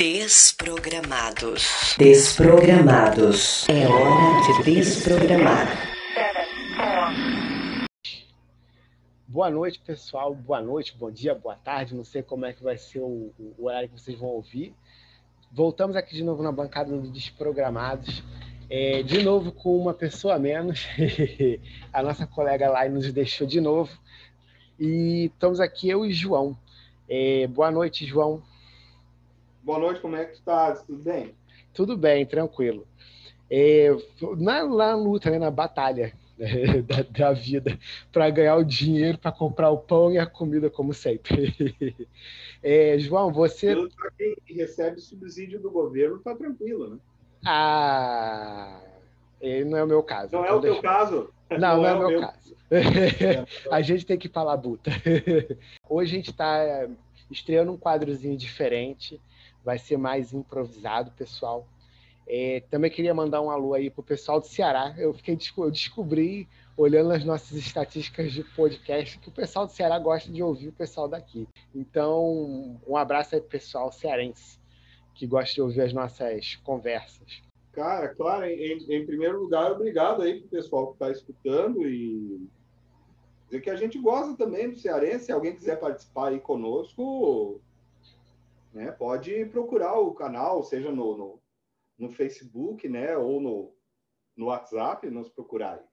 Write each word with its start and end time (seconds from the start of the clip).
Desprogramados. 0.00 1.96
Desprogramados. 1.98 3.68
É 3.68 3.88
hora 3.88 4.62
de 4.62 4.74
desprogramar. 4.76 5.66
Boa 9.26 9.50
noite, 9.50 9.80
pessoal. 9.80 10.32
Boa 10.36 10.62
noite, 10.62 10.96
bom 10.96 11.10
dia, 11.10 11.34
boa 11.34 11.56
tarde. 11.56 11.96
Não 11.96 12.04
sei 12.04 12.22
como 12.22 12.46
é 12.46 12.52
que 12.52 12.62
vai 12.62 12.78
ser 12.78 13.00
o, 13.00 13.32
o 13.58 13.64
horário 13.64 13.88
que 13.88 14.00
vocês 14.00 14.16
vão 14.16 14.28
ouvir. 14.28 14.72
Voltamos 15.50 15.96
aqui 15.96 16.14
de 16.14 16.22
novo 16.22 16.44
na 16.44 16.52
bancada 16.52 16.96
do 16.96 17.10
Desprogramados. 17.10 18.22
É, 18.70 19.02
de 19.02 19.24
novo 19.24 19.50
com 19.50 19.76
uma 19.76 19.94
pessoa 19.94 20.36
a 20.36 20.38
menos. 20.38 20.86
a 21.92 22.04
nossa 22.04 22.24
colega 22.24 22.70
lá 22.70 22.88
nos 22.88 23.12
deixou 23.12 23.48
de 23.48 23.60
novo. 23.60 23.90
E 24.78 25.24
estamos 25.34 25.58
aqui, 25.58 25.88
eu 25.88 26.06
e 26.06 26.12
João. 26.12 26.56
É, 27.08 27.48
boa 27.48 27.72
noite, 27.72 28.06
João. 28.06 28.44
Boa 29.68 29.80
noite, 29.80 30.00
como 30.00 30.16
é 30.16 30.24
que 30.24 30.36
tu 30.36 30.42
tá? 30.44 30.74
Tudo 30.76 31.02
bem? 31.02 31.34
Tudo 31.74 31.94
bem, 31.94 32.24
tranquilo. 32.24 32.88
É, 33.50 33.94
na, 34.38 34.64
na 34.64 34.94
luta, 34.94 35.30
né, 35.30 35.38
na 35.38 35.50
batalha 35.50 36.14
né, 36.38 36.80
da, 36.88 37.02
da, 37.02 37.32
vida, 37.34 37.78
para 38.10 38.30
ganhar 38.30 38.56
o 38.56 38.64
dinheiro, 38.64 39.18
para 39.18 39.30
comprar 39.30 39.68
o 39.68 39.76
pão 39.76 40.10
e 40.10 40.18
a 40.18 40.24
comida, 40.24 40.70
como 40.70 40.94
sempre. 40.94 41.54
É, 42.60 42.98
João, 42.98 43.30
você. 43.30 43.76
Para 43.94 44.10
quem 44.12 44.34
recebe 44.56 45.00
subsídio 45.00 45.60
do 45.60 45.70
governo, 45.70 46.18
tá 46.18 46.34
tranquilo, 46.34 46.90
né? 46.90 46.98
Ah, 47.44 48.80
ele 49.40 49.66
não 49.66 49.78
é 49.78 49.84
o 49.84 49.86
meu 49.86 50.02
caso. 50.02 50.32
Não 50.32 50.44
é 50.44 50.46
então 50.46 50.56
é 50.56 50.58
o 50.58 50.60
deixa... 50.62 50.80
teu 50.80 50.90
caso? 50.90 51.30
Não, 51.50 51.58
não, 51.58 51.76
não 51.76 51.86
é, 51.86 51.90
é, 51.90 51.94
o 51.94 51.98
meu, 51.98 52.08
meu... 52.08 52.20
caso. 52.20 52.56
a 53.70 53.80
gente 53.82 54.06
tem 54.06 54.18
que 54.18 54.28
falar 54.28 54.56
buta. 54.56 54.90
Hoje 55.88 56.12
a 56.12 56.16
gente 56.16 56.30
está 56.30 56.88
estreando 57.30 57.70
um 57.70 57.78
quadrozinho 57.78 58.36
diferente, 58.36 59.20
vai 59.68 59.78
ser 59.78 59.98
mais 59.98 60.32
improvisado, 60.32 61.10
pessoal. 61.10 61.68
É, 62.26 62.62
também 62.70 62.90
queria 62.90 63.12
mandar 63.12 63.42
um 63.42 63.50
alô 63.50 63.74
aí 63.74 63.90
pro 63.90 64.02
pessoal 64.02 64.40
do 64.40 64.46
Ceará. 64.46 64.94
Eu 64.96 65.12
fiquei 65.12 65.36
eu 65.58 65.70
descobri, 65.70 66.48
olhando 66.74 67.12
as 67.12 67.22
nossas 67.22 67.52
estatísticas 67.52 68.32
de 68.32 68.42
podcast, 68.42 69.18
que 69.18 69.28
o 69.28 69.32
pessoal 69.32 69.66
do 69.66 69.72
Ceará 69.72 69.98
gosta 69.98 70.32
de 70.32 70.42
ouvir 70.42 70.68
o 70.68 70.72
pessoal 70.72 71.06
daqui. 71.06 71.46
Então, 71.74 72.80
um 72.86 72.96
abraço 72.96 73.34
aí 73.34 73.42
pro 73.42 73.50
pessoal 73.50 73.92
cearense 73.92 74.58
que 75.14 75.26
gosta 75.26 75.54
de 75.54 75.60
ouvir 75.60 75.82
as 75.82 75.92
nossas 75.92 76.56
conversas. 76.64 77.42
Cara, 77.72 78.08
claro, 78.14 78.46
em, 78.46 78.86
em 78.88 79.04
primeiro 79.04 79.38
lugar, 79.38 79.72
obrigado 79.72 80.22
aí 80.22 80.40
pro 80.40 80.48
pessoal 80.48 80.86
que 80.86 80.92
está 80.94 81.10
escutando 81.10 81.86
e 81.86 82.48
dizer 83.44 83.60
que 83.60 83.68
a 83.68 83.76
gente 83.76 83.98
gosta 83.98 84.34
também 84.34 84.70
do 84.70 84.78
cearense. 84.78 85.26
Se 85.26 85.32
alguém 85.32 85.54
quiser 85.54 85.78
participar 85.78 86.28
aí 86.28 86.40
conosco, 86.40 87.60
né, 88.72 88.92
pode 88.92 89.44
procurar 89.46 89.98
o 89.98 90.14
canal, 90.14 90.62
seja 90.62 90.90
no, 90.90 91.16
no, 91.16 91.42
no 91.98 92.10
Facebook, 92.10 92.88
né, 92.88 93.16
ou 93.16 93.40
no, 93.40 93.74
no 94.36 94.46
WhatsApp, 94.46 95.08
nos 95.10 95.28
procurar 95.28 95.74
aí. 95.74 95.84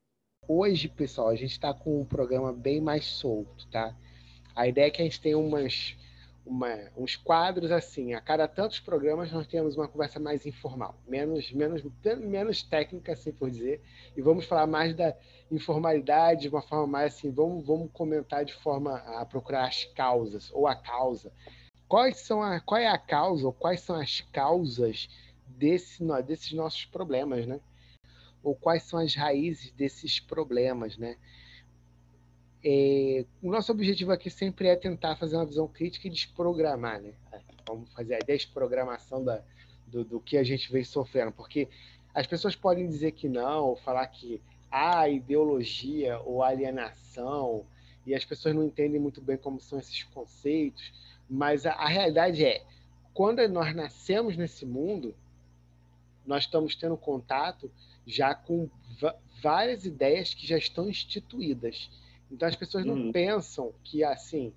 Hoje, 0.47 0.87
pessoal, 0.87 1.29
a 1.29 1.35
gente 1.35 1.51
está 1.51 1.73
com 1.73 2.01
um 2.01 2.05
programa 2.05 2.53
bem 2.53 2.79
mais 2.79 3.05
solto, 3.05 3.67
tá? 3.69 3.95
A 4.55 4.67
ideia 4.67 4.87
é 4.87 4.91
que 4.91 5.01
a 5.01 5.05
gente 5.05 5.19
tenha 5.19 5.37
umas 5.37 5.97
uma, 6.45 6.77
uns 6.95 7.15
quadros 7.15 7.71
assim. 7.71 8.13
A 8.13 8.21
cada 8.21 8.47
tantos 8.47 8.79
programas 8.79 9.31
nós 9.31 9.47
temos 9.47 9.75
uma 9.75 9.87
conversa 9.87 10.19
mais 10.19 10.45
informal, 10.45 10.95
menos, 11.07 11.51
menos, 11.51 11.83
menos 12.19 12.61
técnica, 12.61 13.13
assim 13.13 13.31
por 13.31 13.49
dizer, 13.49 13.81
e 14.15 14.21
vamos 14.21 14.45
falar 14.45 14.67
mais 14.67 14.95
da 14.95 15.15
informalidade, 15.51 16.43
de 16.43 16.49
uma 16.49 16.61
forma 16.61 16.85
mais 16.85 17.15
assim, 17.15 17.31
vamos, 17.31 17.65
vamos 17.65 17.89
comentar 17.91 18.45
de 18.45 18.53
forma 18.53 18.97
a 18.97 19.25
procurar 19.25 19.67
as 19.67 19.85
causas, 19.85 20.51
ou 20.53 20.67
a 20.67 20.75
causa. 20.75 21.31
Quais 21.87 22.17
são 22.17 22.41
a, 22.41 22.59
qual 22.59 22.79
é 22.79 22.87
a 22.87 22.97
causa, 22.97 23.45
ou 23.45 23.53
quais 23.53 23.81
são 23.81 23.95
as 23.95 24.21
causas 24.31 25.07
desse, 25.47 26.03
desses 26.25 26.51
nossos 26.53 26.85
problemas, 26.85 27.45
né? 27.45 27.59
Ou 28.43 28.55
quais 28.55 28.83
são 28.83 28.99
as 28.99 29.15
raízes 29.15 29.71
desses 29.71 30.19
problemas, 30.19 30.97
né? 30.97 31.15
É, 32.63 33.25
o 33.43 33.51
nosso 33.51 33.71
objetivo 33.71 34.11
aqui 34.11 34.29
sempre 34.29 34.67
é 34.67 34.75
tentar 34.75 35.15
fazer 35.15 35.35
uma 35.35 35.45
visão 35.45 35.67
crítica 35.67 36.07
e 36.07 36.11
desprogramar, 36.11 36.99
né? 36.99 37.13
Vamos 37.67 37.91
fazer 37.93 38.15
a 38.15 38.25
desprogramação 38.25 39.23
da, 39.23 39.43
do, 39.85 40.03
do 40.03 40.19
que 40.19 40.37
a 40.37 40.43
gente 40.43 40.71
vem 40.71 40.83
sofrendo, 40.83 41.31
porque 41.31 41.67
as 42.13 42.25
pessoas 42.25 42.55
podem 42.55 42.87
dizer 42.87 43.11
que 43.11 43.29
não, 43.29 43.65
ou 43.65 43.75
falar 43.75 44.07
que 44.07 44.41
há 44.71 45.07
ideologia 45.07 46.19
ou 46.19 46.41
alienação, 46.41 47.65
e 48.05 48.13
as 48.13 48.23
pessoas 48.23 48.55
não 48.55 48.63
entendem 48.63 48.99
muito 48.99 49.21
bem 49.21 49.37
como 49.37 49.59
são 49.59 49.79
esses 49.79 50.03
conceitos, 50.03 50.91
mas 51.29 51.65
a, 51.65 51.73
a 51.73 51.87
realidade 51.87 52.45
é, 52.45 52.63
quando 53.13 53.47
nós 53.47 53.73
nascemos 53.75 54.35
nesse 54.35 54.65
mundo, 54.65 55.15
nós 56.25 56.43
estamos 56.43 56.75
tendo 56.75 56.97
contato 56.97 57.71
já 58.05 58.35
com 58.35 58.69
várias 59.41 59.85
ideias 59.85 60.33
que 60.33 60.45
já 60.45 60.57
estão 60.57 60.89
instituídas. 60.89 61.89
Então 62.31 62.47
as 62.47 62.55
pessoas 62.55 62.85
não 62.85 62.95
uhum. 62.95 63.11
pensam 63.11 63.73
que 63.83 64.03
assim 64.03 64.53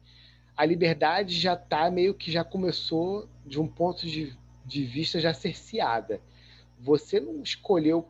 a 0.56 0.64
liberdade 0.64 1.34
já 1.38 1.54
está 1.54 1.88
meio 1.88 2.14
que 2.14 2.32
já 2.32 2.42
começou 2.42 3.28
de 3.46 3.60
um 3.60 3.68
ponto 3.68 4.04
de, 4.04 4.36
de 4.64 4.84
vista 4.84 5.20
já 5.20 5.32
cerceada. 5.32 6.20
Você 6.80 7.20
não 7.20 7.42
escolheu, 7.42 8.08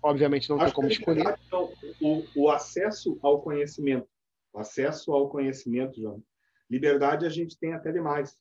obviamente 0.00 0.48
não 0.48 0.56
Acho 0.56 0.66
tem 0.66 0.74
como 0.74 0.88
escolher. 0.88 1.36
Então, 1.46 1.72
o, 2.00 2.24
o 2.36 2.48
acesso 2.48 3.18
ao 3.20 3.42
conhecimento, 3.42 4.06
o 4.52 4.60
acesso 4.60 5.12
ao 5.12 5.28
conhecimento, 5.28 6.00
João. 6.00 6.22
Liberdade 6.70 7.26
a 7.26 7.30
gente 7.30 7.58
tem 7.58 7.72
até 7.72 7.92
demais. 7.92 8.38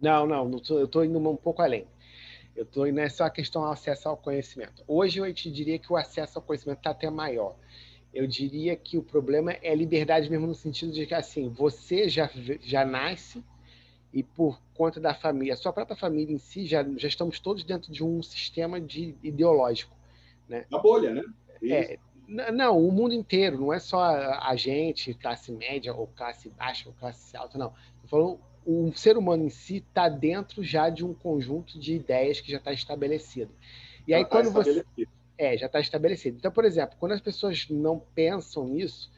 Não, 0.00 0.26
não, 0.26 0.48
não 0.48 0.58
tô, 0.58 0.78
eu 0.78 0.86
estou 0.86 1.04
indo 1.04 1.18
um 1.18 1.36
pouco 1.36 1.62
além. 1.62 1.86
Eu 2.54 2.64
estou 2.64 2.86
nessa 2.92 3.28
questão 3.30 3.62
do 3.62 3.68
acesso 3.68 4.08
ao 4.08 4.16
conhecimento. 4.16 4.84
Hoje 4.86 5.18
eu 5.18 5.34
te 5.34 5.50
diria 5.50 5.78
que 5.78 5.92
o 5.92 5.96
acesso 5.96 6.38
ao 6.38 6.44
conhecimento 6.44 6.78
está 6.78 6.90
até 6.90 7.10
maior 7.10 7.56
eu 8.14 8.26
diria 8.26 8.76
que 8.76 8.96
o 8.96 9.02
problema 9.02 9.52
é 9.52 9.72
a 9.72 9.74
liberdade 9.74 10.30
mesmo 10.30 10.46
no 10.46 10.54
sentido 10.54 10.92
de 10.92 11.04
que 11.04 11.14
assim 11.14 11.48
você 11.48 12.08
já 12.08 12.30
já 12.60 12.84
nasce 12.84 13.44
e 14.12 14.22
por 14.22 14.60
conta 14.74 15.00
da 15.00 15.12
família, 15.12 15.54
a 15.54 15.56
sua 15.56 15.72
própria 15.72 15.96
família 15.96 16.32
em 16.32 16.38
si 16.38 16.64
já 16.64 16.84
já 16.96 17.08
estamos 17.08 17.40
todos 17.40 17.64
dentro 17.64 17.92
de 17.92 18.04
um 18.04 18.22
sistema 18.22 18.80
de 18.80 19.16
ideológico, 19.22 19.94
né? 20.48 20.64
A 20.72 20.78
bolha, 20.78 21.12
né? 21.12 21.24
É, 21.64 21.98
não, 22.26 22.78
o 22.78 22.90
mundo 22.90 23.14
inteiro, 23.14 23.60
não 23.60 23.72
é 23.72 23.78
só 23.78 24.02
a 24.02 24.54
gente, 24.56 25.14
classe 25.14 25.52
média 25.52 25.94
ou 25.94 26.06
classe 26.06 26.48
baixa 26.50 26.88
ou 26.88 26.94
classe 26.94 27.36
alta, 27.36 27.58
não. 27.58 27.72
Estou 28.02 28.08
falando 28.08 28.40
o 28.66 28.92
ser 28.94 29.16
humano 29.16 29.44
em 29.44 29.50
si 29.50 29.76
está 29.76 30.08
dentro 30.08 30.62
já 30.62 30.88
de 30.88 31.04
um 31.04 31.12
conjunto 31.12 31.78
de 31.78 31.94
ideias 31.94 32.40
que 32.40 32.50
já 32.50 32.58
está 32.58 32.72
estabelecido. 32.72 33.52
E 34.06 34.14
aí, 34.14 34.24
tá 34.24 34.30
quando 34.30 34.50
você. 34.50 34.84
É, 35.36 35.56
já 35.56 35.66
está 35.66 35.80
estabelecido. 35.80 36.36
Então, 36.38 36.50
por 36.50 36.64
exemplo, 36.64 36.96
quando 36.98 37.12
as 37.12 37.20
pessoas 37.20 37.66
não 37.68 37.98
pensam 38.14 38.68
nisso, 38.68 39.10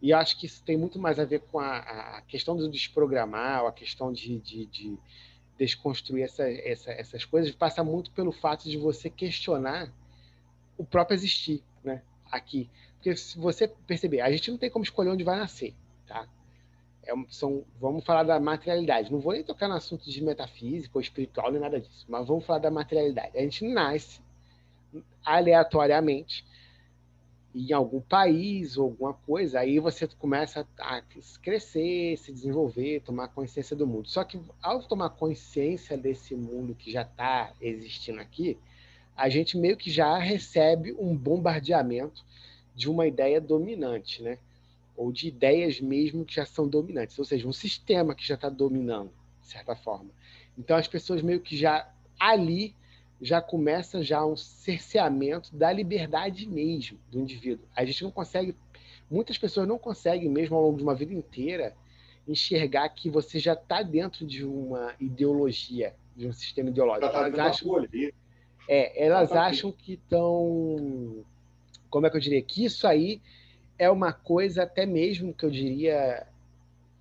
e 0.00 0.10
eu 0.10 0.18
acho 0.18 0.38
que 0.38 0.46
isso 0.46 0.62
tem 0.62 0.76
muito 0.76 0.98
mais 0.98 1.18
a 1.18 1.24
ver 1.24 1.40
com 1.40 1.58
a, 1.58 1.78
a 1.78 2.22
questão 2.22 2.56
do 2.56 2.70
desprogramar, 2.70 3.62
ou 3.62 3.68
a 3.68 3.72
questão 3.72 4.12
de, 4.12 4.38
de, 4.38 4.66
de 4.66 4.98
desconstruir 5.58 6.22
essa, 6.22 6.48
essa, 6.48 6.92
essas 6.92 7.24
coisas, 7.24 7.50
passa 7.52 7.82
muito 7.82 8.12
pelo 8.12 8.30
fato 8.30 8.68
de 8.68 8.78
você 8.78 9.10
questionar 9.10 9.92
o 10.78 10.84
próprio 10.84 11.14
existir? 11.14 11.62
Aqui. 12.36 12.68
Porque 12.94 13.16
se 13.16 13.38
você 13.38 13.68
perceber, 13.68 14.20
a 14.20 14.30
gente 14.30 14.50
não 14.50 14.58
tem 14.58 14.70
como 14.70 14.84
escolher 14.84 15.10
onde 15.10 15.24
vai 15.24 15.38
nascer, 15.38 15.74
tá? 16.06 16.26
É, 17.02 17.12
são, 17.28 17.64
vamos 17.80 18.04
falar 18.04 18.24
da 18.24 18.40
materialidade. 18.40 19.12
Não 19.12 19.20
vou 19.20 19.32
nem 19.32 19.44
tocar 19.44 19.68
no 19.68 19.74
assunto 19.74 20.10
de 20.10 20.22
metafísica 20.22 20.98
ou 20.98 21.00
espiritual, 21.00 21.52
nem 21.52 21.60
nada 21.60 21.80
disso, 21.80 22.04
mas 22.08 22.26
vamos 22.26 22.44
falar 22.44 22.58
da 22.58 22.70
materialidade. 22.70 23.38
A 23.38 23.40
gente 23.42 23.64
nasce 23.66 24.20
aleatoriamente 25.24 26.44
em 27.54 27.72
algum 27.72 28.00
país 28.00 28.76
ou 28.76 28.84
alguma 28.84 29.14
coisa, 29.14 29.60
aí 29.60 29.78
você 29.78 30.06
começa 30.06 30.66
a 30.78 31.02
crescer, 31.42 32.18
se 32.18 32.30
desenvolver, 32.30 33.00
tomar 33.00 33.28
consciência 33.28 33.74
do 33.74 33.86
mundo. 33.86 34.08
Só 34.08 34.24
que 34.24 34.38
ao 34.62 34.82
tomar 34.82 35.10
consciência 35.10 35.96
desse 35.96 36.34
mundo 36.34 36.74
que 36.74 36.92
já 36.92 37.02
está 37.02 37.52
existindo 37.60 38.20
aqui, 38.20 38.58
a 39.16 39.28
gente 39.28 39.56
meio 39.56 39.76
que 39.76 39.90
já 39.90 40.18
recebe 40.18 40.94
um 40.98 41.16
bombardeamento 41.16 42.24
de 42.74 42.90
uma 42.90 43.06
ideia 43.06 43.40
dominante, 43.40 44.22
né? 44.22 44.38
Ou 44.96 45.10
de 45.10 45.28
ideias 45.28 45.80
mesmo 45.80 46.24
que 46.24 46.34
já 46.34 46.44
são 46.44 46.68
dominantes, 46.68 47.18
ou 47.18 47.24
seja, 47.24 47.48
um 47.48 47.52
sistema 47.52 48.14
que 48.14 48.26
já 48.26 48.34
está 48.34 48.48
dominando, 48.48 49.10
de 49.42 49.48
certa 49.48 49.74
forma. 49.74 50.10
Então 50.58 50.76
as 50.76 50.86
pessoas 50.86 51.22
meio 51.22 51.40
que 51.40 51.56
já 51.56 51.90
ali 52.18 52.74
já 53.20 53.40
começa 53.40 54.02
já 54.02 54.24
um 54.24 54.36
cerceamento 54.36 55.54
da 55.54 55.72
liberdade 55.72 56.46
mesmo 56.46 56.98
do 57.10 57.18
indivíduo. 57.18 57.66
A 57.74 57.84
gente 57.84 58.04
não 58.04 58.10
consegue, 58.10 58.54
muitas 59.10 59.38
pessoas 59.38 59.66
não 59.66 59.78
conseguem 59.78 60.28
mesmo 60.28 60.56
ao 60.56 60.62
longo 60.62 60.76
de 60.76 60.82
uma 60.82 60.94
vida 60.94 61.14
inteira 61.14 61.74
enxergar 62.28 62.88
que 62.90 63.08
você 63.08 63.38
já 63.38 63.54
está 63.54 63.82
dentro 63.82 64.26
de 64.26 64.44
uma 64.44 64.94
ideologia, 65.00 65.94
de 66.14 66.26
um 66.26 66.32
sistema 66.32 66.68
ideológico. 66.68 67.10
Tá 67.10 67.26
elas 67.26 67.38
acham, 67.38 67.86
é, 68.68 69.04
elas 69.04 69.30
tá 69.30 69.46
acham 69.46 69.70
que 69.72 69.94
estão, 69.94 71.24
como 71.88 72.06
é 72.06 72.10
que 72.10 72.16
eu 72.16 72.20
diria, 72.20 72.42
que 72.42 72.64
isso 72.64 72.86
aí 72.86 73.20
é 73.78 73.90
uma 73.90 74.12
coisa 74.12 74.62
até 74.62 74.86
mesmo 74.86 75.34
que 75.34 75.44
eu 75.44 75.50
diria 75.50 76.26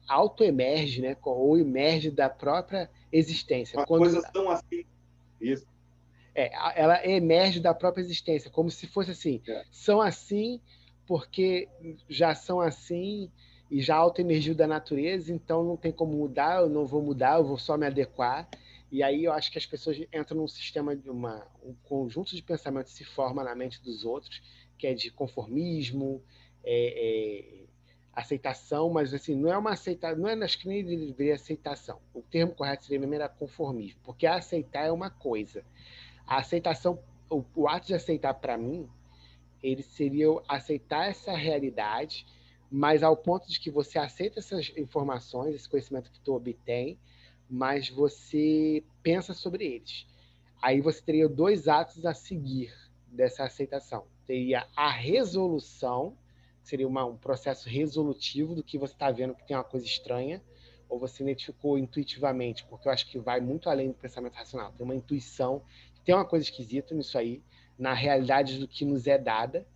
auto-emerge, 0.07 1.01
né? 1.01 1.17
ou 1.23 1.57
emerge 1.57 2.12
da 2.12 2.29
própria 2.29 2.89
existência. 3.12 3.79
As 3.79 3.85
Quando 3.85 4.01
coisas 4.01 4.23
estão 4.23 4.50
assim. 4.50 4.85
Isso. 5.41 5.65
é, 6.33 6.51
ela 6.79 7.06
emerge 7.06 7.59
da 7.59 7.73
própria 7.73 8.01
existência, 8.01 8.50
como 8.50 8.69
se 8.69 8.88
fosse 8.88 9.12
assim, 9.12 9.41
É. 9.47 9.63
são 9.71 10.01
assim 10.01 10.59
porque 11.07 11.67
já 12.09 12.33
são 12.33 12.59
assim 12.59 13.29
e 13.69 13.81
já 13.81 13.95
auto-emergiu 13.95 14.56
da 14.56 14.67
natureza, 14.67 15.33
então 15.33 15.63
não 15.63 15.77
tem 15.77 15.91
como 15.91 16.13
mudar, 16.13 16.62
eu 16.62 16.69
não 16.69 16.85
vou 16.85 17.01
mudar, 17.01 17.38
eu 17.38 17.45
vou 17.45 17.57
só 17.57 17.77
me 17.77 17.85
adequar. 17.85 18.47
E 18.95 19.03
aí 19.03 19.25
eu 19.25 19.33
acho 19.33 19.51
que 19.51 19.57
as 19.57 19.65
pessoas 19.65 20.00
entram 20.13 20.38
num 20.38 20.47
sistema 20.47 20.95
de 20.95 21.09
uma, 21.09 21.45
um 21.62 21.75
conjunto 21.83 22.33
de 22.33 22.42
pensamentos 22.42 22.94
se 22.94 23.03
forma 23.03 23.44
na 23.44 23.53
mente 23.53 23.83
dos 23.83 24.06
outros, 24.06 24.42
que 24.77 24.88
é 24.88 24.94
de 24.94 25.12
conformismo, 25.12 26.24
é, 26.63 26.94
é, 26.95 27.65
aceitação, 28.13 28.89
mas 28.89 29.13
assim, 29.13 29.36
não 29.36 29.51
é 29.51 29.57
uma 29.57 29.71
aceitação, 29.71 30.18
não 30.18 30.30
é, 30.30 30.33
acho 30.42 30.57
que 30.57 30.69
nem 30.69 30.81
deveria 30.81 31.36
aceitação. 31.36 32.00
O 32.13 32.21
termo 32.21 32.56
correto 32.56 32.86
seria 32.86 32.97
mesmo 32.97 33.15
era 33.15 33.27
conformismo, 33.27 34.00
porque 34.01 34.25
aceitar 34.25 34.86
é 34.86 34.92
uma 34.94 35.09
coisa. 35.09 35.65
A 36.25 36.38
aceitação, 36.38 36.98
o, 37.30 37.44
o 37.53 37.68
ato 37.68 37.88
de 37.88 37.95
aceitar 37.95 38.36
para 38.36 38.57
mim, 38.57 38.88
ele 39.62 39.83
seria 39.83 40.27
aceitar 40.48 41.09
essa 41.09 41.36
realidade, 41.36 42.25
mas 42.71 43.03
ao 43.03 43.18
ponto 43.18 43.45
de 43.45 43.59
que 43.59 43.69
você 43.69 44.00
aceita 44.00 44.39
essas 44.39 44.71
informações, 44.77 45.53
esse 45.53 45.68
conhecimento 45.68 46.09
que 46.09 46.21
tu 46.21 46.33
obtém, 46.33 46.98
mas 47.50 47.89
você 47.89 48.83
pensa 49.03 49.33
sobre 49.33 49.65
eles. 49.65 50.06
Aí 50.62 50.81
você 50.81 51.01
teria 51.01 51.30
dois 51.30 51.68
atos 51.68 52.06
a 52.06 52.13
seguir 52.13 52.74
dessa 53.07 53.44
aceitação. 53.44 54.06
Teria 54.25 54.68
a 54.75 54.89
resolução, 54.89 56.18
que 56.62 56.69
seria 56.69 56.88
uma- 56.88 57.06
um 57.06 57.18
processo 57.18 57.69
resolutivo 57.69 58.56
do 58.56 58.63
que 58.63 58.77
você 58.77 58.94
está 58.94 59.12
vendo 59.12 59.36
que 59.36 59.45
tem 59.45 59.56
uma 59.56 59.63
coisa 59.63 59.86
estranha, 59.86 60.42
ou 60.89 61.00
você 61.00 61.24
identificou 61.24 61.77
intuitivamente, 61.77 62.65
porque 62.65 62.88
eu 62.88 62.92
acho 62.92 63.07
que 63.07 63.19
vai 63.19 63.39
muito 63.39 63.69
além 63.69 63.89
do 63.89 63.94
pensamento 63.94 64.33
racional. 64.33 64.71
Tem 64.74 64.83
uma 64.83 64.95
intuição, 64.95 65.63
tem 66.03 66.13
uma 66.13 66.25
coisa 66.25 66.44
esquisita 66.45 66.94
nisso 66.94 67.18
aí, 67.18 67.41
na 67.77 67.94
realidade 67.94 68.59
do 68.59 68.68
que 68.68 68.86
nos 68.86 69.07
é 69.07 69.18
dada, 69.18 69.68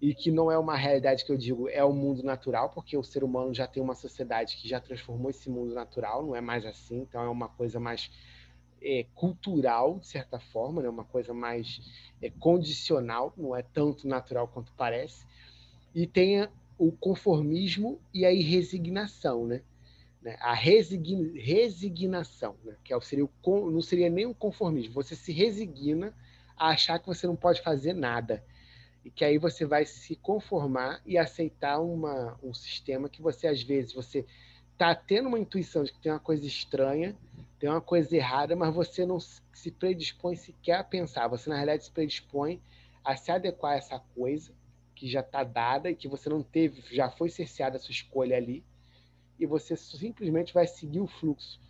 e 0.00 0.14
que 0.14 0.30
não 0.30 0.50
é 0.50 0.56
uma 0.56 0.76
realidade 0.76 1.24
que 1.24 1.32
eu 1.32 1.36
digo 1.36 1.68
é 1.68 1.82
o 1.82 1.92
mundo 1.92 2.22
natural, 2.22 2.70
porque 2.70 2.96
o 2.96 3.02
ser 3.02 3.24
humano 3.24 3.52
já 3.52 3.66
tem 3.66 3.82
uma 3.82 3.94
sociedade 3.94 4.56
que 4.56 4.68
já 4.68 4.80
transformou 4.80 5.30
esse 5.30 5.50
mundo 5.50 5.74
natural, 5.74 6.24
não 6.24 6.36
é 6.36 6.40
mais 6.40 6.64
assim, 6.64 7.00
então 7.00 7.20
é 7.20 7.28
uma 7.28 7.48
coisa 7.48 7.80
mais 7.80 8.10
é, 8.80 9.04
cultural, 9.14 9.98
de 9.98 10.06
certa 10.06 10.38
forma, 10.38 10.82
né? 10.82 10.88
uma 10.88 11.04
coisa 11.04 11.34
mais 11.34 11.80
é, 12.22 12.30
condicional, 12.30 13.32
não 13.36 13.56
é 13.56 13.62
tanto 13.62 14.06
natural 14.06 14.46
quanto 14.48 14.72
parece, 14.74 15.26
e 15.94 16.06
tem 16.06 16.48
o 16.78 16.92
conformismo 16.92 18.00
e 18.14 18.24
a 18.24 18.30
resignação, 18.30 19.46
né? 19.46 19.62
Né? 20.22 20.36
A 20.40 20.54
resign- 20.54 21.38
resignação, 21.40 22.56
né? 22.64 22.76
que 22.84 22.92
é 22.94 23.00
seria 23.00 23.24
o 23.24 23.70
não 23.70 23.80
seria 23.80 24.08
nem 24.08 24.26
o 24.26 24.34
conformismo, 24.34 24.94
você 24.94 25.16
se 25.16 25.32
resigna 25.32 26.14
a 26.56 26.68
achar 26.68 26.98
que 27.00 27.06
você 27.06 27.26
não 27.26 27.36
pode 27.36 27.62
fazer 27.62 27.94
nada, 27.94 28.44
e 29.04 29.10
que 29.10 29.24
aí 29.24 29.38
você 29.38 29.64
vai 29.64 29.84
se 29.84 30.16
conformar 30.16 31.00
e 31.06 31.16
aceitar 31.16 31.80
uma, 31.80 32.38
um 32.42 32.52
sistema 32.52 33.08
que 33.08 33.22
você, 33.22 33.46
às 33.46 33.62
vezes, 33.62 33.92
você 33.92 34.26
está 34.72 34.94
tendo 34.94 35.28
uma 35.28 35.38
intuição 35.38 35.84
de 35.84 35.92
que 35.92 35.98
tem 35.98 36.12
uma 36.12 36.20
coisa 36.20 36.46
estranha, 36.46 37.16
tem 37.58 37.68
uma 37.68 37.80
coisa 37.80 38.16
errada, 38.16 38.54
mas 38.54 38.74
você 38.74 39.04
não 39.04 39.18
se 39.18 39.70
predispõe 39.70 40.36
sequer 40.36 40.78
a 40.78 40.84
pensar. 40.84 41.26
Você, 41.28 41.48
na 41.50 41.56
realidade, 41.56 41.84
se 41.84 41.90
predispõe 41.90 42.60
a 43.04 43.16
se 43.16 43.32
adequar 43.32 43.72
a 43.72 43.76
essa 43.76 43.98
coisa 44.14 44.52
que 44.94 45.08
já 45.08 45.20
está 45.20 45.44
dada 45.44 45.90
e 45.90 45.94
que 45.94 46.08
você 46.08 46.28
não 46.28 46.42
teve, 46.42 46.82
já 46.94 47.08
foi 47.08 47.30
cerceada 47.30 47.76
a 47.76 47.80
sua 47.80 47.92
escolha 47.92 48.36
ali, 48.36 48.64
e 49.38 49.46
você 49.46 49.76
simplesmente 49.76 50.52
vai 50.52 50.66
seguir 50.66 51.00
o 51.00 51.06
fluxo, 51.06 51.60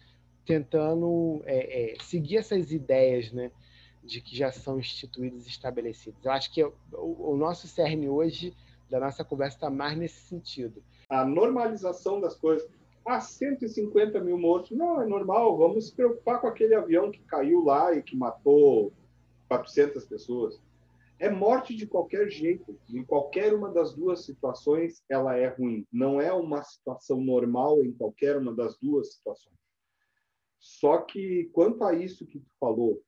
tentando 0.45 1.43
é, 1.45 1.93
é, 1.93 1.97
seguir 2.01 2.39
essas 2.39 2.73
ideias, 2.73 3.31
né? 3.31 3.51
De 4.03 4.21
que 4.21 4.37
já 4.37 4.50
são 4.50 4.79
instituídos 4.79 5.47
e 5.47 5.50
estabelecidos. 5.50 6.25
Eu 6.25 6.33
acho 6.33 6.53
que 6.53 6.62
o, 6.62 6.73
o 6.93 7.37
nosso 7.37 7.67
cerne 7.67 8.09
hoje 8.09 8.55
da 8.89 8.99
nossa 8.99 9.25
conversa 9.25 9.56
está 9.56 9.71
mais 9.71 9.97
nesse 9.97 10.21
sentido. 10.21 10.83
A 11.09 11.25
normalização 11.25 12.21
das 12.21 12.35
coisas. 12.35 12.69
Ah, 13.05 13.21
150 13.21 14.21
mil 14.21 14.39
mortos. 14.39 14.77
Não, 14.77 15.00
é 15.00 15.06
normal. 15.06 15.56
Vamos 15.56 15.89
se 15.89 15.95
preocupar 15.95 16.41
com 16.41 16.47
aquele 16.47 16.75
avião 16.75 17.11
que 17.11 17.21
caiu 17.21 17.65
lá 17.65 17.95
e 17.95 18.03
que 18.03 18.17
matou 18.17 18.93
400 19.49 20.05
pessoas. 20.05 20.61
É 21.19 21.31
morte 21.31 21.75
de 21.75 21.87
qualquer 21.87 22.29
jeito. 22.29 22.79
Em 22.89 23.03
qualquer 23.03 23.55
uma 23.55 23.71
das 23.71 23.94
duas 23.94 24.25
situações, 24.25 25.03
ela 25.09 25.37
é 25.37 25.49
ruim. 25.49 25.87
Não 25.93 26.21
é 26.21 26.33
uma 26.33 26.62
situação 26.62 27.21
normal 27.21 27.83
em 27.83 27.93
qualquer 27.93 28.37
uma 28.37 28.55
das 28.55 28.77
duas 28.79 29.15
situações. 29.15 29.56
Só 30.59 30.99
que, 30.99 31.49
quanto 31.53 31.85
a 31.85 31.94
isso 31.94 32.27
que 32.27 32.39
tu 32.39 32.51
falou, 32.61 33.01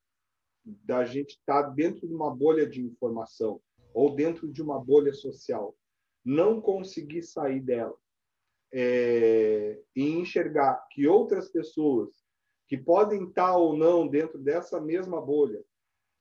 da 0.65 1.05
gente 1.05 1.31
estar 1.31 1.65
tá 1.65 1.69
dentro 1.69 2.07
de 2.07 2.15
uma 2.15 2.35
bolha 2.35 2.67
de 2.69 2.83
informação 2.83 3.61
ou 3.95 4.15
dentro 4.15 4.51
de 4.53 4.63
uma 4.63 4.79
bolha 4.79 5.13
social, 5.13 5.77
não 6.25 6.61
conseguir 6.61 7.23
sair 7.23 7.61
dela 7.61 7.97
é, 8.73 9.81
e 9.97 10.11
enxergar 10.11 10.87
que 10.91 11.07
outras 11.07 11.51
pessoas 11.51 12.25
que 12.69 12.79
podem 12.79 13.25
estar 13.25 13.57
ou 13.57 13.77
não 13.77 14.07
dentro 14.07 14.39
dessa 14.39 14.81
mesma 14.81 15.21
bolha, 15.21 15.61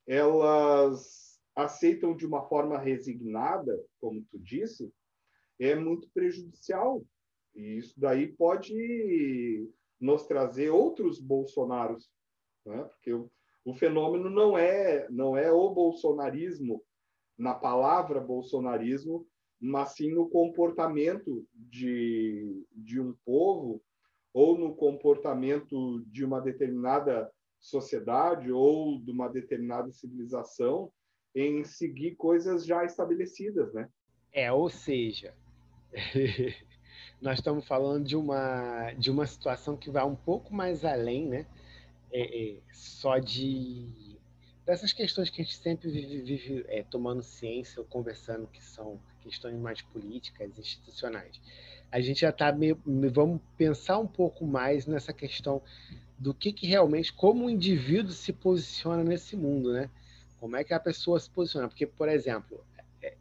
elas 0.06 1.38
aceitam 1.54 2.16
de 2.16 2.26
uma 2.26 2.42
forma 2.48 2.76
resignada, 2.76 3.80
como 4.00 4.24
tu 4.24 4.38
disse, 4.38 4.92
é 5.60 5.76
muito 5.76 6.08
prejudicial. 6.12 7.04
E 7.54 7.78
isso 7.78 7.94
daí 8.00 8.32
pode 8.32 9.68
nos 10.00 10.26
trazer 10.26 10.70
outros 10.70 11.20
Bolsonaros, 11.20 12.10
né? 12.66 12.82
porque 12.84 13.12
o, 13.12 13.30
o 13.64 13.74
fenômeno 13.74 14.30
não 14.30 14.56
é 14.56 15.06
não 15.10 15.36
é 15.36 15.50
o 15.50 15.70
bolsonarismo 15.70 16.82
na 17.38 17.54
palavra 17.54 18.20
bolsonarismo, 18.20 19.26
mas 19.60 19.94
sim 19.94 20.12
no 20.12 20.28
comportamento 20.28 21.46
de, 21.54 22.66
de 22.72 23.00
um 23.00 23.14
povo 23.24 23.82
ou 24.32 24.56
no 24.58 24.74
comportamento 24.74 26.04
de 26.06 26.24
uma 26.24 26.40
determinada 26.40 27.30
sociedade 27.58 28.52
ou 28.52 29.00
de 29.00 29.10
uma 29.10 29.28
determinada 29.28 29.90
civilização 29.90 30.90
em 31.34 31.64
seguir 31.64 32.16
coisas 32.16 32.64
já 32.64 32.84
estabelecidas, 32.84 33.72
né? 33.72 33.88
É, 34.32 34.50
ou 34.52 34.68
seja, 34.68 35.34
nós 37.20 37.38
estamos 37.38 37.66
falando 37.66 38.04
de 38.04 38.16
uma 38.16 38.92
de 38.94 39.10
uma 39.10 39.26
situação 39.26 39.76
que 39.76 39.90
vai 39.90 40.04
um 40.04 40.16
pouco 40.16 40.54
mais 40.54 40.84
além, 40.84 41.26
né? 41.26 41.46
É, 42.12 42.50
é, 42.50 42.56
só 42.72 43.18
de 43.18 44.18
dessas 44.64 44.92
questões 44.92 45.30
que 45.30 45.40
a 45.40 45.44
gente 45.44 45.56
sempre 45.56 45.90
vive, 45.90 46.22
vive 46.22 46.64
é, 46.68 46.82
tomando 46.82 47.22
ciência 47.22 47.80
ou 47.80 47.86
conversando 47.86 48.46
que 48.46 48.62
são 48.62 49.00
questões 49.20 49.58
mais 49.58 49.82
políticas, 49.82 50.58
institucionais. 50.58 51.40
A 51.90 52.00
gente 52.00 52.20
já 52.20 52.30
está 52.30 52.52
meio, 52.52 52.80
vamos 53.12 53.40
pensar 53.56 53.98
um 53.98 54.06
pouco 54.06 54.46
mais 54.46 54.86
nessa 54.86 55.12
questão 55.12 55.60
do 56.16 56.32
que, 56.34 56.52
que 56.52 56.66
realmente, 56.66 57.12
como 57.12 57.46
o 57.46 57.50
indivíduo 57.50 58.12
se 58.12 58.32
posiciona 58.32 59.02
nesse 59.02 59.36
mundo, 59.36 59.72
né? 59.72 59.90
Como 60.38 60.56
é 60.56 60.62
que 60.62 60.72
a 60.72 60.78
pessoa 60.78 61.18
se 61.18 61.28
posiciona? 61.28 61.66
Porque, 61.66 61.86
por 61.86 62.08
exemplo, 62.08 62.64
é, 63.02 63.16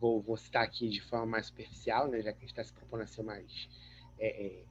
vou, 0.00 0.20
vou, 0.22 0.36
citar 0.36 0.64
aqui 0.64 0.88
de 0.88 1.00
forma 1.00 1.26
mais 1.26 1.46
superficial, 1.46 2.08
né? 2.08 2.22
Já 2.22 2.32
que 2.32 2.38
a 2.38 2.40
gente 2.40 2.50
está 2.50 2.64
se 2.64 2.72
propondo 2.72 3.02
a 3.02 3.06
ser 3.06 3.22
mais, 3.22 3.68
é, 4.18 4.62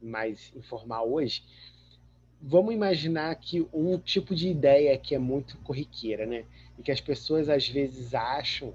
mais 0.00 0.52
informal 0.54 1.10
hoje, 1.10 1.42
vamos 2.42 2.74
imaginar 2.74 3.34
que 3.36 3.66
um 3.72 3.98
tipo 3.98 4.34
de 4.34 4.48
ideia 4.48 4.96
que 4.96 5.14
é 5.14 5.18
muito 5.18 5.58
corriqueira, 5.58 6.26
né? 6.26 6.44
E 6.78 6.82
que 6.82 6.90
as 6.90 7.00
pessoas 7.00 7.48
às 7.48 7.68
vezes 7.68 8.14
acham, 8.14 8.74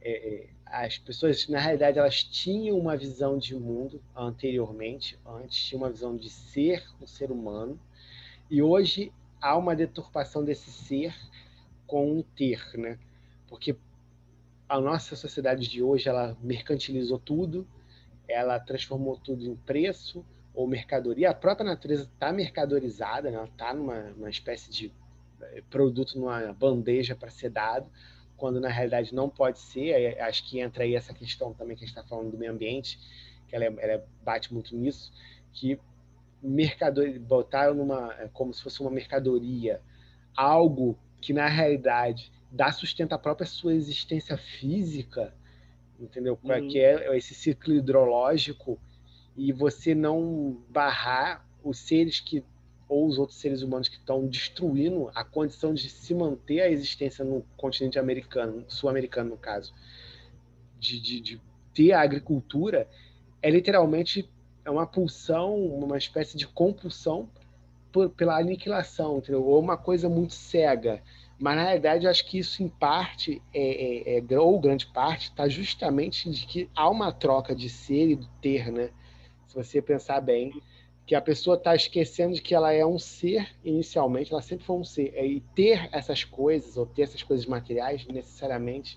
é, 0.00 0.46
as 0.64 0.98
pessoas 0.98 1.48
na 1.48 1.58
realidade 1.58 1.98
elas 1.98 2.22
tinham 2.22 2.78
uma 2.78 2.96
visão 2.96 3.36
de 3.36 3.56
mundo 3.56 4.00
anteriormente, 4.14 5.18
antes 5.26 5.64
tinham 5.64 5.82
uma 5.82 5.90
visão 5.90 6.16
de 6.16 6.30
ser 6.30 6.84
um 7.02 7.06
ser 7.06 7.30
humano, 7.30 7.78
e 8.48 8.62
hoje 8.62 9.12
há 9.40 9.56
uma 9.56 9.74
deturpação 9.74 10.44
desse 10.44 10.70
ser 10.70 11.14
com 11.86 12.12
um 12.12 12.22
ter, 12.22 12.62
né? 12.74 12.98
Porque 13.48 13.76
a 14.68 14.80
nossa 14.80 15.16
sociedade 15.16 15.68
de 15.68 15.82
hoje 15.82 16.08
ela 16.08 16.36
mercantilizou 16.40 17.18
tudo, 17.18 17.66
ela 18.28 18.60
transformou 18.60 19.16
tudo 19.16 19.44
em 19.44 19.56
preço, 19.56 20.24
ou 20.54 20.66
mercadoria, 20.66 21.30
a 21.30 21.34
própria 21.34 21.64
natureza 21.64 22.04
está 22.04 22.32
mercadorizada, 22.32 23.30
né? 23.30 23.36
ela 23.36 23.46
está 23.46 23.72
numa, 23.72 24.28
espécie 24.28 24.70
de 24.70 24.92
produto 25.70 26.18
numa 26.18 26.52
bandeja 26.52 27.14
para 27.14 27.30
ser 27.30 27.50
dado, 27.50 27.88
quando 28.36 28.60
na 28.60 28.68
realidade 28.68 29.14
não 29.14 29.28
pode 29.28 29.58
ser. 29.58 30.18
Acho 30.20 30.48
que 30.48 30.60
entra 30.60 30.84
aí 30.84 30.94
essa 30.94 31.14
questão 31.14 31.52
também 31.52 31.76
que 31.76 31.84
a 31.84 31.86
gente 31.86 31.96
está 31.96 32.08
falando 32.08 32.30
do 32.30 32.38
meio 32.38 32.52
ambiente, 32.52 32.98
que 33.48 33.54
ela, 33.54 33.64
é, 33.64 33.74
ela, 33.78 34.04
bate 34.22 34.52
muito 34.52 34.76
nisso, 34.76 35.12
que 35.52 35.78
mercador, 36.42 37.18
botaram 37.20 37.74
numa, 37.74 38.08
como 38.32 38.52
se 38.52 38.62
fosse 38.62 38.80
uma 38.80 38.90
mercadoria, 38.90 39.80
algo 40.34 40.98
que 41.20 41.32
na 41.32 41.46
realidade 41.46 42.32
dá 42.50 42.72
sustento 42.72 43.12
à 43.12 43.18
própria 43.18 43.46
sua 43.46 43.74
existência 43.74 44.36
física, 44.36 45.34
entendeu? 45.98 46.38
Uhum. 46.42 46.68
Que 46.68 46.80
é 46.80 47.16
esse 47.16 47.34
ciclo 47.34 47.74
hidrológico 47.74 48.78
e 49.40 49.52
você 49.52 49.94
não 49.94 50.58
barrar 50.68 51.46
os 51.64 51.78
seres 51.78 52.20
que 52.20 52.44
ou 52.86 53.06
os 53.06 53.18
outros 53.18 53.38
seres 53.38 53.62
humanos 53.62 53.88
que 53.88 53.96
estão 53.96 54.26
destruindo 54.26 55.10
a 55.14 55.24
condição 55.24 55.72
de 55.72 55.88
se 55.88 56.12
manter 56.12 56.60
a 56.60 56.68
existência 56.68 57.24
no 57.24 57.42
continente 57.56 57.98
americano, 57.98 58.64
sul-americano 58.68 59.30
no 59.30 59.36
caso, 59.38 59.72
de, 60.78 61.00
de, 61.00 61.20
de 61.20 61.40
ter 61.72 61.92
a 61.92 62.02
agricultura, 62.02 62.86
é 63.40 63.48
literalmente 63.48 64.28
é 64.62 64.70
uma 64.70 64.86
pulsão, 64.86 65.56
uma 65.56 65.96
espécie 65.96 66.36
de 66.36 66.46
compulsão 66.46 67.26
por, 67.90 68.10
pela 68.10 68.38
aniquilação, 68.38 69.18
entendeu? 69.18 69.42
ou 69.42 69.58
uma 69.58 69.76
coisa 69.78 70.06
muito 70.06 70.34
cega. 70.34 71.00
Mas, 71.38 71.56
na 71.56 71.62
realidade, 71.62 72.04
eu 72.04 72.10
acho 72.10 72.26
que 72.26 72.38
isso, 72.38 72.62
em 72.62 72.68
parte, 72.68 73.40
é, 73.54 74.16
é, 74.16 74.18
é 74.18 74.38
ou 74.38 74.60
grande 74.60 74.84
parte, 74.86 75.30
está 75.30 75.48
justamente 75.48 76.28
de 76.28 76.44
que 76.44 76.68
há 76.76 76.90
uma 76.90 77.10
troca 77.10 77.54
de 77.54 77.70
ser 77.70 78.10
e 78.10 78.16
do 78.16 78.26
ter, 78.42 78.70
né? 78.70 78.90
Se 79.50 79.56
você 79.56 79.82
pensar 79.82 80.20
bem, 80.20 80.52
que 81.04 81.12
a 81.12 81.20
pessoa 81.20 81.56
está 81.56 81.74
esquecendo 81.74 82.36
de 82.36 82.40
que 82.40 82.54
ela 82.54 82.72
é 82.72 82.86
um 82.86 83.00
ser 83.00 83.48
inicialmente, 83.64 84.32
ela 84.32 84.40
sempre 84.40 84.64
foi 84.64 84.76
um 84.76 84.84
ser. 84.84 85.12
E 85.20 85.40
ter 85.56 85.88
essas 85.90 86.22
coisas, 86.22 86.76
ou 86.76 86.86
ter 86.86 87.02
essas 87.02 87.24
coisas 87.24 87.44
materiais, 87.46 88.06
necessariamente, 88.06 88.96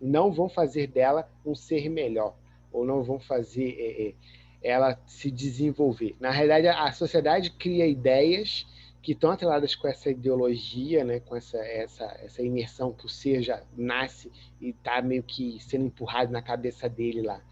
não 0.00 0.30
vão 0.30 0.48
fazer 0.48 0.86
dela 0.86 1.28
um 1.44 1.52
ser 1.52 1.88
melhor, 1.88 2.36
ou 2.70 2.84
não 2.84 3.02
vão 3.02 3.18
fazer 3.18 3.70
é, 3.76 4.08
é, 4.08 4.14
ela 4.62 4.96
se 5.04 5.32
desenvolver. 5.32 6.14
Na 6.20 6.30
realidade, 6.30 6.68
a 6.68 6.92
sociedade 6.92 7.50
cria 7.50 7.84
ideias 7.84 8.64
que 9.02 9.10
estão 9.10 9.32
atreladas 9.32 9.74
com 9.74 9.88
essa 9.88 10.10
ideologia, 10.10 11.02
né, 11.02 11.18
com 11.18 11.34
essa, 11.34 11.58
essa, 11.58 12.04
essa 12.22 12.40
imersão 12.40 12.92
que 12.92 13.04
o 13.04 13.08
ser 13.08 13.42
já 13.42 13.64
nasce 13.76 14.30
e 14.60 14.68
está 14.68 15.02
meio 15.02 15.24
que 15.24 15.58
sendo 15.58 15.86
empurrado 15.86 16.30
na 16.30 16.40
cabeça 16.40 16.88
dele 16.88 17.22
lá. 17.22 17.42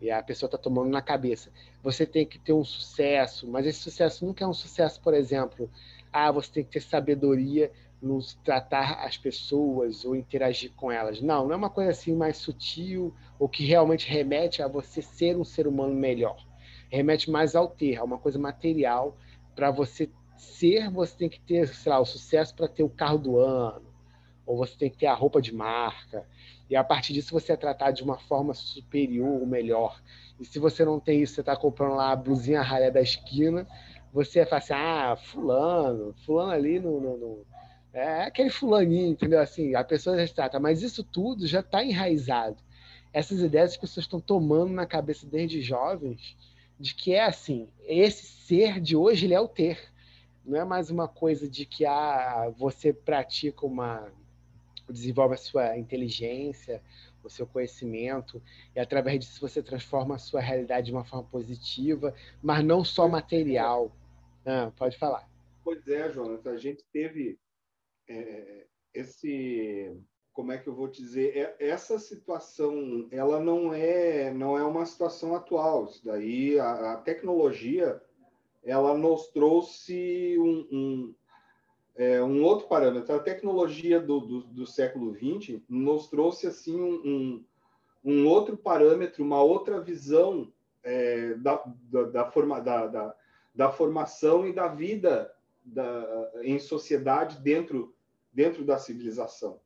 E 0.00 0.10
a 0.10 0.22
pessoa 0.22 0.48
está 0.48 0.56
tomando 0.56 0.88
na 0.88 1.02
cabeça. 1.02 1.52
Você 1.82 2.06
tem 2.06 2.26
que 2.26 2.38
ter 2.38 2.52
um 2.52 2.64
sucesso, 2.64 3.48
mas 3.48 3.66
esse 3.66 3.80
sucesso 3.80 4.24
nunca 4.24 4.44
é 4.44 4.46
um 4.46 4.52
sucesso, 4.52 5.00
por 5.00 5.14
exemplo, 5.14 5.70
ah, 6.12 6.30
você 6.30 6.52
tem 6.52 6.64
que 6.64 6.70
ter 6.70 6.80
sabedoria 6.80 7.72
no 8.02 8.18
tratar 8.42 9.04
as 9.04 9.16
pessoas 9.16 10.04
ou 10.04 10.16
interagir 10.16 10.72
com 10.74 10.90
elas. 10.90 11.20
Não, 11.20 11.44
não 11.44 11.52
é 11.52 11.56
uma 11.56 11.70
coisa 11.70 11.90
assim 11.90 12.14
mais 12.14 12.36
sutil 12.38 13.14
ou 13.38 13.48
que 13.48 13.64
realmente 13.64 14.08
remete 14.08 14.62
a 14.62 14.68
você 14.68 15.02
ser 15.02 15.36
um 15.36 15.44
ser 15.44 15.66
humano 15.66 15.94
melhor. 15.94 16.36
Remete 16.90 17.30
mais 17.30 17.54
ao 17.54 17.68
ter, 17.68 17.96
a 17.96 18.04
uma 18.04 18.18
coisa 18.18 18.38
material. 18.38 19.16
Para 19.54 19.70
você 19.70 20.10
ser, 20.36 20.90
você 20.90 21.16
tem 21.16 21.28
que 21.28 21.40
ter, 21.40 21.68
sei 21.68 21.92
lá, 21.92 22.00
o 22.00 22.06
sucesso 22.06 22.54
para 22.54 22.68
ter 22.68 22.82
o 22.82 22.88
carro 22.88 23.18
do 23.18 23.38
ano, 23.38 23.86
ou 24.46 24.56
você 24.56 24.76
tem 24.76 24.90
que 24.90 24.96
ter 24.96 25.06
a 25.06 25.14
roupa 25.14 25.40
de 25.40 25.54
marca. 25.54 26.26
E 26.70 26.76
a 26.76 26.84
partir 26.84 27.12
disso 27.12 27.32
você 27.32 27.52
é 27.52 27.56
tratado 27.56 27.96
de 27.96 28.04
uma 28.04 28.16
forma 28.16 28.54
superior 28.54 29.40
ou 29.40 29.46
melhor. 29.46 30.00
E 30.38 30.44
se 30.44 30.60
você 30.60 30.84
não 30.84 31.00
tem 31.00 31.20
isso, 31.20 31.34
você 31.34 31.40
está 31.40 31.56
comprando 31.56 31.96
lá 31.96 32.12
a 32.12 32.16
blusinha 32.16 32.62
ralha 32.62 32.92
da 32.92 33.00
esquina, 33.00 33.66
você 34.12 34.46
fala 34.46 34.58
assim, 34.58 34.72
ah, 34.72 35.16
fulano, 35.16 36.14
fulano 36.24 36.52
ali 36.52 36.78
no, 36.78 37.00
no, 37.00 37.16
no 37.16 37.46
é 37.92 38.22
aquele 38.22 38.50
fulaninho, 38.50 39.10
entendeu? 39.10 39.40
Assim, 39.40 39.74
a 39.74 39.82
pessoa 39.82 40.24
já 40.24 40.32
trata, 40.32 40.60
mas 40.60 40.80
isso 40.80 41.02
tudo 41.02 41.44
já 41.44 41.58
está 41.58 41.84
enraizado. 41.84 42.56
Essas 43.12 43.40
ideias 43.40 43.72
as 43.72 43.76
pessoas 43.76 44.06
estão 44.06 44.20
tomando 44.20 44.72
na 44.72 44.86
cabeça 44.86 45.26
desde 45.26 45.60
jovens, 45.60 46.36
de 46.78 46.94
que 46.94 47.12
é 47.12 47.24
assim, 47.24 47.68
esse 47.84 48.24
ser 48.26 48.80
de 48.80 48.94
hoje 48.94 49.26
ele 49.26 49.34
é 49.34 49.40
o 49.40 49.48
ter. 49.48 49.78
Não 50.46 50.58
é 50.58 50.64
mais 50.64 50.88
uma 50.88 51.08
coisa 51.08 51.48
de 51.48 51.66
que 51.66 51.84
ah, 51.84 52.52
você 52.56 52.92
pratica 52.92 53.66
uma 53.66 54.08
desenvolve 54.92 55.34
a 55.34 55.38
sua 55.38 55.76
inteligência, 55.78 56.82
o 57.22 57.30
seu 57.30 57.46
conhecimento, 57.46 58.42
e 58.74 58.80
através 58.80 59.20
disso 59.20 59.40
você 59.40 59.62
transforma 59.62 60.14
a 60.14 60.18
sua 60.18 60.40
realidade 60.40 60.86
de 60.86 60.92
uma 60.92 61.04
forma 61.04 61.28
positiva, 61.28 62.14
mas 62.42 62.64
não 62.64 62.84
só 62.84 63.08
material. 63.08 63.92
Ah, 64.44 64.72
pode 64.76 64.96
falar. 64.96 65.28
Pois 65.62 65.86
é, 65.86 66.10
Jonas, 66.10 66.46
a 66.46 66.56
gente 66.56 66.84
teve 66.92 67.38
é, 68.08 68.66
esse 68.94 69.96
como 70.32 70.52
é 70.52 70.58
que 70.58 70.68
eu 70.68 70.74
vou 70.74 70.88
dizer 70.88 71.36
é, 71.36 71.56
essa 71.58 71.98
situação 71.98 73.08
ela 73.10 73.40
não 73.40 73.74
é 73.74 74.32
não 74.32 74.56
é 74.56 74.64
uma 74.64 74.86
situação 74.86 75.34
atual 75.34 75.86
isso 75.86 76.04
daí 76.04 76.58
a, 76.58 76.92
a 76.92 76.96
tecnologia 76.96 78.00
ela 78.62 78.96
nos 78.96 79.28
trouxe 79.28 80.36
um, 80.38 80.68
um, 80.70 81.14
é, 82.00 82.22
um, 82.24 82.42
outro 82.42 82.66
parâmetro 82.66 83.14
a 83.14 83.18
tecnologia 83.18 84.00
do, 84.00 84.20
do, 84.20 84.40
do 84.44 84.66
século 84.66 85.14
XX 85.14 85.60
nos 85.68 86.08
trouxe 86.08 86.46
assim 86.46 86.80
um, 86.80 87.44
um, 88.02 88.26
outro 88.26 88.56
parâmetro 88.56 89.22
uma 89.22 89.42
outra 89.42 89.78
visão 89.78 90.50
é, 90.82 91.34
da, 91.34 91.62
da, 91.90 92.02
da, 92.04 92.30
forma, 92.30 92.58
da, 92.58 93.14
da, 93.54 93.70
formação 93.70 94.48
e 94.48 94.52
da 94.54 94.66
vida 94.66 95.30
da, 95.62 96.32
em 96.42 96.58
sociedade 96.58 97.38
dentro 97.42 97.94
dentro 98.32 98.64
da 98.64 98.78
civilização. 98.78 99.60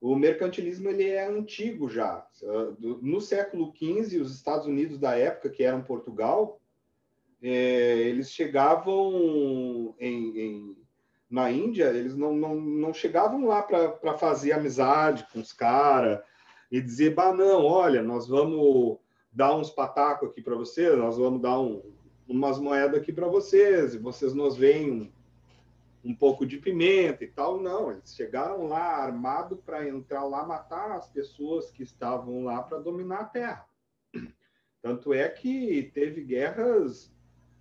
O 0.00 0.16
mercantilismo 0.16 0.88
ele 0.88 1.04
é 1.04 1.24
antigo 1.24 1.88
já. 1.88 2.26
No 3.00 3.20
século 3.20 3.72
XV, 3.76 4.20
os 4.20 4.34
Estados 4.34 4.66
Unidos 4.66 4.98
da 4.98 5.16
época, 5.16 5.50
que 5.50 5.62
eram 5.62 5.84
Portugal, 5.84 6.60
é, 7.40 7.98
eles 8.00 8.32
chegavam 8.32 9.94
em, 10.00 10.38
em, 10.38 10.83
na 11.30 11.50
Índia, 11.50 11.86
eles 11.86 12.16
não, 12.16 12.34
não, 12.34 12.54
não 12.54 12.94
chegavam 12.94 13.46
lá 13.46 13.62
para 13.62 14.18
fazer 14.18 14.52
amizade 14.52 15.26
com 15.32 15.40
os 15.40 15.52
caras 15.52 16.20
e 16.70 16.80
dizer, 16.80 17.14
bah, 17.14 17.32
não, 17.32 17.64
olha, 17.64 18.02
nós 18.02 18.26
vamos 18.28 18.98
dar 19.32 19.54
uns 19.54 19.70
patacos 19.70 20.30
aqui 20.30 20.40
para 20.40 20.54
vocês, 20.54 20.96
nós 20.96 21.16
vamos 21.16 21.40
dar 21.40 21.58
um, 21.58 21.82
umas 22.28 22.58
moedas 22.58 23.00
aqui 23.00 23.12
para 23.12 23.26
vocês, 23.26 23.94
e 23.94 23.98
vocês 23.98 24.32
nos 24.32 24.56
veem 24.56 25.12
um 26.04 26.14
pouco 26.14 26.46
de 26.46 26.58
pimenta 26.58 27.24
e 27.24 27.28
tal. 27.28 27.60
Não, 27.60 27.90
eles 27.90 28.14
chegaram 28.14 28.66
lá 28.66 28.96
armado 28.96 29.56
para 29.56 29.88
entrar 29.88 30.24
lá 30.24 30.44
matar 30.44 30.92
as 30.92 31.08
pessoas 31.08 31.70
que 31.70 31.82
estavam 31.82 32.44
lá 32.44 32.62
para 32.62 32.78
dominar 32.78 33.20
a 33.20 33.24
terra. 33.24 33.66
Tanto 34.82 35.14
é 35.14 35.28
que 35.28 35.90
teve 35.94 36.22
guerras 36.22 37.10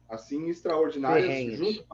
assim 0.10 0.50
extraordinárias 0.50 1.58
junto 1.58 1.86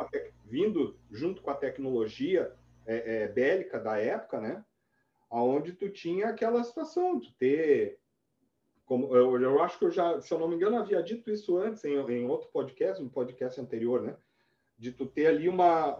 vindo 0.50 1.00
junto 1.12 1.42
com 1.42 1.52
a 1.52 1.56
tecnologia 1.56 2.54
é, 2.86 3.24
é, 3.24 3.28
bélica 3.28 3.80
da 3.80 3.98
época, 3.98 4.42
né? 4.42 4.66
Aonde 5.30 5.74
tu 5.74 5.90
tinha 5.90 6.28
aquela 6.28 6.64
situação, 6.64 7.20
tu 7.20 7.32
ter 7.34 8.00
como 8.86 9.16
eu, 9.16 9.40
eu 9.40 9.62
acho 9.62 9.78
que 9.78 9.86
eu 9.86 9.92
já, 9.92 10.20
se 10.20 10.34
eu 10.34 10.40
não 10.40 10.48
me 10.48 10.56
engano, 10.56 10.76
havia 10.76 11.04
dito 11.04 11.30
isso 11.30 11.56
antes 11.58 11.86
em, 11.86 11.94
em 11.94 12.28
outro 12.28 12.50
podcast, 12.52 13.00
um 13.02 13.08
podcast 13.08 13.62
anterior, 13.62 14.02
né? 14.02 14.18
de 14.80 14.94
tu 14.94 15.06
ter 15.06 15.28
ali 15.28 15.50
uma, 15.50 16.00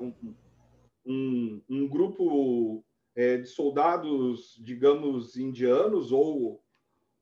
um, 1.06 1.62
um 1.70 1.88
grupo 1.88 2.84
é, 3.14 3.38
de 3.38 3.48
soldados, 3.48 4.58
digamos, 4.64 5.36
indianos 5.36 6.14
ou, 6.14 6.64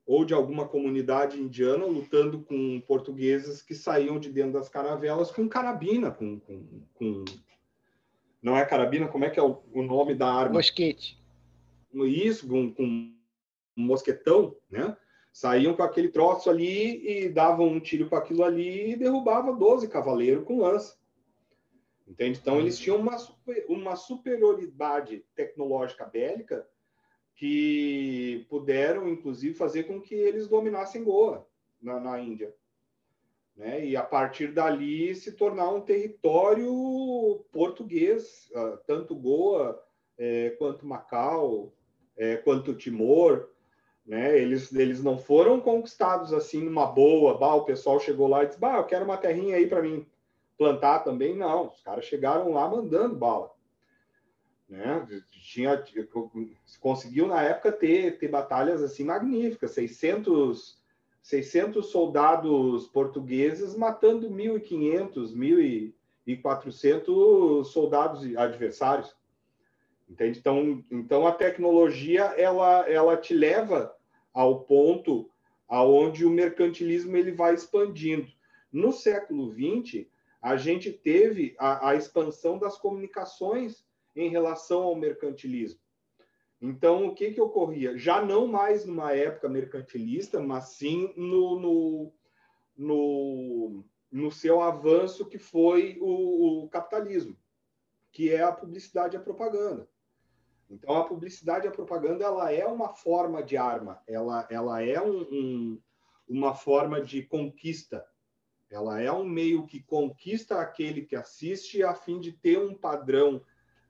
ou 0.08 0.24
de 0.24 0.34
alguma 0.34 0.66
comunidade 0.66 1.38
indiana 1.38 1.86
lutando 1.86 2.40
com 2.40 2.80
portugueses 2.88 3.62
que 3.62 3.76
saíam 3.76 4.18
de 4.18 4.32
dentro 4.32 4.54
das 4.54 4.70
caravelas 4.70 5.30
com 5.30 5.50
carabina, 5.50 6.10
com, 6.10 6.40
com, 6.40 6.66
com... 6.94 7.26
não 8.42 8.56
é 8.56 8.66
carabina, 8.66 9.10
como 9.10 9.26
é 9.26 9.30
que 9.30 9.38
é 9.38 9.44
o, 9.44 9.62
o 9.74 9.84
nome 9.84 10.16
da 10.16 10.32
arma? 10.32 10.54
Mosquete. 10.54 11.22
Isso, 11.94 12.48
com, 12.48 12.74
com 12.74 12.84
um 12.84 13.14
mosquetão, 13.76 14.56
né? 14.72 14.96
Saíam 15.34 15.76
com 15.76 15.84
aquele 15.84 16.08
troço 16.08 16.50
ali 16.50 17.26
e 17.26 17.30
davam 17.30 17.68
um 17.68 17.80
tiro 17.80 18.08
com 18.10 18.16
aquilo 18.16 18.44
ali 18.44 18.92
e 18.92 18.96
derrubava 18.96 19.54
12 19.54 19.90
cavaleiros 19.90 20.46
com 20.46 20.62
lança. 20.62 20.98
Entende? 22.08 22.40
Então, 22.42 22.60
eles 22.60 22.80
tinham 22.80 22.98
uma, 22.98 23.18
super, 23.18 23.66
uma 23.68 23.96
superioridade 23.98 25.26
tecnológica 25.36 26.06
bélica 26.06 26.66
que 27.38 28.48
puderam, 28.50 29.08
inclusive, 29.08 29.54
fazer 29.54 29.84
com 29.84 30.02
que 30.02 30.16
eles 30.16 30.48
dominassem 30.48 31.04
Goa, 31.04 31.48
na, 31.80 32.00
na 32.00 32.20
Índia. 32.20 32.54
Né? 33.56 33.86
E, 33.86 33.96
a 33.96 34.02
partir 34.02 34.52
dali, 34.52 35.16
se 35.16 35.32
tornar 35.32 35.70
um 35.70 35.82
território 35.82 37.46
português, 37.52 38.50
uh, 38.56 38.78
tanto 38.88 39.16
Goa 39.16 39.80
é, 40.18 40.50
quanto 40.58 40.86
Macau, 40.86 41.72
é, 42.18 42.38
quanto 42.38 42.74
Timor. 42.74 43.50
Né? 44.04 44.40
Eles, 44.40 44.74
eles 44.74 45.04
não 45.04 45.20
foram 45.20 45.62
conquistados 45.62 46.34
assim 46.34 46.64
numa 46.64 46.88
boa, 46.88 47.38
bah, 47.38 47.54
o 47.54 47.66
pessoal 47.66 48.00
chegou 48.00 48.28
lá 48.28 48.44
e 48.44 48.48
disse, 48.48 48.60
bah, 48.60 48.78
eu 48.78 48.86
quero 48.86 49.06
uma 49.06 49.18
terrinha 49.18 49.58
aí 49.58 49.68
para 49.68 49.82
mim 49.82 50.08
plantar 50.58 51.00
também, 51.00 51.36
não. 51.36 51.68
Os 51.68 51.82
caras 51.82 52.06
chegaram 52.06 52.52
lá 52.52 52.68
mandando 52.68 53.16
bala. 53.16 53.52
Né? 54.70 55.24
Tinha, 55.32 55.82
conseguiu 56.80 57.28
na 57.28 57.42
época 57.42 57.72
ter, 57.72 58.18
ter 58.18 58.28
batalhas 58.28 58.84
assim 58.84 59.06
magníficas, 59.06 59.72
600, 59.72 60.78
600 61.22 61.86
soldados 61.86 62.88
portugueses 62.88 63.76
matando 63.76 64.30
1.500, 64.30 65.94
1.400 66.28 67.64
soldados 67.66 68.36
adversários. 68.36 69.16
Entende? 70.10 70.40
Então, 70.40 70.84
então 70.92 71.28
a 71.28 71.32
tecnologia 71.32 72.24
ela, 72.38 72.90
ela 72.90 73.16
te 73.18 73.34
leva 73.34 73.96
ao 74.34 74.62
ponto 74.62 75.30
aonde 75.68 76.26
o 76.26 76.30
mercantilismo 76.30 77.16
ele 77.16 77.32
vai 77.32 77.54
expandindo. 77.54 78.28
No 78.72 78.92
século 78.92 79.52
XX, 79.52 80.06
a 80.42 80.56
gente 80.56 80.92
teve 80.92 81.56
a, 81.58 81.90
a 81.90 81.96
expansão 81.96 82.58
das 82.58 82.78
comunicações 82.78 83.87
em 84.18 84.30
relação 84.30 84.84
ao 84.84 84.96
mercantilismo. 84.96 85.80
Então, 86.60 87.06
o 87.06 87.14
que, 87.14 87.32
que 87.32 87.42
ocorria? 87.42 87.98
Já 87.98 88.24
não 88.24 88.48
mais 88.48 88.84
numa 88.84 89.14
época 89.14 89.48
mercantilista, 89.48 90.40
mas 90.40 90.70
sim 90.70 91.14
no, 91.16 91.60
no, 91.60 92.14
no, 92.76 93.86
no 94.12 94.32
seu 94.32 94.60
avanço 94.62 95.28
que 95.28 95.38
foi 95.38 95.98
o, 96.02 96.64
o, 96.64 96.70
capitalismo, 96.70 97.38
que 98.12 98.32
é 98.32 98.42
a 98.42 98.52
publicidade 98.52 99.16
e 99.16 99.18
a 99.18 99.22
propaganda. 99.22 99.88
Então, 100.70 100.98
a 100.98 101.08
publicidade 101.08 101.66
e 101.66 101.70
a 101.70 101.72
propaganda 101.72 102.26
ela 102.26 102.52
é 102.52 102.66
uma 102.66 102.90
forma 102.90 103.44
de 103.44 103.56
arma, 103.56 104.02
ela, 104.08 104.48
ela 104.50 104.82
é 104.82 105.00
um, 105.00 105.22
um, 105.32 105.82
uma 106.28 106.56
forma 106.56 107.00
de 107.00 107.22
conquista, 107.22 108.06
ela 108.70 109.00
é 109.00 109.12
um 109.12 109.24
meio 109.24 109.66
que 109.66 109.82
conquista 109.82 110.60
aquele 110.60 111.04
que 111.04 111.16
assiste 111.16 111.84
a 111.84 111.94
fim 111.94 112.20
de 112.20 112.34
ter 112.34 112.60
um 112.60 112.74
padrão 112.74 113.42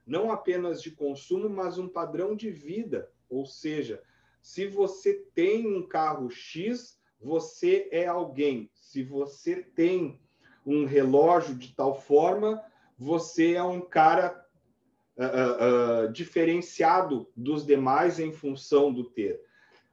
não 0.08 0.32
apenas 0.32 0.82
de 0.82 0.92
consumo, 0.92 1.50
mas 1.50 1.78
um 1.78 1.90
padrão 1.90 2.36
de 2.36 2.50
vida. 2.50 3.12
Ou 3.30 3.46
seja, 3.46 4.02
se 4.42 4.66
você 4.66 5.14
tem 5.36 5.68
um 5.68 5.86
carro 5.86 6.30
X, 6.30 6.98
você 7.22 7.90
é 7.92 8.08
alguém. 8.08 8.72
Se 8.74 9.04
você 9.04 9.58
tem 9.58 10.20
um 10.66 10.86
relógio 10.86 11.54
de 11.54 11.76
tal 11.76 11.94
forma, 11.94 12.64
você 12.98 13.54
é 13.54 13.64
um 13.64 13.82
cara 13.82 14.46
uh, 15.18 16.06
uh, 16.06 16.14
diferenciado 16.14 17.30
dos 17.36 17.66
demais 17.66 18.20
em 18.20 18.32
função 18.32 18.94
do 18.94 19.04
ter. 19.04 19.42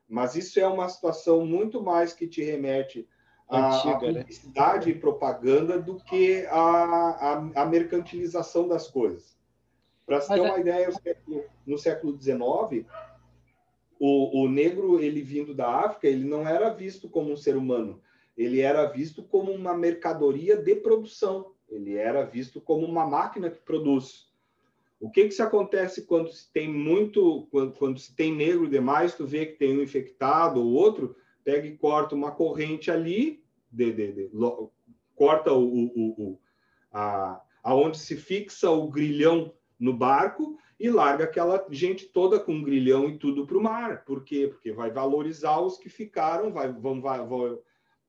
Mas 0.09 0.37
isso 0.37 0.61
é 0.61 0.67
uma 0.67 0.89
situação 0.89 1.45
muito 1.45 1.83
mais 1.83 2.13
que 2.13 2.29
te 2.29 2.43
remete 2.43 3.09
à 3.49 3.85
né? 3.85 3.99
publicidade 3.99 4.87
né? 4.87 4.97
e 4.97 5.01
propaganda 5.01 5.81
do 5.81 5.97
que 5.97 6.47
a 6.51 7.67
mercantilização 7.69 8.69
das 8.69 8.89
coisas. 8.89 9.35
Para 10.07 10.21
se 10.21 10.29
ter 10.29 10.41
uma 10.41 10.57
é... 10.57 10.61
ideia, 10.61 10.89
no 11.67 11.79
século 11.79 12.21
XIX, 12.21 12.87
o, 13.99 14.43
o 14.43 14.49
negro, 14.49 15.01
ele 15.01 15.23
vindo 15.23 15.55
da 15.55 15.69
África, 15.69 16.07
ele 16.07 16.25
não 16.25 16.47
era 16.47 16.69
visto 16.71 17.09
como 17.09 17.33
um 17.33 17.37
ser 17.37 17.57
humano, 17.57 18.01
ele 18.37 18.61
era 18.61 18.87
visto 18.87 19.23
como 19.23 19.53
uma 19.53 19.75
mercadoria 19.75 20.57
de 20.57 20.75
produção, 20.77 21.53
ele 21.69 21.95
era 21.95 22.23
visto 22.25 22.61
como 22.61 22.87
uma 22.87 23.07
máquina 23.07 23.51
que 23.51 23.61
produz. 23.61 24.33
O 25.01 25.11
que 25.11 25.25
que 25.25 25.35
se 25.35 25.43
acontece 25.43 26.07
quando 26.07 26.31
se 26.31 26.51
tem 26.53 26.69
muito, 26.69 27.47
quando, 27.51 27.73
quando 27.73 27.99
se 27.99 28.15
tem 28.15 28.35
negro 28.35 28.69
demais, 28.69 29.15
tu 29.15 29.27
vê 29.27 29.47
que 29.47 29.59
tem 29.59 29.77
um 29.77 29.83
infectado 29.83 30.61
ou 30.61 30.73
outro, 30.73 31.17
pega 31.43 31.67
e 31.67 31.77
corta 31.77 32.15
uma 32.15 32.31
corrente 32.31 32.91
ali, 32.91 33.43
de, 33.71 33.93
de, 33.93 34.13
de, 34.13 34.31
lo, 34.33 34.73
corta 35.15 35.53
o, 35.53 35.65
o, 35.65 36.09
o, 36.19 36.39
a, 36.93 37.41
aonde 37.63 37.99
se 37.99 38.17
fixa 38.17 38.71
o 38.71 38.89
grilhão 38.89 39.53
no 39.79 39.93
barco 39.93 40.59
e 40.79 40.91
larga 40.91 41.25
aquela 41.25 41.65
gente 41.71 42.07
toda 42.07 42.39
com 42.39 42.63
grilhão 42.63 43.09
e 43.09 43.19
tudo 43.19 43.47
para 43.47 43.59
o 43.59 43.63
mar. 43.63 44.05
Por 44.05 44.25
quê? 44.25 44.49
Porque 44.49 44.73
vai 44.73 44.91
valorizar 44.91 45.61
os 45.61 45.79
que 45.79 45.89
ficaram, 45.89 46.53
vai, 46.53 46.73
vão, 46.73 47.01
vai, 47.01 47.25
vão 47.25 47.59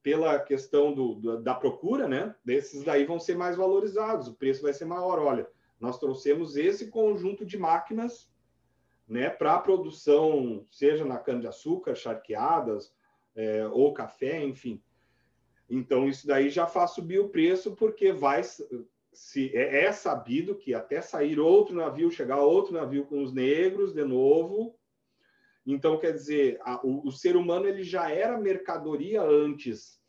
pela 0.02 0.40
questão 0.40 0.94
do, 0.94 1.42
da 1.42 1.56
procura, 1.56 2.08
né? 2.08 2.36
Desses 2.44 2.84
daí 2.84 3.06
vão 3.06 3.20
ser 3.20 3.36
mais 3.36 3.56
valorizados, 3.56 4.28
o 4.28 4.36
preço 4.36 4.62
vai 4.62 4.74
ser 4.74 4.86
maior. 4.86 5.20
Olha, 5.20 5.48
nós 5.80 6.00
trouxemos 6.00 6.56
esse 6.56 6.90
conjunto 6.90 7.46
de 7.46 7.58
máquinas 7.58 8.30
né, 9.08 9.30
para 9.30 9.60
produção, 9.60 10.66
seja 10.72 11.06
na 11.06 11.18
cana-de-açúcar, 11.18 11.96
charqueadas, 11.96 12.94
é, 13.36 13.68
ou 13.68 13.94
café, 13.94 14.44
enfim. 14.44 14.82
Então, 15.70 16.08
isso 16.08 16.28
daí 16.28 16.50
já 16.50 16.68
faz 16.68 16.92
subir 16.92 17.20
o 17.20 17.30
preço, 17.30 17.76
porque 17.76 18.12
vai 18.12 18.42
se 19.16 19.56
é, 19.56 19.86
é, 19.86 19.92
sabido 19.92 20.56
que 20.56 20.74
até 20.74 21.02
sair 21.02 21.40
outro 21.40 21.76
navio, 21.76 22.12
chegar 22.12 22.42
outro 22.42 22.74
navio 22.74 23.06
com 23.06 23.24
os 23.24 23.34
negros 23.34 23.94
de 23.94 24.04
novo. 24.04 24.76
Então, 25.66 25.98
quer 25.98 26.12
dizer, 26.12 26.60
a, 26.62 26.86
o, 26.86 27.08
o, 27.08 27.12
ser 27.12 27.36
humano 27.36 27.66
ele 27.66 27.82
já 27.82 28.12
era 28.12 28.38
mercadoria 28.38 29.24
antes 29.24 30.00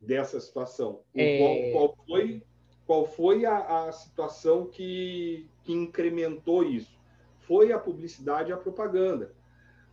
dessa 0.00 0.38
situação. 0.40 1.02
É... 1.14 1.38
Qual, 1.38 1.72
qual, 1.72 2.06
foi, 2.06 2.42
qual 2.84 3.06
foi 3.06 3.46
a, 3.46 3.86
a 3.86 3.92
situação 3.92 4.66
que, 4.66 5.48
que 5.62 5.72
incrementou 5.72 6.64
isso? 6.64 6.98
Foi 7.40 7.72
a 7.72 7.78
publicidade 7.78 8.50
e 8.50 8.52
a 8.52 8.58
propaganda. 8.58 9.34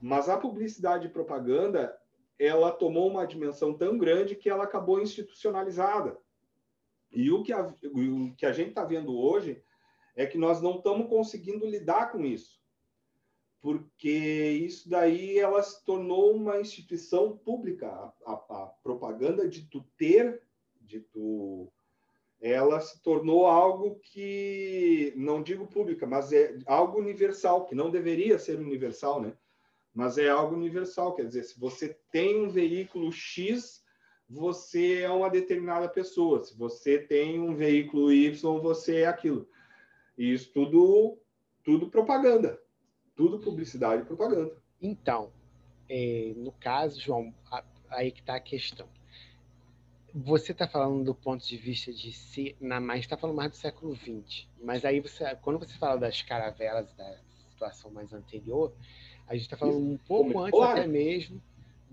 Mas 0.01 0.27
a 0.27 0.37
publicidade 0.37 1.07
e 1.07 1.11
propaganda 1.11 1.95
ela 2.37 2.71
tomou 2.71 3.09
uma 3.09 3.25
dimensão 3.25 3.73
tão 3.73 3.97
grande 3.97 4.35
que 4.35 4.49
ela 4.49 4.63
acabou 4.63 4.99
institucionalizada. 4.99 6.17
E 7.13 7.29
o 7.31 7.43
que 7.43 7.53
a, 7.53 7.61
o 7.61 8.33
que 8.35 8.45
a 8.45 8.51
gente 8.51 8.69
está 8.69 8.83
vendo 8.83 9.15
hoje 9.15 9.63
é 10.15 10.25
que 10.25 10.37
nós 10.37 10.61
não 10.61 10.77
estamos 10.77 11.07
conseguindo 11.07 11.65
lidar 11.65 12.11
com 12.11 12.25
isso, 12.25 12.59
porque 13.61 14.09
isso 14.09 14.89
daí 14.89 15.37
ela 15.37 15.61
se 15.61 15.83
tornou 15.85 16.35
uma 16.35 16.59
instituição 16.59 17.37
pública. 17.37 17.87
A, 17.87 18.13
a, 18.25 18.33
a 18.33 18.65
propaganda 18.83 19.47
de 19.47 19.67
tu 19.67 19.85
ter, 19.95 20.41
de 20.81 20.99
tu, 20.99 21.71
ela 22.41 22.81
se 22.81 23.01
tornou 23.01 23.45
algo 23.45 23.99
que 24.01 25.13
não 25.15 25.41
digo 25.41 25.67
pública, 25.67 26.07
mas 26.07 26.33
é 26.33 26.57
algo 26.65 26.99
universal, 26.99 27.65
que 27.65 27.75
não 27.75 27.91
deveria 27.91 28.39
ser 28.39 28.59
universal, 28.59 29.21
né? 29.21 29.37
Mas 29.93 30.17
é 30.17 30.27
algo 30.29 30.55
universal, 30.55 31.13
quer 31.13 31.27
dizer, 31.27 31.43
se 31.43 31.59
você 31.59 31.95
tem 32.11 32.43
um 32.43 32.49
veículo 32.49 33.11
X 33.11 33.82
você 34.33 35.01
é 35.01 35.09
uma 35.09 35.29
determinada 35.29 35.87
pessoa. 35.87 36.43
Se 36.43 36.57
você 36.57 36.97
tem 36.97 37.39
um 37.39 37.55
veículo 37.55 38.11
Y, 38.11 38.59
você 38.59 39.01
é 39.01 39.07
aquilo. 39.07 39.47
E 40.17 40.33
isso 40.33 40.51
tudo, 40.51 41.19
tudo 41.63 41.89
propaganda. 41.89 42.59
Tudo 43.15 43.39
publicidade 43.39 44.01
e 44.01 44.05
propaganda. 44.05 44.57
Então, 44.81 45.31
é, 45.87 46.33
no 46.35 46.51
caso, 46.51 46.99
João, 46.99 47.31
aí 47.89 48.11
que 48.11 48.21
está 48.21 48.35
a 48.35 48.39
questão. 48.39 48.87
Você 50.15 50.51
está 50.51 50.67
falando 50.67 51.03
do 51.03 51.15
ponto 51.15 51.45
de 51.45 51.57
vista 51.57 51.93
de 51.93 52.11
si, 52.11 52.55
na 52.59 52.79
mais 52.79 53.01
está 53.01 53.15
falando 53.15 53.35
mais 53.35 53.51
do 53.51 53.57
século 53.57 53.95
XX. 53.95 54.47
Mas 54.61 54.83
aí 54.83 54.99
você, 54.99 55.35
quando 55.37 55.59
você 55.59 55.77
fala 55.77 55.99
das 55.99 56.23
caravelas 56.23 56.91
da 56.93 57.17
situação 57.49 57.91
mais 57.91 58.11
anterior, 58.11 58.73
a 59.27 59.33
gente 59.35 59.43
está 59.43 59.57
falando 59.57 59.77
um 59.77 59.97
pouco 59.97 60.39
antes 60.39 60.59
até 60.59 60.87
mesmo 60.87 61.41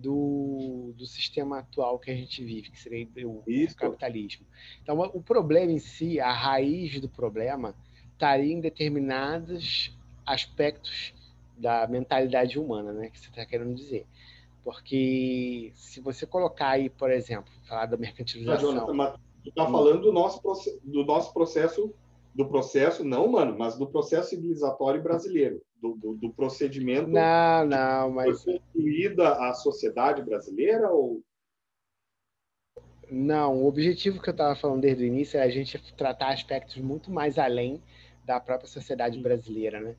do, 0.01 0.93
do 0.97 1.07
sistema 1.07 1.59
atual 1.59 1.99
que 1.99 2.11
a 2.11 2.15
gente 2.15 2.43
vive, 2.43 2.71
que 2.71 2.81
seria 2.81 3.07
o, 3.27 3.43
o 3.47 3.75
capitalismo. 3.77 4.47
Então, 4.83 4.99
o 4.99 5.23
problema 5.23 5.73
em 5.73 5.79
si, 5.79 6.19
a 6.19 6.33
raiz 6.33 7.01
do 7.01 7.09
problema, 7.09 7.75
estaria 8.13 8.53
em 8.53 8.61
determinados 8.61 9.97
aspectos 10.27 11.15
da 11.57 11.87
mentalidade 11.87 12.59
humana, 12.59 12.93
né, 12.93 13.11
que 13.11 13.19
você 13.19 13.29
está 13.29 13.45
querendo 13.45 13.75
dizer. 13.75 14.07
Porque 14.65 15.73
se 15.75 16.01
você 16.01 16.27
colocar 16.27 16.71
aí, 16.71 16.89
por 16.89 17.11
exemplo, 17.11 17.51
falar 17.69 17.87
da 17.87 17.97
mercantilização... 17.97 18.73
Não, 18.73 18.87
Jonathan, 18.87 19.19
tu 19.43 19.49
está 19.49 19.67
falando 19.67 20.03
do 20.03 20.13
nosso, 20.13 20.41
do 20.83 21.05
nosso 21.05 21.33
processo, 21.33 21.95
do 22.35 22.47
processo, 22.47 23.05
não 23.05 23.27
humano, 23.27 23.57
mas 23.59 23.77
do 23.77 23.87
processo 23.87 24.31
civilizatório 24.31 25.03
brasileiro 25.03 25.63
do, 25.81 25.95
do, 25.95 26.15
do 26.15 26.31
procedimento 26.31 27.09
não, 27.09 27.67
não, 27.67 28.11
mas... 28.11 28.43
foi 28.43 28.59
construída 28.59 29.33
a 29.49 29.55
sociedade 29.55 30.23
brasileira 30.23 30.91
ou 30.91 31.23
não, 33.11 33.63
o 33.63 33.67
objetivo 33.67 34.23
que 34.23 34.29
eu 34.29 34.33
estava 34.33 34.55
falando 34.55 34.83
desde 34.83 35.03
o 35.03 35.07
início 35.07 35.37
é 35.37 35.43
a 35.43 35.49
gente 35.49 35.77
tratar 35.95 36.29
aspectos 36.29 36.77
muito 36.77 37.11
mais 37.11 37.39
além 37.39 37.83
da 38.25 38.39
própria 38.39 38.69
sociedade 38.69 39.19
brasileira, 39.19 39.81
né? 39.81 39.97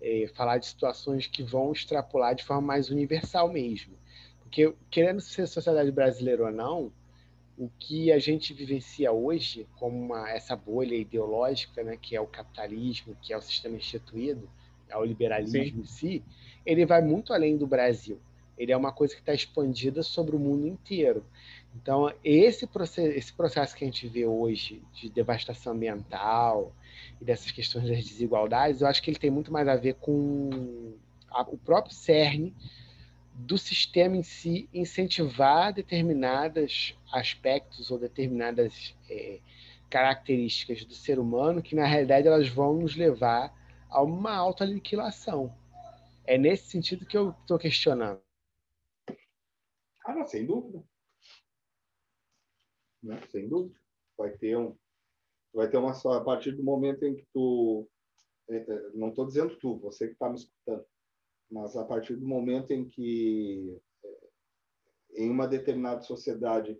É, 0.00 0.26
falar 0.34 0.58
de 0.58 0.66
situações 0.66 1.28
que 1.28 1.42
vão 1.42 1.70
extrapolar 1.72 2.34
de 2.34 2.44
forma 2.44 2.62
mais 2.62 2.90
universal 2.90 3.52
mesmo. 3.52 3.96
Porque, 4.40 4.74
querendo 4.90 5.20
ser 5.20 5.46
sociedade 5.46 5.92
brasileira 5.92 6.46
ou 6.46 6.50
não, 6.50 6.92
o 7.56 7.68
que 7.78 8.10
a 8.10 8.18
gente 8.18 8.54
vivencia 8.54 9.12
hoje, 9.12 9.66
como 9.76 9.96
uma, 9.96 10.30
essa 10.30 10.56
bolha 10.56 10.94
ideológica, 10.94 11.82
né, 11.82 11.96
que 11.96 12.16
é 12.16 12.20
o 12.20 12.26
capitalismo, 12.26 13.16
que 13.20 13.32
é 13.32 13.36
o 13.36 13.42
sistema 13.42 13.76
instituído, 13.76 14.48
ao 14.90 15.04
liberalismo 15.04 15.62
Sim. 15.62 15.80
em 15.80 15.84
si, 15.84 16.22
ele 16.64 16.84
vai 16.84 17.00
muito 17.00 17.32
além 17.32 17.56
do 17.56 17.66
Brasil. 17.66 18.18
Ele 18.58 18.72
é 18.72 18.76
uma 18.76 18.92
coisa 18.92 19.14
que 19.14 19.20
está 19.20 19.32
expandida 19.32 20.02
sobre 20.02 20.34
o 20.34 20.38
mundo 20.38 20.66
inteiro. 20.66 21.24
Então, 21.74 22.12
esse 22.24 22.66
processo, 22.66 23.16
esse 23.16 23.32
processo 23.32 23.76
que 23.76 23.84
a 23.84 23.86
gente 23.86 24.08
vê 24.08 24.26
hoje 24.26 24.82
de 24.92 25.08
devastação 25.08 25.74
ambiental 25.74 26.72
e 27.20 27.24
dessas 27.24 27.52
questões 27.52 27.88
das 27.88 28.04
desigualdades, 28.04 28.80
eu 28.80 28.88
acho 28.88 29.02
que 29.02 29.10
ele 29.10 29.18
tem 29.18 29.30
muito 29.30 29.52
mais 29.52 29.68
a 29.68 29.76
ver 29.76 29.94
com 29.94 30.94
a, 31.30 31.42
o 31.42 31.56
próprio 31.56 31.94
cerne 31.94 32.54
do 33.34 33.56
sistema 33.56 34.16
em 34.16 34.22
si 34.22 34.68
incentivar 34.74 35.72
determinados 35.72 36.98
aspectos 37.12 37.90
ou 37.90 37.98
determinadas 37.98 38.96
é, 39.08 39.38
características 39.88 40.84
do 40.84 40.94
ser 40.94 41.20
humano 41.20 41.62
que, 41.62 41.76
na 41.76 41.86
realidade, 41.86 42.26
elas 42.26 42.48
vão 42.48 42.74
nos 42.74 42.96
levar 42.96 43.56
a 43.88 44.02
uma 44.02 44.34
autoaniquilação. 44.34 45.54
É 46.24 46.36
nesse 46.36 46.68
sentido 46.68 47.06
que 47.06 47.16
eu 47.16 47.30
estou 47.30 47.58
questionando. 47.58 48.20
Ah, 50.04 50.24
sem 50.26 50.46
dúvida. 50.46 50.84
Né? 53.02 53.20
Sem 53.30 53.48
dúvida. 53.48 53.78
Vai 54.16 54.36
ter 54.36 54.56
um, 54.56 54.76
vai 55.52 55.68
ter 55.68 55.76
uma 55.76 55.94
só 55.94 56.14
a 56.14 56.24
partir 56.24 56.52
do 56.52 56.62
momento 56.62 57.04
em 57.04 57.16
que 57.16 57.26
tu 57.32 57.88
é, 58.48 58.56
é, 58.56 58.90
não 58.94 59.10
estou 59.10 59.26
dizendo 59.26 59.56
tu, 59.56 59.78
você 59.78 60.06
que 60.06 60.14
está 60.14 60.28
me 60.28 60.36
escutando, 60.36 60.84
mas 61.50 61.76
a 61.76 61.84
partir 61.84 62.16
do 62.16 62.26
momento 62.26 62.70
em 62.72 62.88
que 62.88 63.78
é, 64.04 65.22
em 65.22 65.30
uma 65.30 65.46
determinada 65.46 66.00
sociedade 66.00 66.78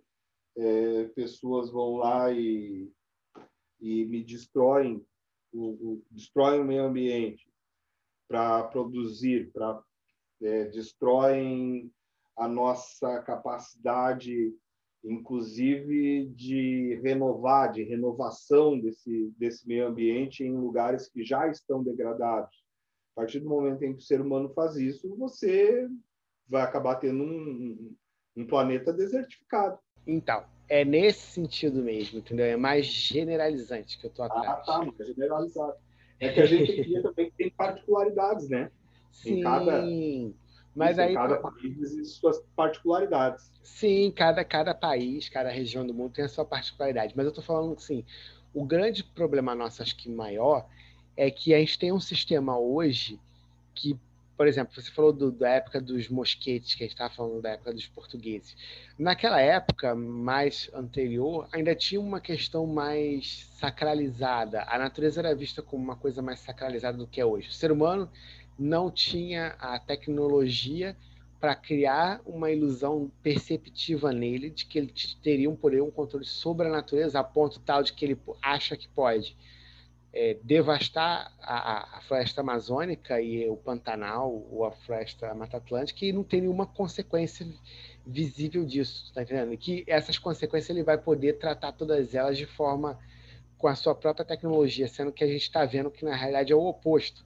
é, 0.57 1.05
pessoas 1.09 1.71
vão 1.71 1.97
lá 1.97 2.31
e, 2.31 2.91
e 3.79 4.05
me 4.05 4.23
destroem 4.23 5.05
o, 5.53 5.93
o 5.93 6.03
destroem 6.11 6.61
o 6.61 6.65
meio 6.65 6.83
ambiente 6.83 7.47
para 8.27 8.63
produzir, 8.63 9.51
para 9.51 9.81
é, 10.41 10.65
destroem 10.65 11.91
a 12.37 12.47
nossa 12.47 13.21
capacidade, 13.23 14.53
inclusive 15.03 16.27
de 16.27 16.99
renovar, 17.03 17.71
de 17.71 17.83
renovação 17.83 18.79
desse 18.79 19.33
desse 19.37 19.67
meio 19.67 19.87
ambiente 19.87 20.43
em 20.43 20.55
lugares 20.55 21.09
que 21.09 21.23
já 21.23 21.47
estão 21.47 21.83
degradados. 21.83 22.63
A 23.13 23.21
partir 23.21 23.39
do 23.39 23.49
momento 23.49 23.83
em 23.83 23.93
que 23.93 23.99
o 23.99 24.05
ser 24.05 24.21
humano 24.21 24.49
faz 24.53 24.77
isso, 24.77 25.13
você 25.17 25.89
vai 26.47 26.61
acabar 26.61 26.95
tendo 26.95 27.23
um, 27.23 27.95
um 28.35 28.47
planeta 28.47 28.93
desertificado. 28.93 29.77
Então, 30.07 30.45
é 30.69 30.85
nesse 30.85 31.21
sentido 31.33 31.81
mesmo, 31.83 32.19
entendeu? 32.19 32.45
É 32.45 32.57
mais 32.57 32.85
generalizante 32.85 33.97
que 33.97 34.05
eu 34.07 34.11
tô 34.11 34.23
atrás. 34.23 34.47
Ah, 34.47 34.57
tá, 34.65 34.85
mas 34.85 34.99
é 34.99 35.05
generalizado. 35.05 35.75
É 36.19 36.29
que 36.29 36.41
a 36.41 36.45
gente 36.47 36.71
aqui 36.71 37.01
também 37.01 37.31
tem 37.37 37.51
particularidades, 37.51 38.49
né? 38.49 38.71
Sim, 39.11 39.39
cada, 39.41 39.93
mas 40.75 40.99
em 40.99 41.07
aí 41.07 41.13
cada 41.13 41.37
país 41.37 41.77
existem 41.81 42.05
suas 42.05 42.39
particularidades. 42.55 43.51
sim, 43.63 44.11
cada 44.11 44.43
cada 44.45 44.73
país, 44.75 45.29
cada 45.29 45.49
região 45.49 45.85
do 45.85 45.93
mundo 45.93 46.13
tem 46.13 46.25
a 46.25 46.29
sua 46.29 46.45
particularidade. 46.45 47.13
Mas 47.15 47.25
eu 47.25 47.33
tô 47.33 47.41
falando 47.41 47.73
assim, 47.73 48.05
o 48.53 48.65
grande 48.65 49.03
problema 49.03 49.55
nosso, 49.55 49.81
acho 49.81 49.95
que 49.97 50.09
maior, 50.09 50.67
é 51.17 51.29
que 51.31 51.53
a 51.53 51.59
gente 51.59 51.79
tem 51.79 51.91
um 51.91 51.99
sistema 51.99 52.57
hoje 52.57 53.19
que, 53.73 53.99
por 54.39 54.47
exemplo, 54.47 54.73
você 54.73 54.89
falou 54.89 55.11
do- 55.11 55.33
da 55.33 55.49
época 55.49 55.81
dos 55.81 56.07
mosquetes, 56.07 56.73
que 56.73 56.83
a 56.83 56.85
gente 56.85 56.93
estava 56.93 57.13
falando 57.13 57.41
da 57.41 57.49
época 57.49 57.73
dos 57.73 57.87
portugueses. 57.87 58.55
Naquela 58.97 59.41
época 59.41 59.93
mais 59.93 60.71
anterior, 60.73 61.49
ainda 61.51 61.75
tinha 61.75 61.99
uma 61.99 62.21
questão 62.21 62.65
mais 62.65 63.49
sacralizada. 63.59 64.63
A 64.69 64.79
natureza 64.79 65.19
era 65.19 65.35
vista 65.35 65.61
como 65.61 65.83
uma 65.83 65.97
coisa 65.97 66.21
mais 66.21 66.39
sacralizada 66.39 66.97
do 66.97 67.05
que 67.05 67.19
é 67.19 67.25
hoje. 67.25 67.49
O 67.49 67.51
ser 67.51 67.69
humano 67.69 68.09
não 68.57 68.89
tinha 68.89 69.57
a 69.59 69.77
tecnologia 69.77 70.95
para 71.37 71.53
criar 71.53 72.21
uma 72.25 72.49
ilusão 72.49 73.11
perceptiva 73.21 74.13
nele 74.13 74.49
de 74.49 74.65
que 74.65 74.79
ele 74.79 74.93
teria 75.21 75.49
um 75.49 75.55
poder, 75.57 75.81
um 75.81 75.91
controle 75.91 76.23
sobre 76.23 76.65
a 76.65 76.71
natureza 76.71 77.19
a 77.19 77.25
ponto 77.25 77.59
tal 77.59 77.83
de 77.83 77.91
que 77.91 78.05
ele 78.05 78.17
acha 78.41 78.77
que 78.77 78.87
pode 78.87 79.35
é, 80.11 80.37
devastar 80.43 81.31
a, 81.39 81.97
a, 81.97 82.01
floresta 82.01 82.41
amazônica 82.41 83.21
e 83.21 83.47
o 83.47 83.55
Pantanal 83.55 84.31
ou 84.51 84.65
a 84.65 84.71
floresta 84.71 85.33
Mata 85.35 85.57
Atlântica 85.57 86.05
e 86.05 86.11
não 86.11 86.23
tem 86.23 86.41
nenhuma 86.41 86.65
consequência 86.65 87.47
visível 88.05 88.65
disso, 88.65 89.11
tá 89.13 89.21
entendendo? 89.21 89.55
Que 89.57 89.83
essas 89.87 90.17
consequências 90.17 90.69
ele 90.69 90.83
vai 90.83 90.97
poder 90.97 91.33
tratar 91.33 91.73
todas 91.73 92.15
elas 92.15 92.37
de 92.37 92.45
forma 92.45 92.99
com 93.57 93.67
a 93.67 93.75
sua 93.75 93.93
própria 93.93 94.25
tecnologia, 94.25 94.87
sendo 94.87 95.11
que 95.11 95.23
a 95.23 95.27
gente 95.27 95.43
está 95.43 95.65
vendo 95.65 95.91
que 95.91 96.05
na 96.05 96.15
realidade 96.15 96.51
é 96.51 96.55
o 96.55 96.65
oposto. 96.65 97.25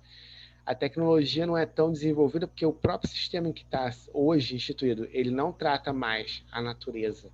A 0.65 0.74
tecnologia 0.74 1.46
não 1.46 1.58
é 1.58 1.65
tão 1.65 1.91
desenvolvida 1.91 2.48
porque 2.48 2.65
o 2.65 2.74
próprio 2.74 3.10
sistema 3.10 3.48
em 3.48 3.54
que 3.54 3.63
está 3.63 3.91
hoje 4.13 4.56
instituído, 4.56 5.08
ele 5.12 5.30
não 5.30 5.52
trata 5.52 5.93
mais 5.93 6.43
a 6.52 6.62
natureza 6.62 7.32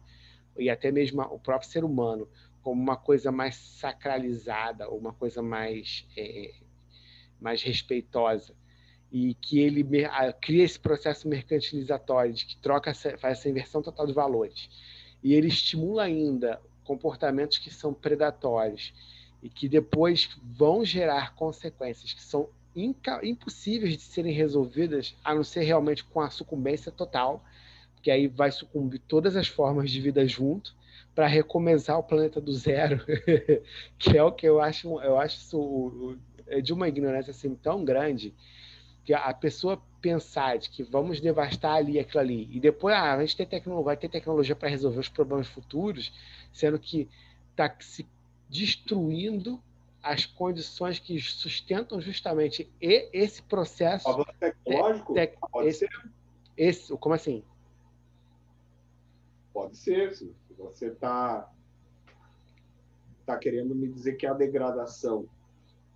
e 0.58 0.70
até 0.70 0.92
mesmo 0.92 1.22
o 1.22 1.40
próprio 1.40 1.70
ser 1.70 1.84
humano 1.84 2.28
como 2.63 2.82
uma 2.82 2.98
coisa 2.98 3.32
mais 3.32 3.56
sacralizada, 3.56 4.89
uma 4.89 5.13
coisa 5.13 5.41
mais, 5.41 6.06
é, 6.17 6.54
mais 7.39 7.62
respeitosa. 7.63 8.54
E 9.12 9.34
que 9.34 9.60
ele 9.60 9.84
cria 10.39 10.63
esse 10.63 10.80
processo 10.80 11.28
mercantilizatório, 11.28 12.32
de 12.32 12.45
que 12.45 12.58
troca, 12.58 12.93
faz 12.93 13.39
essa 13.39 13.50
inversão 13.50 13.82
total 13.82 14.06
de 14.06 14.13
valores. 14.13 14.69
E 15.24 15.34
ele 15.34 15.48
estimula 15.48 16.04
ainda 16.04 16.62
comportamentos 16.84 17.58
que 17.58 17.72
são 17.72 17.93
predatórios 17.93 18.93
e 19.41 19.50
que 19.50 19.67
depois 19.67 20.30
vão 20.43 20.84
gerar 20.84 21.34
consequências 21.36 22.13
que 22.13 22.22
são 22.22 22.50
impossíveis 23.24 23.98
de 23.98 24.04
serem 24.04 24.34
resolvidas, 24.34 25.15
a 25.24 25.34
não 25.34 25.43
ser 25.43 25.63
realmente 25.63 26.04
com 26.04 26.22
a 26.22 26.30
sucumbência 26.30 26.91
total, 26.91 27.43
porque 27.93 28.12
aí 28.12 28.28
vai 28.28 28.52
sucumbir 28.52 29.02
todas 29.08 29.36
as 29.36 29.48
formas 29.48 29.91
de 29.91 30.00
vida 30.00 30.26
junto, 30.28 30.74
para 31.13 31.28
recomeçar 31.28 31.98
o 31.98 32.04
planeta 32.04 32.39
do 32.39 32.54
zero, 32.54 33.04
que 33.98 34.17
é 34.17 34.24
o 34.24 34.32
que 34.32 34.48
eu 34.48 34.62
acho, 34.62 35.00
eu 35.02 35.19
acho 35.19 35.38
isso 35.38 36.17
é 36.48 36.62
de 36.62 36.74
uma 36.74 36.88
ignorância 36.88 37.32
assim 37.32 37.54
tão 37.56 37.86
grande 37.86 38.34
que 39.06 39.13
a 39.13 39.34
pessoa 39.34 39.82
pensar 40.02 40.58
de 40.58 40.69
que 40.69 40.84
vamos 40.84 41.19
devastar 41.19 41.76
ali 41.76 42.00
aquilo 42.00 42.22
ali 42.22 42.50
e 42.52 42.60
depois 42.60 42.95
ah, 42.95 43.15
a 43.15 43.22
gente 43.22 43.38
tem 43.38 43.45
tecnologia, 43.45 43.86
vai 43.86 43.98
ter 43.98 44.10
tecnologia 44.10 44.56
para 44.56 44.69
resolver 44.69 45.00
os 45.00 45.10
problemas 45.10 45.48
futuros, 45.48 46.13
sendo 46.54 46.80
que 46.80 47.08
está 47.52 47.76
se 47.80 48.08
destruindo 48.50 49.62
as 50.02 50.26
condições 50.26 50.98
que 50.98 51.19
sustentam 51.19 52.00
justamente 52.00 52.72
esse 52.82 53.41
processo 53.43 54.08
avanço 54.08 54.34
tecnológico 54.39 55.13
te, 55.13 55.28
te, 55.28 55.38
pode 55.52 55.67
esse, 55.67 55.80
ser. 55.80 55.89
Esse, 56.56 56.98
como 56.98 57.15
assim? 57.15 57.43
Pode 59.54 59.78
ser, 59.78 60.15
sim. 60.15 60.34
Você 60.60 60.88
está 60.88 61.50
tá 63.26 63.38
querendo 63.38 63.74
me 63.74 63.88
dizer 63.88 64.15
que 64.15 64.28
a 64.28 64.34
degradação 64.34 65.28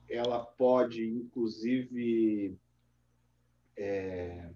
ela 0.10 0.40
pode, 0.40 1.06
inclusive, 1.06 2.58
é, 3.78 4.50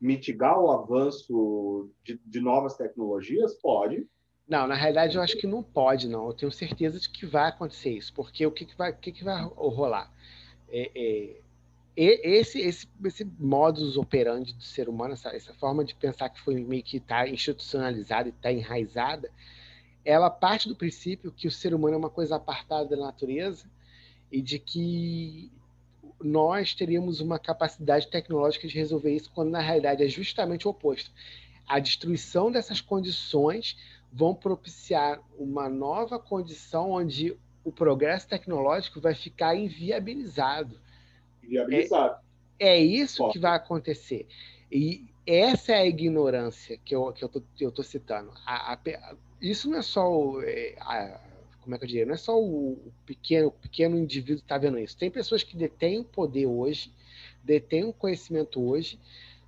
mitigar 0.00 0.58
o 0.58 0.70
avanço 0.70 1.90
de, 2.02 2.20
de, 2.24 2.40
novas 2.40 2.76
tecnologias? 2.76 3.54
Pode. 3.54 4.06
Não, 4.48 4.66
na 4.66 4.74
realidade 4.74 5.16
eu 5.16 5.22
acho 5.22 5.36
que 5.38 5.46
não 5.46 5.62
pode, 5.62 6.08
não. 6.08 6.26
Eu 6.26 6.34
tenho 6.34 6.52
certeza 6.52 6.98
de 6.98 7.10
que 7.10 7.26
vai 7.26 7.48
acontecer 7.48 7.90
isso, 7.90 8.12
porque 8.14 8.46
o 8.46 8.52
que, 8.52 8.64
que, 8.64 8.76
vai, 8.76 8.92
o 8.92 8.96
que, 8.96 9.12
que 9.12 9.24
vai 9.24 9.42
rolar? 9.42 10.12
É, 10.68 10.90
é, 10.94 11.40
esse, 11.96 12.60
esse, 12.60 12.86
esse 13.04 13.24
modus 13.38 13.96
operandi 13.96 14.52
do 14.52 14.62
ser 14.62 14.86
humano, 14.86 15.14
essa, 15.14 15.34
essa 15.34 15.54
forma 15.54 15.82
de 15.82 15.94
pensar 15.94 16.28
que 16.28 16.40
foi 16.40 16.56
meio 16.56 16.82
que 16.82 16.98
está 16.98 17.26
institucionalizada 17.26 18.28
e 18.28 18.32
está 18.32 18.52
enraizada, 18.52 19.30
ela 20.04 20.28
parte 20.28 20.68
do 20.68 20.76
princípio 20.76 21.32
que 21.32 21.48
o 21.48 21.50
ser 21.50 21.74
humano 21.74 21.94
é 21.94 21.98
uma 21.98 22.10
coisa 22.10 22.36
apartada 22.36 22.90
da 22.90 22.96
natureza 22.96 23.66
e 24.30 24.42
de 24.42 24.58
que 24.58 25.50
nós 26.22 26.74
teríamos 26.74 27.20
uma 27.20 27.38
capacidade 27.38 28.08
tecnológica 28.08 28.68
de 28.68 28.74
resolver 28.74 29.14
isso, 29.14 29.30
quando 29.34 29.50
na 29.50 29.60
realidade 29.60 30.04
é 30.04 30.08
justamente 30.08 30.66
o 30.66 30.70
oposto. 30.70 31.10
A 31.66 31.78
destruição 31.78 32.52
dessas 32.52 32.80
condições 32.80 33.76
vão 34.12 34.34
propiciar 34.34 35.20
uma 35.38 35.68
nova 35.68 36.18
condição 36.18 36.90
onde 36.92 37.36
o 37.64 37.72
progresso 37.72 38.28
tecnológico 38.28 39.00
vai 39.00 39.14
ficar 39.14 39.56
inviabilizado 39.56 40.78
viabilizar. 41.46 42.22
É, 42.58 42.76
é 42.76 42.78
isso 42.78 43.28
que 43.30 43.38
vai 43.38 43.56
acontecer. 43.56 44.26
E 44.70 45.04
essa 45.26 45.72
é 45.72 45.76
a 45.76 45.86
ignorância 45.86 46.78
que 46.84 46.94
eu, 46.94 47.12
que 47.12 47.24
eu, 47.24 47.28
tô, 47.28 47.42
eu 47.60 47.72
tô 47.72 47.82
citando. 47.82 48.32
A, 48.46 48.74
a, 48.74 48.78
isso 49.40 49.68
não 49.68 49.78
é 49.78 49.82
só 49.82 50.10
o, 50.10 50.42
é, 50.42 50.74
a, 50.80 51.20
como 51.66 51.74
é 51.74 51.78
que 51.78 51.84
eu 51.84 51.88
diria? 51.88 52.06
Não 52.06 52.14
é 52.14 52.18
só 52.18 52.40
o 52.40 52.92
pequeno, 53.04 53.50
pequeno 53.50 53.98
indivíduo 53.98 54.38
que 54.38 54.44
está 54.44 54.56
vendo 54.56 54.78
isso. 54.78 54.96
Tem 54.96 55.10
pessoas 55.10 55.42
que 55.42 55.56
detêm 55.56 55.98
o 55.98 56.04
poder 56.04 56.46
hoje, 56.46 56.92
detêm 57.42 57.84
o 57.84 57.92
conhecimento 57.92 58.62
hoje, 58.62 59.00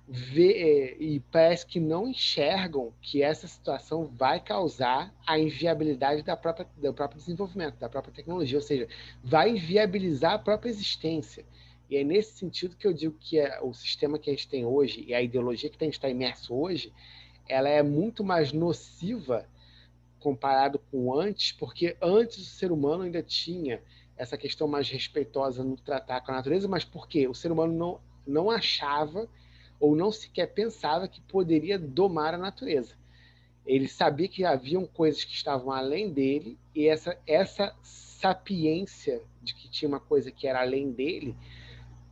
vê, 0.05 0.51
é, 0.51 0.97
e 0.99 1.19
parece 1.31 1.65
que 1.65 1.79
não 1.79 2.07
enxergam 2.07 2.91
que 3.01 3.21
essa 3.21 3.47
situação 3.47 4.11
vai 4.17 4.39
causar 4.39 5.13
a 5.25 5.39
inviabilidade 5.39 6.21
da 6.21 6.35
própria, 6.35 6.67
do 6.75 6.93
próprio 6.93 7.19
desenvolvimento, 7.19 7.77
da 7.77 7.87
própria 7.87 8.13
tecnologia, 8.13 8.57
ou 8.57 8.63
seja, 8.63 8.87
vai 9.23 9.51
inviabilizar 9.51 10.33
a 10.33 10.39
própria 10.39 10.69
existência. 10.69 11.45
E 11.89 11.97
é 11.97 12.03
nesse 12.03 12.37
sentido 12.37 12.75
que 12.75 12.85
eu 12.85 12.93
digo 12.93 13.15
que 13.19 13.39
é, 13.39 13.59
o 13.61 13.73
sistema 13.73 14.19
que 14.19 14.29
a 14.29 14.33
gente 14.33 14.47
tem 14.47 14.65
hoje 14.65 15.03
e 15.07 15.13
a 15.13 15.21
ideologia 15.21 15.69
que 15.69 15.77
a 15.81 15.85
gente 15.85 15.95
está 15.95 16.07
imerso 16.07 16.53
hoje, 16.53 16.93
ela 17.47 17.67
é 17.67 17.81
muito 17.81 18.23
mais 18.23 18.53
nociva 18.53 19.49
comparado 20.19 20.77
com 20.91 21.17
antes, 21.17 21.51
porque 21.51 21.97
antes 22.01 22.37
o 22.37 22.45
ser 22.45 22.71
humano 22.71 23.03
ainda 23.03 23.23
tinha 23.23 23.81
essa 24.15 24.37
questão 24.37 24.67
mais 24.67 24.89
respeitosa 24.89 25.63
no 25.63 25.77
tratar 25.77 26.21
com 26.21 26.31
a 26.31 26.35
natureza, 26.35 26.67
mas 26.67 26.83
porque 26.83 27.27
o 27.27 27.33
ser 27.33 27.51
humano 27.51 27.73
não, 27.73 28.01
não 28.27 28.51
achava 28.51 29.27
ou 29.79 29.95
não 29.95 30.11
sequer 30.11 30.47
pensava 30.53 31.07
que 31.07 31.21
poderia 31.21 31.79
domar 31.79 32.33
a 32.33 32.37
natureza. 32.37 32.95
Ele 33.65 33.87
sabia 33.87 34.27
que 34.27 34.43
haviam 34.43 34.85
coisas 34.85 35.23
que 35.23 35.33
estavam 35.33 35.71
além 35.71 36.11
dele 36.11 36.57
e 36.75 36.87
essa, 36.87 37.17
essa 37.25 37.73
sapiência 37.81 39.21
de 39.41 39.55
que 39.55 39.69
tinha 39.69 39.87
uma 39.87 39.99
coisa 39.99 40.29
que 40.29 40.45
era 40.45 40.61
além 40.61 40.91
dele 40.91 41.35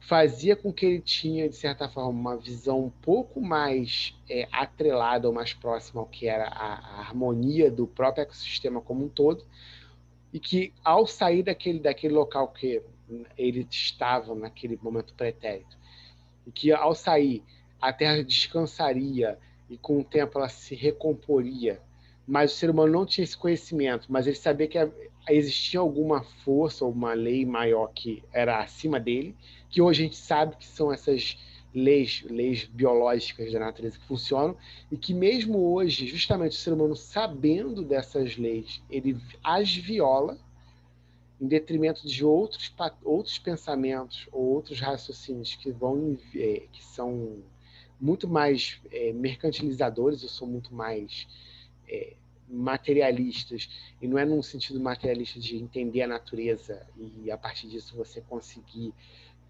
fazia 0.08 0.56
com 0.56 0.72
que 0.72 0.86
ele 0.86 1.02
tinha, 1.02 1.50
de 1.50 1.56
certa 1.58 1.90
forma, 1.90 2.10
uma 2.10 2.38
visão 2.38 2.86
um 2.86 2.90
pouco 2.90 3.42
mais 3.42 4.18
é, 4.30 4.48
atrelada 4.54 5.28
ou 5.28 5.34
mais 5.34 5.54
próxima 5.54 6.00
ao 6.00 6.08
que 6.08 6.28
era 6.28 6.48
a, 6.48 6.76
a, 6.76 7.00
harmonia 7.02 7.70
do 7.70 7.86
próprio 7.86 8.22
ecossistema 8.22 8.80
como 8.80 9.04
um 9.04 9.10
todo, 9.10 9.46
e 10.32 10.40
que 10.40 10.74
ao 10.82 11.06
sair 11.06 11.44
daquele, 11.44 11.80
daquele 11.80 12.14
local 12.14 12.48
que 12.48 12.82
ele 13.38 13.68
estava 13.70 14.34
naquele 14.34 14.80
momento 14.82 15.14
pretérito, 15.14 15.78
e 16.46 16.52
que 16.54 16.72
ao 16.72 16.96
sair 16.96 17.44
a 17.82 17.92
Terra 17.92 18.24
descansaria 18.24 19.38
e 19.70 19.78
com 19.78 20.00
o 20.00 20.06
tempo 20.06 20.38
ela 20.40 20.48
se 20.48 20.74
recomporia, 20.74 21.82
mas 22.26 22.54
o 22.54 22.56
ser 22.56 22.70
humano 22.70 22.94
não 22.94 23.06
tinha 23.06 23.26
esse 23.26 23.38
conhecimento, 23.38 24.10
mas 24.10 24.26
ele 24.26 24.38
sabia 24.38 24.70
que 24.70 24.78
existia 25.30 25.80
alguma 25.80 26.24
força 26.24 26.86
ou 26.86 26.92
uma 26.92 27.14
lei 27.14 27.46
maior 27.46 27.88
que 27.88 28.24
era 28.32 28.60
acima 28.60 29.00
dele, 29.00 29.36
que 29.70 29.82
hoje 29.82 30.02
a 30.02 30.06
gente 30.06 30.18
sabe 30.18 30.56
que 30.56 30.66
são 30.66 30.92
essas 30.92 31.38
leis, 31.74 32.24
leis 32.30 32.66
biológicas 32.66 33.52
da 33.52 33.60
natureza 33.60 34.00
que 34.00 34.06
funcionam 34.06 34.56
e 34.92 34.98
que 34.98 35.14
mesmo 35.14 35.74
hoje, 35.74 36.08
justamente 36.08 36.54
o 36.54 36.60
ser 36.60 36.74
humano 36.74 36.96
sabendo 36.96 37.84
dessas 37.84 38.38
leis, 38.38 38.82
ele 38.90 39.18
as 39.44 39.76
viola 39.76 40.38
em 41.40 41.48
detrimento 41.48 42.08
de 42.08 42.26
outros 42.26 42.74
outros 43.04 43.38
pensamentos 43.38 44.28
ou 44.32 44.44
outros 44.44 44.80
raciocínios 44.80 45.56
que 45.56 45.72
vão 45.72 46.18
é, 46.36 46.64
que 46.72 46.84
são 46.84 47.44
muito 48.00 48.28
mais 48.28 48.80
é, 48.92 49.12
mercantilizadores, 49.14 50.24
ou 50.24 50.30
são 50.30 50.48
muito 50.48 50.74
mais 50.74 51.28
é, 51.88 52.14
materialistas 52.48 53.70
e 54.02 54.08
não 54.08 54.18
é 54.18 54.26
num 54.26 54.42
sentido 54.42 54.80
materialista 54.80 55.40
de 55.40 55.58
entender 55.58 56.02
a 56.02 56.08
natureza 56.08 56.86
e 57.24 57.30
a 57.30 57.38
partir 57.38 57.68
disso 57.68 57.96
você 57.96 58.22
conseguir 58.22 58.94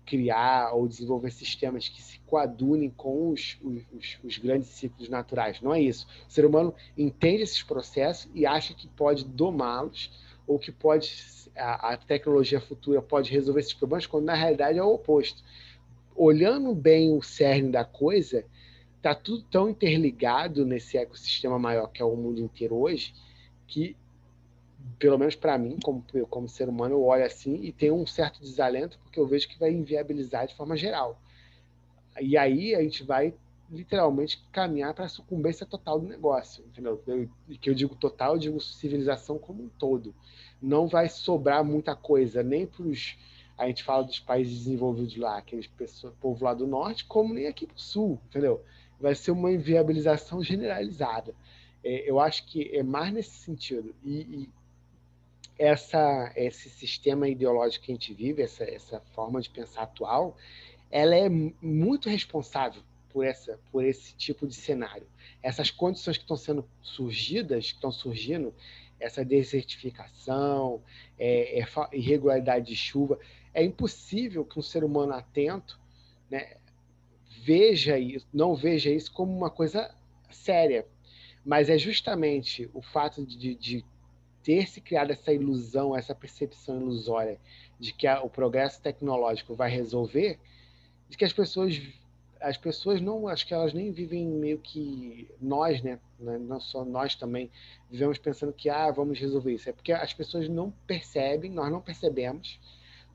criar 0.06 0.74
ou 0.74 0.88
desenvolver 0.88 1.32
sistemas 1.32 1.90
que 1.90 2.02
se 2.02 2.20
coadunem 2.20 2.90
com 2.90 3.30
os, 3.30 3.58
os, 3.62 4.18
os, 4.24 4.38
grandes 4.38 4.70
ciclos 4.70 5.10
naturais. 5.10 5.62
Não 5.62 5.74
é 5.74 5.82
isso. 5.82 6.08
O 6.28 6.32
ser 6.32 6.46
humano 6.46 6.74
entende 6.98 7.44
esses 7.44 7.62
processos 7.62 8.32
e 8.34 8.46
acha 8.46 8.74
que 8.74 8.88
pode 8.88 9.26
domá-los 9.26 10.10
ou 10.48 10.58
que 10.58 10.72
pode 10.72 11.12
a, 11.58 11.94
a, 11.94 11.98
tecnologia 11.98 12.62
futura 12.62 13.02
pode 13.02 13.32
resolver 13.32 13.60
esses 13.60 13.74
problemas, 13.74 14.06
quando 14.06 14.26
na 14.26 14.34
realidade 14.34 14.80
é 14.80 14.84
o 14.84 14.94
oposto. 14.94 15.44
Olhando 16.16 16.74
bem 16.74 17.14
o 17.14 17.22
cerne 17.22 17.70
da 17.70 17.84
coisa, 17.84 18.46
está 19.08 19.16
tudo 19.16 19.44
tão 19.44 19.70
interligado 19.70 20.66
nesse 20.66 20.98
ecossistema 20.98 21.58
maior 21.58 21.88
que 21.88 22.02
é 22.02 22.06
o 22.06 22.16
mundo 22.16 22.42
inteiro 22.42 22.76
hoje, 22.76 23.14
que, 23.66 23.96
pelo 25.00 25.18
menos 25.18 25.36
para 25.36 25.58
mim, 25.58 25.78
como, 25.82 26.04
como 26.30 26.50
ser 26.50 26.68
humano, 26.68 26.96
eu 26.96 27.04
olho 27.04 27.26
assim 27.26 27.56
e 27.64 27.72
tenho 27.72 27.96
um 27.96 28.06
certo 28.06 28.42
desalento, 28.42 29.00
porque 29.00 29.20
eu 29.20 29.26
vejo 29.26 29.48
que 29.48 29.58
vai 29.58 29.72
inviabilizar 29.72 30.46
de 30.46 30.56
forma 30.56 30.76
geral. 30.76 31.22
E 32.20 32.38
aí 32.38 32.76
a 32.76 32.82
gente 32.82 33.04
vai 33.04 33.34
literalmente 33.70 34.44
caminhar 34.52 34.94
para 34.94 35.06
a 35.06 35.10
sucumbência 35.10 35.66
total 35.66 36.00
do 36.00 36.08
negócio, 36.08 36.66
entendeu? 36.66 37.02
E 37.48 37.58
que 37.58 37.70
eu 37.70 37.74
digo 37.74 37.96
total, 37.96 38.34
eu 38.34 38.40
digo 38.40 38.60
civilização 38.60 39.38
como 39.38 39.64
um 39.64 39.70
todo. 39.70 40.14
Não 40.62 40.88
vai 40.88 41.08
sobrar 41.08 41.64
muita 41.64 41.96
coisa, 41.96 42.44
nem 42.44 42.66
para 42.66 42.84
os. 42.84 43.18
A 43.58 43.68
gente 43.68 43.84
fala 43.84 44.04
dos 44.04 44.20
países 44.20 44.60
desenvolvidos 44.60 45.18
lá, 45.18 45.38
aqueles 45.38 45.68
pessoas, 45.68 46.14
povo 46.22 46.46
lá 46.46 46.54
do 46.54 46.68
norte, 46.68 47.06
como 47.06 47.34
nem 47.34 47.48
aqui 47.48 47.66
do 47.66 47.80
sul, 47.80 48.20
entendeu? 48.28 48.64
Vai 49.00 49.16
ser 49.16 49.32
uma 49.32 49.52
inviabilização 49.52 50.44
generalizada. 50.44 51.34
É, 51.84 52.10
eu 52.10 52.20
acho 52.20 52.46
que 52.46 52.76
é 52.76 52.84
mais 52.84 53.14
nesse 53.14 53.32
sentido. 53.32 53.96
E, 54.04 54.20
e, 54.22 54.50
essa, 55.60 56.32
esse 56.36 56.70
sistema 56.70 57.28
ideológico 57.28 57.86
que 57.86 57.92
a 57.92 57.96
gente 57.96 58.14
vive, 58.14 58.44
essa, 58.44 58.64
essa 58.64 59.00
forma 59.16 59.42
de 59.42 59.50
pensar 59.50 59.84
atual, 59.84 60.38
ela 60.92 61.16
é 61.16 61.28
muito 61.30 62.10
responsável 62.10 62.82
por, 63.10 63.26
essa, 63.26 63.60
por 63.72 63.84
esse 63.84 64.16
tipo 64.16 64.46
de 64.46 64.54
cenário. 64.54 65.08
Essas 65.42 65.72
condições 65.72 66.18
que 66.18 66.24
estão 66.24 66.38
sendo 66.38 66.68
surgidas, 66.82 67.72
que 67.72 67.76
estão 67.76 67.92
surgindo, 67.92 68.54
essa 69.00 69.24
desertificação, 69.24 70.82
é, 71.18 71.60
é, 71.60 71.68
irregularidade 71.94 72.68
de 72.68 72.76
chuva, 72.76 73.20
é 73.54 73.64
impossível 73.64 74.46
que 74.46 74.60
um 74.60 74.62
ser 74.62 74.84
humano 74.84 75.14
atento 75.14 75.80
né, 76.30 76.58
veja 77.48 77.98
isso, 77.98 78.28
não 78.34 78.54
veja 78.54 78.90
isso 78.90 79.10
como 79.14 79.32
uma 79.32 79.50
coisa 79.50 79.90
séria, 80.30 80.86
mas 81.46 81.70
é 81.70 81.78
justamente 81.78 82.70
o 82.74 82.82
fato 82.82 83.26
de, 83.26 83.56
de 83.56 83.86
ter 84.44 84.68
se 84.68 84.82
criado 84.82 85.12
essa 85.12 85.32
ilusão, 85.32 85.96
essa 85.96 86.14
percepção 86.14 86.82
ilusória 86.82 87.40
de 87.80 87.94
que 87.94 88.06
a, 88.06 88.22
o 88.22 88.30
progresso 88.30 88.82
tecnológico 88.82 89.56
vai 89.56 89.70
resolver, 89.70 90.38
de 91.08 91.16
que 91.16 91.24
as 91.24 91.32
pessoas 91.32 91.82
as 92.40 92.56
pessoas 92.56 93.02
não 93.02 93.28
acho 93.28 93.48
que 93.48 93.54
elas 93.54 93.74
nem 93.74 93.92
vivem 93.92 94.28
meio 94.28 94.60
que 94.60 95.28
nós 95.42 95.82
né? 95.82 95.98
Não 96.20 96.60
só 96.60 96.84
nós 96.86 97.16
também 97.16 97.50
vivemos 97.90 98.18
pensando 98.18 98.54
que 98.54 98.70
ah 98.70 98.92
vamos 98.92 99.18
resolver 99.20 99.54
isso. 99.54 99.70
É 99.70 99.74
porque 99.74 99.92
as 99.92 100.14
pessoas 100.14 100.50
não 100.50 100.70
percebem 100.86 101.50
nós 101.50 101.72
não 101.72 101.82
percebemos 101.82 102.60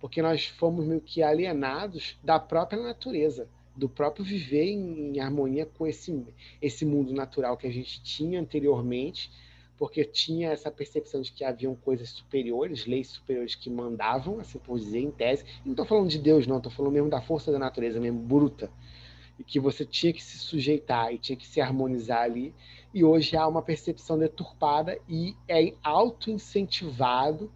porque 0.00 0.22
nós 0.22 0.46
fomos 0.46 0.86
meio 0.86 1.02
que 1.02 1.22
alienados 1.22 2.18
da 2.24 2.40
própria 2.40 2.82
natureza 2.82 3.46
do 3.76 3.88
próprio 3.88 4.24
viver 4.24 4.64
em, 4.64 5.18
harmonia 5.20 5.66
com 5.66 5.86
esse, 5.86 6.24
esse 6.60 6.84
mundo 6.84 7.12
natural 7.12 7.56
que 7.56 7.66
a 7.66 7.72
gente 7.72 8.02
tinha 8.02 8.40
anteriormente, 8.40 9.30
porque 9.78 10.04
tinha 10.04 10.50
essa 10.50 10.70
percepção 10.70 11.22
de 11.22 11.32
que 11.32 11.44
haviam 11.44 11.74
coisas 11.74 12.10
superiores, 12.10 12.86
leis 12.86 13.08
superiores 13.08 13.54
que 13.54 13.68
mandavam, 13.70 14.38
assim 14.38 14.58
por 14.58 14.78
dizer, 14.78 15.00
em 15.00 15.10
tese. 15.10 15.44
E 15.64 15.66
não 15.66 15.72
estou 15.72 15.86
falando 15.86 16.08
de 16.08 16.18
Deus, 16.18 16.46
não, 16.46 16.58
estou 16.58 16.70
falando 16.70 16.92
mesmo 16.92 17.08
da 17.08 17.20
força 17.20 17.50
da 17.50 17.58
natureza, 17.58 17.98
mesmo 17.98 18.20
bruta. 18.20 18.70
E 19.38 19.42
que 19.42 19.58
você 19.58 19.84
tinha 19.84 20.12
que 20.12 20.22
se 20.22 20.38
sujeitar 20.38 21.12
e 21.12 21.18
tinha 21.18 21.36
que 21.36 21.46
se 21.46 21.60
harmonizar 21.60 22.22
ali. 22.22 22.54
E 22.94 23.02
hoje 23.02 23.36
há 23.36 23.48
uma 23.48 23.62
percepção 23.62 24.18
deturpada 24.18 24.98
e 25.08 25.34
é 25.48 25.72
auto-incentivado 25.82 27.50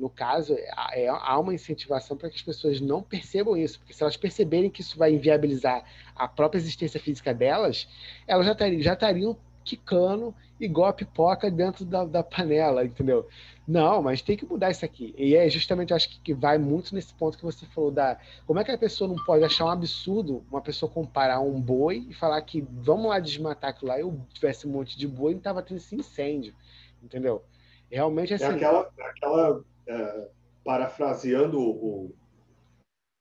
no 0.00 0.08
caso, 0.08 0.56
é, 0.92 1.08
há 1.08 1.38
uma 1.38 1.52
incentivação 1.52 2.16
para 2.16 2.30
que 2.30 2.36
as 2.36 2.42
pessoas 2.42 2.80
não 2.80 3.02
percebam 3.02 3.54
isso, 3.54 3.78
porque 3.78 3.92
se 3.92 4.02
elas 4.02 4.16
perceberem 4.16 4.70
que 4.70 4.80
isso 4.80 4.96
vai 4.96 5.12
inviabilizar 5.12 5.84
a 6.16 6.26
própria 6.26 6.58
existência 6.58 6.98
física 6.98 7.34
delas, 7.34 7.86
elas 8.26 8.46
já 8.46 8.52
estariam, 8.52 8.80
já 8.80 8.94
estariam 8.94 9.36
quicando 9.62 10.34
igual 10.58 10.88
a 10.88 10.92
pipoca 10.92 11.50
dentro 11.50 11.84
da, 11.84 12.04
da, 12.04 12.22
panela, 12.22 12.82
entendeu? 12.82 13.28
Não, 13.68 14.02
mas 14.02 14.22
tem 14.22 14.38
que 14.38 14.46
mudar 14.46 14.70
isso 14.70 14.84
aqui. 14.84 15.14
E 15.18 15.36
é 15.36 15.48
justamente, 15.50 15.92
acho 15.92 16.08
que, 16.08 16.20
que 16.20 16.34
vai 16.34 16.56
muito 16.56 16.94
nesse 16.94 17.12
ponto 17.12 17.36
que 17.36 17.44
você 17.44 17.66
falou 17.66 17.90
da 17.90 18.18
como 18.46 18.58
é 18.58 18.64
que 18.64 18.70
a 18.70 18.78
pessoa 18.78 19.06
não 19.06 19.22
pode 19.24 19.44
achar 19.44 19.66
um 19.66 19.70
absurdo 19.70 20.42
uma 20.50 20.62
pessoa 20.62 20.90
comparar 20.90 21.40
um 21.40 21.60
boi 21.60 22.06
e 22.08 22.14
falar 22.14 22.40
que 22.40 22.62
vamos 22.70 23.10
lá 23.10 23.18
desmatar 23.18 23.70
aquilo 23.70 23.90
lá, 23.90 24.00
eu 24.00 24.18
tivesse 24.32 24.66
um 24.66 24.70
monte 24.70 24.98
de 24.98 25.06
boi 25.06 25.32
e 25.32 25.34
não 25.34 25.40
estava 25.40 25.62
tendo 25.62 25.76
esse 25.76 25.94
incêndio, 25.94 26.54
entendeu? 27.02 27.44
Realmente 27.90 28.32
é 28.32 28.36
assim. 28.36 28.44
É 28.46 28.54
aquela, 28.54 28.90
aquela 28.98 29.64
é, 29.90 30.30
parafraseando 30.64 31.60
o 31.60 32.14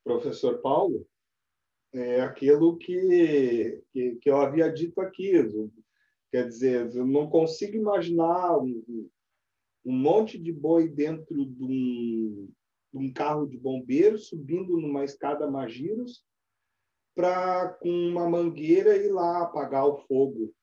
professor 0.03 0.61
Paulo, 0.61 1.07
é 1.91 2.21
aquilo 2.21 2.77
que, 2.77 3.81
que, 3.91 4.15
que, 4.17 4.29
eu 4.29 4.37
havia 4.37 4.71
dito 4.71 5.01
aqui. 5.01 5.31
Quer 6.31 6.47
dizer, 6.47 6.95
eu 6.95 7.07
não 7.07 7.27
consigo 7.27 7.75
imaginar 7.75 8.59
um, 8.59 9.09
um 9.83 9.93
monte 9.93 10.37
de 10.37 10.53
boi 10.53 10.87
dentro 10.87 11.43
de 11.43 11.63
um, 11.63 12.49
de 12.93 12.97
um 12.99 13.11
carro 13.11 13.47
de 13.47 13.57
bombeiro 13.57 14.19
subindo 14.19 14.77
numa 14.77 15.03
escada 15.03 15.49
Magiros 15.49 16.23
para, 17.15 17.69
com 17.69 17.89
uma 17.89 18.29
mangueira, 18.29 18.95
ir 18.95 19.11
lá 19.11 19.41
apagar 19.41 19.87
o 19.87 19.97
fogo. 19.97 20.53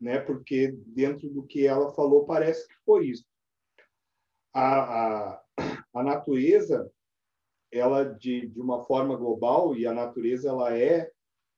Né? 0.00 0.20
Porque 0.20 0.68
dentro 0.86 1.28
do 1.28 1.42
que 1.42 1.66
ela 1.66 1.92
falou, 1.94 2.24
parece 2.24 2.68
que 2.68 2.74
foi 2.84 3.08
isso 3.08 3.29
a, 4.52 5.34
a, 5.34 5.42
a 5.94 6.02
natureza, 6.02 6.90
ela 7.72 8.04
de, 8.04 8.48
de 8.48 8.60
uma 8.60 8.84
forma 8.84 9.16
global, 9.16 9.76
e 9.76 9.86
a 9.86 9.92
natureza 9.92 10.48
ela 10.48 10.76
é 10.76 11.10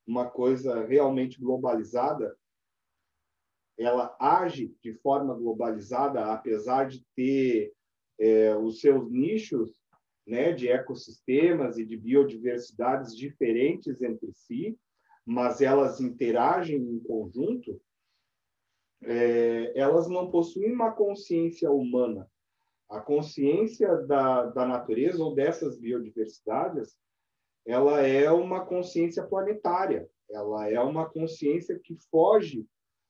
uma 0.07 0.29
coisa 0.29 0.85
realmente 0.85 1.41
globalizada, 1.41 2.37
ela 3.79 4.15
age 4.21 4.75
de 4.83 4.93
forma 4.95 5.35
globalizada, 5.35 6.33
apesar 6.33 6.89
de 6.89 7.05
ter 7.17 7.73
é, 8.19 8.55
os 8.57 8.81
seus 8.81 9.11
nichos 9.11 9.83
né, 10.27 10.53
de 10.53 10.69
ecossistemas 10.69 11.79
e 11.79 11.85
de 11.85 11.97
biodiversidades 11.97 13.17
diferentes 13.17 14.03
entre 14.03 14.33
si, 14.33 14.79
mas 15.25 15.61
elas 15.61 16.01
interagem 16.01 16.77
em 16.77 17.01
conjunto, 17.01 17.81
é, 19.03 19.77
elas 19.79 20.09
não 20.09 20.31
possuem 20.31 20.73
uma 20.73 20.93
consciência 20.93 21.71
humana. 21.71 22.31
A 22.93 23.01
consciência 23.01 23.97
da, 24.03 24.45
da 24.45 24.67
natureza 24.67 25.25
ou 25.25 25.35
dessas 25.35 25.79
biodiversidades, 25.79 26.95
ela 27.67 28.03
é 28.03 28.31
uma 28.31 28.67
consciência 28.67 29.23
planetária, 29.23 30.07
ela 30.31 30.69
é 30.69 30.79
uma 30.79 31.09
consciência 31.09 31.81
que 31.83 31.97
foge 32.11 32.67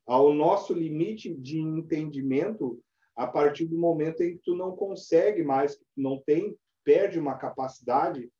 ao 0.07 0.33
nosso 0.33 0.73
limite 0.73 1.35
de 1.35 1.59
entendimento 1.59 2.81
a 3.17 3.27
partir 3.27 3.67
do 3.67 3.77
momento 3.77 4.23
em 4.23 4.37
que 4.37 4.43
tu 4.45 4.55
não 4.55 4.77
consegue 4.77 5.43
mais, 5.43 5.77
não 5.97 6.23
tem, 6.25 6.57
perde 6.85 7.19
uma 7.19 7.37
capacidade 7.37 8.31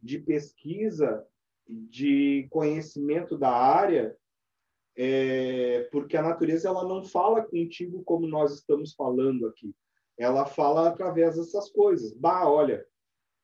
de 0.00 0.18
pesquisa, 0.18 1.26
de 1.68 2.46
conhecimento 2.48 3.36
da 3.36 3.50
área, 3.50 4.16
é, 4.96 5.88
porque 5.92 6.16
a 6.16 6.22
natureza 6.22 6.68
ela 6.68 6.88
não 6.88 7.04
fala 7.04 7.42
contigo 7.42 8.02
como 8.02 8.26
nós 8.26 8.54
estamos 8.54 8.94
falando 8.94 9.46
aqui. 9.46 9.74
Ela 10.18 10.46
fala 10.46 10.88
através 10.88 11.36
dessas 11.36 11.70
coisas. 11.70 12.12
Bah, 12.14 12.48
olha, 12.48 12.86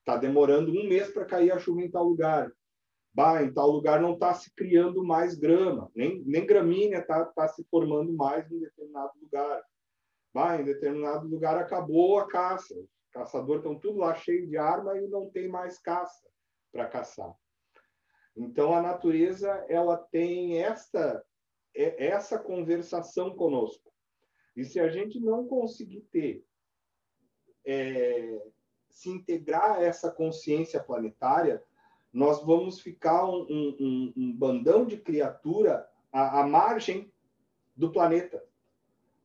tá 0.05 0.17
demorando 0.17 0.71
um 0.71 0.89
mês 0.89 1.11
para 1.11 1.25
cair 1.25 1.53
a 1.53 1.59
chuva 1.59 1.83
em 1.83 1.91
tal 1.91 2.05
lugar. 2.05 2.51
Bah, 3.15 3.43
em 3.43 3.53
tal 3.53 3.71
lugar 3.71 4.01
não 4.01 4.15
está 4.15 4.33
se 4.33 4.51
criando 4.55 5.05
mais 5.05 5.35
grama, 5.35 5.91
nem, 5.95 6.23
nem 6.25 6.47
gramínea 6.47 6.99
está 6.99 7.27
tá 7.27 7.47
se 7.47 7.63
formando 7.65 8.13
mais 8.15 8.51
em 8.51 8.59
determinado 8.59 9.13
lugar. 9.21 9.63
Bah, 10.33 10.59
em 10.59 10.65
determinado 10.65 11.29
lugar 11.29 11.59
acabou 11.59 12.19
a 12.19 12.27
caça. 12.27 12.75
Os 12.75 13.11
caçadores 13.13 13.63
estão 13.63 13.79
tudo 13.79 13.99
lá 13.99 14.15
cheio 14.15 14.47
de 14.47 14.57
arma 14.57 14.99
e 14.99 15.07
não 15.09 15.29
tem 15.31 15.47
mais 15.47 15.79
caça 15.79 16.27
para 16.73 16.89
caçar. 16.89 17.35
Então 18.35 18.75
a 18.75 18.81
natureza 18.81 19.51
ela 19.69 19.99
tem 19.99 20.63
esta 20.63 21.23
é, 21.75 22.07
essa 22.07 22.39
conversação 22.39 23.35
conosco. 23.35 23.93
E 24.57 24.65
se 24.65 24.79
a 24.79 24.89
gente 24.89 25.19
não 25.21 25.47
conseguir 25.47 26.03
ter 26.11 26.45
é, 27.65 28.41
se 28.89 29.09
integrar 29.09 29.73
a 29.73 29.83
essa 29.83 30.11
consciência 30.11 30.81
planetária, 30.81 31.63
nós 32.13 32.45
vamos 32.45 32.81
ficar 32.81 33.25
um, 33.25 33.47
um, 33.51 34.13
um 34.17 34.33
bandão 34.33 34.85
de 34.85 34.97
criatura 34.99 35.89
à, 36.13 36.41
à, 36.41 36.47
margem 36.47 37.11
do 37.75 37.91
planeta. 37.91 38.45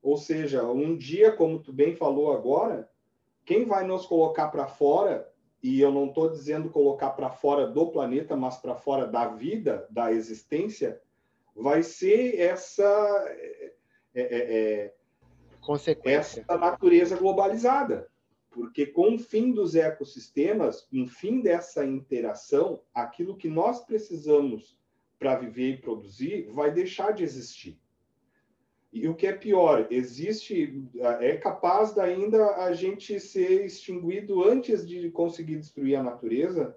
Ou 0.01 0.15
seja, 0.15 0.63
um 0.63 0.95
dia, 0.95 1.31
como 1.33 1.59
tu 1.59 1.73
bem 1.73 1.95
falou 1.95 2.31
agora, 2.31 2.89
quem 3.45 3.65
vai 3.65 3.85
nos 3.85 4.05
colocar 4.05 4.47
para 4.47 4.67
fora, 4.67 5.31
e 5.61 5.81
eu 5.81 5.91
não 5.91 6.07
estou 6.07 6.29
dizendo 6.29 6.69
colocar 6.69 7.11
para 7.11 7.29
fora 7.29 7.67
do 7.67 7.91
planeta, 7.91 8.35
mas 8.35 8.57
para 8.57 8.75
fora 8.75 9.05
da 9.05 9.27
vida, 9.27 9.85
da 9.89 10.11
existência, 10.13 11.01
vai 11.53 11.83
ser 11.83 12.39
essa 12.39 12.85
é, 13.27 13.73
é, 14.15 14.83
é, 14.83 14.93
consequência 15.59 16.41
essa 16.41 16.57
natureza 16.57 17.17
globalizada 17.17 18.07
porque 18.57 18.87
com 18.87 19.13
o 19.13 19.19
fim 19.19 19.51
dos 19.51 19.75
ecossistemas, 19.75 20.89
o 20.91 21.05
fim 21.05 21.41
dessa 21.41 21.85
interação, 21.85 22.81
aquilo 22.91 23.37
que 23.37 23.47
nós 23.47 23.85
precisamos 23.85 24.75
para 25.19 25.35
viver 25.35 25.73
e 25.73 25.77
produzir 25.77 26.49
vai 26.49 26.73
deixar 26.73 27.11
de 27.11 27.23
existir. 27.23 27.79
E 28.91 29.07
o 29.07 29.13
que 29.13 29.27
é 29.27 29.31
pior, 29.31 29.85
existe, 29.91 30.89
é 31.19 31.37
capaz 31.37 31.93
de 31.93 32.01
ainda 32.01 32.55
a 32.55 32.73
gente 32.73 33.19
ser 33.19 33.63
extinguido 33.63 34.43
antes 34.43 34.87
de 34.87 35.11
conseguir 35.11 35.57
destruir 35.57 35.95
a 35.95 36.01
natureza, 36.01 36.75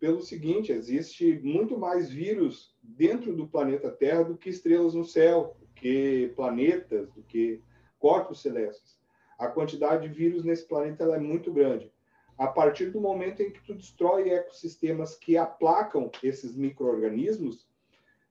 pelo 0.00 0.22
seguinte, 0.22 0.72
existe 0.72 1.38
muito 1.42 1.76
mais 1.76 2.08
vírus 2.08 2.74
dentro 2.82 3.36
do 3.36 3.46
planeta 3.46 3.90
Terra 3.90 4.22
do 4.22 4.38
que 4.38 4.48
estrelas 4.48 4.94
no 4.94 5.04
céu, 5.04 5.58
do 5.60 5.66
que 5.74 6.32
planetas, 6.34 7.12
do 7.12 7.22
que 7.22 7.60
corpos 7.98 8.40
celestes 8.40 9.01
a 9.42 9.48
quantidade 9.48 10.08
de 10.08 10.14
vírus 10.14 10.44
nesse 10.44 10.66
planeta 10.66 11.04
é 11.04 11.18
muito 11.18 11.52
grande. 11.52 11.90
A 12.38 12.46
partir 12.46 12.90
do 12.90 13.00
momento 13.00 13.42
em 13.42 13.50
que 13.50 13.60
tu 13.60 13.74
destrói 13.74 14.30
ecossistemas 14.30 15.16
que 15.16 15.36
aplacam 15.36 16.10
esses 16.22 16.54
micro-organismos, 16.54 17.66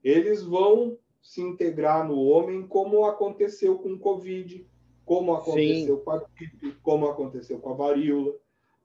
eles 0.01 0.41
vão 0.41 0.97
se 1.21 1.41
integrar 1.41 2.07
no 2.07 2.17
homem 2.17 2.65
como 2.65 3.05
aconteceu 3.05 3.77
com 3.77 3.93
o 3.93 3.99
Covid, 3.99 4.65
como 5.05 5.33
aconteceu 5.33 5.97
Sim. 5.97 6.03
com 6.03 6.11
a 6.11 6.17
gripe, 6.19 6.77
como 6.81 7.07
aconteceu 7.07 7.59
com 7.59 7.71
a 7.71 7.75
varíola, 7.75 8.33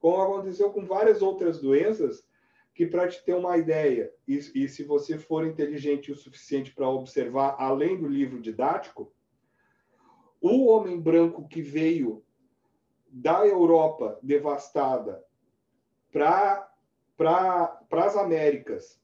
como 0.00 0.20
aconteceu 0.20 0.70
com 0.70 0.84
várias 0.84 1.22
outras 1.22 1.60
doenças 1.60 2.26
que, 2.74 2.86
para 2.86 3.06
te 3.08 3.24
ter 3.24 3.34
uma 3.34 3.56
ideia, 3.56 4.12
e, 4.26 4.34
e 4.34 4.68
se 4.68 4.82
você 4.82 5.16
for 5.16 5.46
inteligente 5.46 6.10
o 6.10 6.16
suficiente 6.16 6.74
para 6.74 6.88
observar 6.88 7.54
além 7.58 7.96
do 7.96 8.08
livro 8.08 8.40
didático, 8.40 9.12
o 10.40 10.66
homem 10.66 11.00
branco 11.00 11.48
que 11.48 11.62
veio 11.62 12.22
da 13.08 13.46
Europa 13.46 14.18
devastada 14.22 15.24
para 16.12 16.70
pra, 17.16 17.80
as 17.90 18.16
Américas 18.16 19.00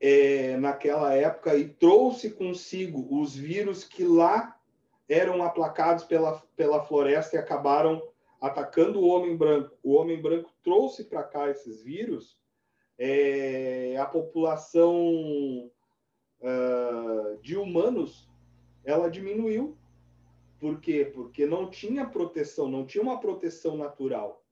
é, 0.00 0.56
naquela 0.58 1.14
época 1.14 1.56
e 1.56 1.68
trouxe 1.68 2.30
consigo 2.30 3.06
os 3.10 3.34
vírus 3.34 3.84
que 3.84 4.04
lá 4.04 4.58
eram 5.08 5.42
aplacados 5.42 6.04
pela, 6.04 6.42
pela 6.56 6.82
floresta 6.82 7.36
e 7.36 7.38
acabaram 7.38 8.02
atacando 8.40 9.00
o 9.00 9.08
homem 9.08 9.36
branco. 9.36 9.76
O 9.82 9.94
homem 9.94 10.20
branco 10.20 10.52
trouxe 10.62 11.04
para 11.04 11.22
cá 11.22 11.48
esses 11.48 11.82
vírus, 11.82 12.38
é, 12.98 13.96
a 13.98 14.04
população 14.04 15.70
uh, 16.40 17.38
de 17.40 17.56
humanos 17.56 18.28
ela 18.84 19.10
diminuiu 19.10 19.76
por 20.64 20.80
quê? 20.80 21.04
Porque 21.04 21.44
não 21.44 21.68
tinha 21.68 22.06
proteção, 22.06 22.70
não 22.70 22.86
tinha 22.86 23.04
uma 23.04 23.20
proteção 23.20 23.76
natural, 23.76 24.42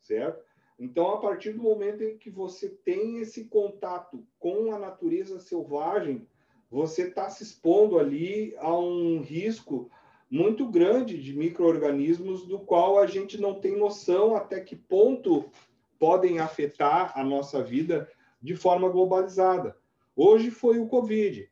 certo? 0.00 0.42
Então, 0.78 1.10
a 1.10 1.18
partir 1.18 1.52
do 1.52 1.62
momento 1.62 2.02
em 2.02 2.16
que 2.16 2.30
você 2.30 2.70
tem 2.70 3.18
esse 3.18 3.44
contato 3.44 4.26
com 4.38 4.72
a 4.72 4.78
natureza 4.78 5.38
selvagem, 5.38 6.26
você 6.70 7.08
está 7.08 7.28
se 7.28 7.42
expondo 7.42 7.98
ali 7.98 8.54
a 8.56 8.74
um 8.74 9.20
risco 9.20 9.90
muito 10.30 10.66
grande 10.66 11.22
de 11.22 11.36
micro-organismos 11.36 12.46
do 12.46 12.60
qual 12.60 12.98
a 12.98 13.06
gente 13.06 13.38
não 13.38 13.60
tem 13.60 13.76
noção 13.76 14.34
até 14.34 14.62
que 14.62 14.76
ponto 14.76 15.50
podem 15.98 16.38
afetar 16.38 17.12
a 17.14 17.22
nossa 17.22 17.62
vida 17.62 18.10
de 18.40 18.56
forma 18.56 18.88
globalizada. 18.88 19.76
Hoje 20.16 20.50
foi 20.50 20.78
o 20.78 20.88
Covid. 20.88 21.50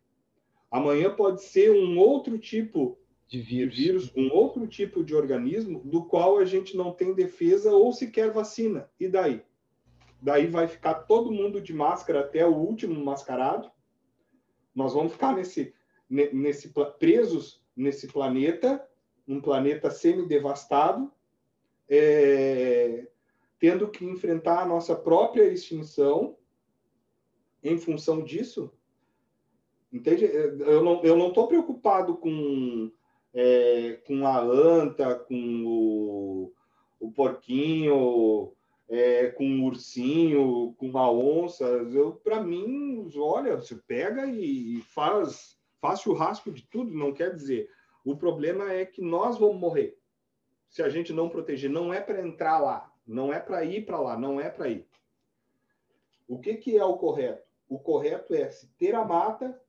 Amanhã 0.71 1.15
pode 1.15 1.43
ser 1.43 1.73
um 1.73 1.99
outro 1.99 2.39
tipo 2.39 2.99
de 3.29 3.41
vírus. 3.41 3.75
de 3.75 3.83
vírus, 3.83 4.12
um 4.17 4.33
outro 4.33 4.67
tipo 4.67 5.05
de 5.05 5.15
organismo 5.15 5.81
do 5.85 6.05
qual 6.05 6.39
a 6.39 6.45
gente 6.45 6.77
não 6.77 6.93
tem 6.93 7.15
defesa 7.15 7.73
ou 7.73 7.93
sequer 7.93 8.31
vacina. 8.31 8.89
E 8.99 9.09
daí? 9.09 9.43
Daí 10.21 10.47
vai 10.47 10.67
ficar 10.67 10.95
todo 10.95 11.33
mundo 11.33 11.61
de 11.61 11.75
máscara 11.75 12.21
até 12.21 12.47
o 12.47 12.55
último 12.55 13.05
mascarado. 13.05 13.71
Nós 14.75 14.95
vamos 14.95 15.12
ficar 15.12 15.35
nesse, 15.35 15.75
nesse 16.09 16.73
presos 16.99 17.65
nesse 17.77 18.07
planeta, 18.07 18.89
um 19.29 19.41
planeta 19.41 19.91
semi-devastado, 19.91 21.12
é, 21.89 23.07
tendo 23.59 23.89
que 23.89 24.05
enfrentar 24.05 24.62
a 24.62 24.67
nossa 24.67 24.97
própria 24.97 25.45
extinção 25.45 26.37
em 27.62 27.77
função 27.77 28.25
disso. 28.25 28.73
Entende? 29.93 30.25
Eu 30.25 30.83
não 31.17 31.29
estou 31.29 31.47
preocupado 31.47 32.17
com 32.17 32.91
é, 33.38 34.01
com 34.07 34.27
a 34.27 34.40
anta, 34.40 35.14
com 35.14 35.62
o, 35.66 36.53
o 36.99 37.12
porquinho, 37.12 38.51
é, 38.88 39.27
com 39.27 39.44
o 39.44 39.64
ursinho, 39.64 40.75
com 40.79 40.96
a 40.96 41.12
onça. 41.12 41.66
Eu, 41.66 42.12
para 42.12 42.42
mim, 42.42 43.11
olha, 43.14 43.57
você 43.57 43.75
pega 43.75 44.25
e 44.25 44.81
faz, 44.88 45.59
faz 45.83 46.01
churrasco 46.01 46.51
de 46.51 46.62
tudo. 46.62 46.90
Não 46.90 47.12
quer 47.12 47.35
dizer. 47.35 47.68
O 48.03 48.16
problema 48.16 48.72
é 48.72 48.87
que 48.87 49.03
nós 49.03 49.37
vamos 49.37 49.61
morrer 49.61 49.99
se 50.70 50.83
a 50.83 50.88
gente 50.88 51.12
não 51.12 51.29
proteger. 51.29 51.68
Não 51.68 51.92
é 51.92 52.01
para 52.01 52.27
entrar 52.27 52.59
lá, 52.59 52.90
não 53.07 53.31
é 53.31 53.38
para 53.38 53.62
ir 53.64 53.85
para 53.85 54.01
lá, 54.01 54.18
não 54.18 54.40
é 54.40 54.49
para 54.49 54.68
ir. 54.68 54.88
O 56.27 56.38
que, 56.38 56.55
que 56.55 56.79
é 56.79 56.85
o 56.85 56.96
correto? 56.96 57.46
O 57.68 57.79
correto 57.79 58.35
é 58.35 58.49
se 58.49 58.66
ter 58.79 58.94
a 58.94 59.05
mata 59.05 59.61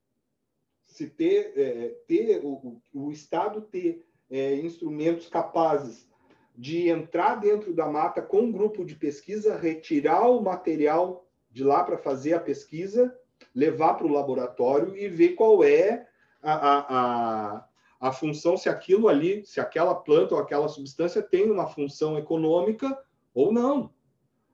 se 0.88 1.08
ter, 1.08 1.54
é, 1.56 1.90
ter 2.08 2.42
o, 2.44 2.82
o 2.94 3.12
Estado 3.12 3.62
ter 3.62 4.06
é, 4.30 4.56
instrumentos 4.56 5.28
capazes 5.28 6.08
de 6.56 6.90
entrar 6.90 7.36
dentro 7.36 7.74
da 7.74 7.86
mata 7.86 8.22
com 8.22 8.42
um 8.42 8.52
grupo 8.52 8.84
de 8.84 8.96
pesquisa, 8.96 9.56
retirar 9.56 10.28
o 10.28 10.42
material 10.42 11.28
de 11.52 11.64
lá 11.64 11.84
para 11.84 11.98
fazer 11.98 12.34
a 12.34 12.40
pesquisa, 12.40 13.16
levar 13.54 13.94
para 13.94 14.08
o 14.08 14.12
laboratório 14.12 14.98
e 14.98 15.08
ver 15.08 15.36
qual 15.36 15.64
é 15.64 16.08
a, 16.42 16.54
a, 16.54 16.86
a, 16.90 17.68
a 18.00 18.12
função, 18.12 18.58
se 18.58 18.70
aquilo 18.70 19.08
ali, 19.08 19.46
se 19.46 19.60
aquela 19.60 19.94
planta 19.94 20.34
ou 20.34 20.42
aquela 20.42 20.68
substância 20.68 21.22
tem 21.22 21.52
uma 21.52 21.68
função 21.68 22.18
econômica 22.18 22.98
ou 23.34 23.52
não. 23.52 23.94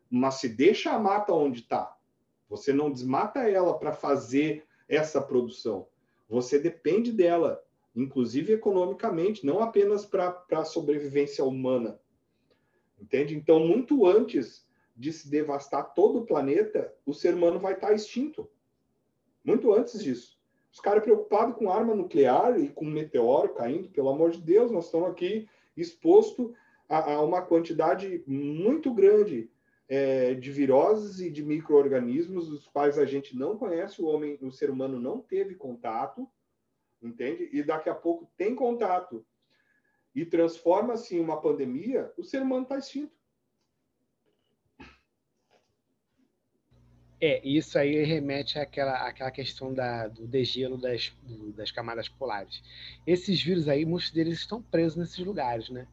Mas 0.10 0.36
se 0.36 0.50
deixa 0.50 0.92
a 0.92 1.00
mata 1.00 1.34
onde 1.34 1.62
está, 1.62 1.96
você 2.50 2.74
não 2.74 2.92
desmata 2.92 3.50
ela 3.50 3.78
para 3.78 3.94
fazer 3.94 4.66
essa 4.88 5.22
produção. 5.22 5.88
Você 6.34 6.58
depende 6.58 7.12
dela, 7.12 7.64
inclusive 7.96 8.54
economicamente, 8.54 9.46
não 9.46 9.62
apenas 9.62 10.04
para 10.04 10.44
a 10.54 10.66
sobrevivência 10.66 11.46
humana. 11.46 12.00
Entende? 13.00 13.36
Então, 13.36 13.60
muito 13.60 14.08
antes 14.08 14.68
de 14.98 15.14
se 15.14 15.30
devastar 15.30 15.94
todo 15.94 16.18
o 16.18 16.26
planeta, 16.26 16.92
o 17.06 17.14
ser 17.14 17.36
humano 17.36 17.60
vai 17.60 17.74
estar 17.74 17.94
extinto. 17.94 18.50
Muito 19.46 19.72
antes 19.72 20.04
disso. 20.04 20.40
Os 20.72 20.80
caras 20.80 21.04
preocupados 21.04 21.56
com 21.56 21.70
arma 21.70 21.94
nuclear 21.94 22.60
e 22.60 22.68
com 22.68 22.84
meteoro 22.84 23.54
caindo, 23.54 23.90
pelo 23.90 24.10
amor 24.10 24.32
de 24.32 24.42
Deus, 24.42 24.72
nós 24.72 24.86
estamos 24.86 25.12
aqui 25.12 25.48
exposto 25.78 26.52
a, 26.90 27.14
a 27.14 27.22
uma 27.22 27.44
quantidade 27.44 28.24
muito 28.26 28.92
grande 28.92 29.52
é, 29.88 30.34
de 30.34 30.52
viroses 30.52 31.20
e 31.20 31.30
de 31.30 31.44
micro-organismos 31.44 32.50
dos 32.50 32.68
quais 32.68 32.98
a 32.98 33.06
gente 33.06 33.36
não 33.38 33.58
conhece, 33.58 34.02
o 34.02 34.06
homem, 34.06 34.38
o 34.42 34.52
ser 34.52 34.70
humano 34.70 35.00
não 35.00 35.22
teve 35.22 35.56
contato, 35.56 36.28
entende? 37.02 37.50
E 37.52 37.64
daqui 37.64 37.90
a 37.90 37.96
pouco 37.96 38.32
tem 38.38 38.56
contato. 38.56 39.26
e 40.16 40.26
transforma-se 40.26 41.16
em 41.16 41.20
uma 41.20 41.42
pandemia, 41.42 42.14
o 42.18 42.24
ser 42.24 42.42
humano 42.42 42.64
está 42.64 42.78
extinto. 42.78 43.16
É, 47.20 47.42
isso 47.48 47.80
aí 47.80 48.04
remete 48.04 48.60
àquela, 48.60 49.08
àquela 49.08 49.32
questão 49.32 49.74
da, 49.74 50.10
do 50.10 50.28
degelo 50.28 50.78
das, 50.78 51.10
do, 51.24 51.54
das 51.54 51.72
camadas 51.72 52.10
polares. 52.10 52.62
Esses 53.08 53.42
vírus 53.42 53.70
aí, 53.70 53.86
muitos 53.86 54.12
deles 54.12 54.40
estão 54.40 54.62
presos 54.62 54.98
nesses 54.98 55.20
lugares, 55.20 55.70
né? 55.70 55.88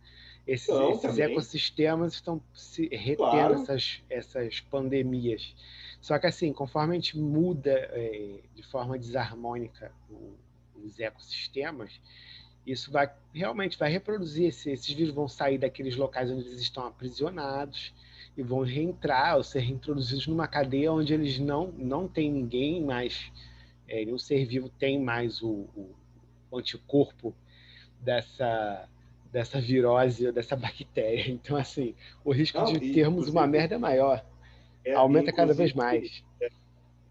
Esses, 0.47 0.69
então, 0.69 0.93
esses 0.93 1.19
ecossistemas 1.19 2.15
estão 2.15 2.43
se 2.53 2.89
retendo 2.89 3.31
claro. 3.31 3.55
essas, 3.55 4.03
essas 4.09 4.61
pandemias. 4.61 5.55
Só 6.01 6.19
que 6.19 6.27
assim, 6.27 6.53
conforme 6.53 6.93
a 6.93 6.99
gente 6.99 7.19
muda 7.19 7.71
é, 7.71 8.41
de 8.55 8.63
forma 8.63 8.99
desarmônica 8.99 9.93
o, 10.09 10.35
os 10.83 10.99
ecossistemas, 10.99 12.01
isso 12.67 12.91
vai 12.91 13.11
realmente 13.33 13.79
vai 13.79 13.91
reproduzir. 13.91 14.47
Esses, 14.49 14.67
esses 14.67 14.95
vírus 14.95 15.15
vão 15.15 15.29
sair 15.29 15.59
daqueles 15.59 15.97
locais 15.97 16.31
onde 16.31 16.47
eles 16.47 16.61
estão 16.61 16.87
aprisionados 16.87 17.93
e 18.37 18.43
vão 18.43 18.61
reentrar 18.61 19.37
ou 19.37 19.45
ser 19.45 19.61
reintroduzidos 19.61 20.27
numa 20.27 20.47
cadeia 20.47 20.93
onde 20.93 21.13
eles 21.13 21.39
não, 21.39 21.73
não 21.73 22.09
tem 22.09 22.31
ninguém 22.31 22.83
mais, 22.83 23.31
é, 23.87 24.05
nenhum 24.05 24.19
ser 24.19 24.47
vivo 24.47 24.69
tem 24.69 24.99
mais 24.99 25.43
o, 25.43 25.69
o 25.77 26.59
anticorpo 26.59 27.35
dessa, 28.01 28.89
dessa 29.33 29.61
virose, 29.61 30.33
dessa 30.33 30.57
bactéria. 30.57 31.25
Então, 31.31 31.57
assim, 31.57 31.95
o 32.25 32.33
risco 32.33 32.59
não, 32.59 32.73
de 32.73 32.93
termos 32.93 33.29
uma 33.29 33.47
merda 33.47 33.75
é 33.75 33.79
maior. 33.79 34.25
É, 34.85 34.95
aumenta 34.95 35.33
cada 35.33 35.53
vez 35.53 35.73
mais. 35.73 36.23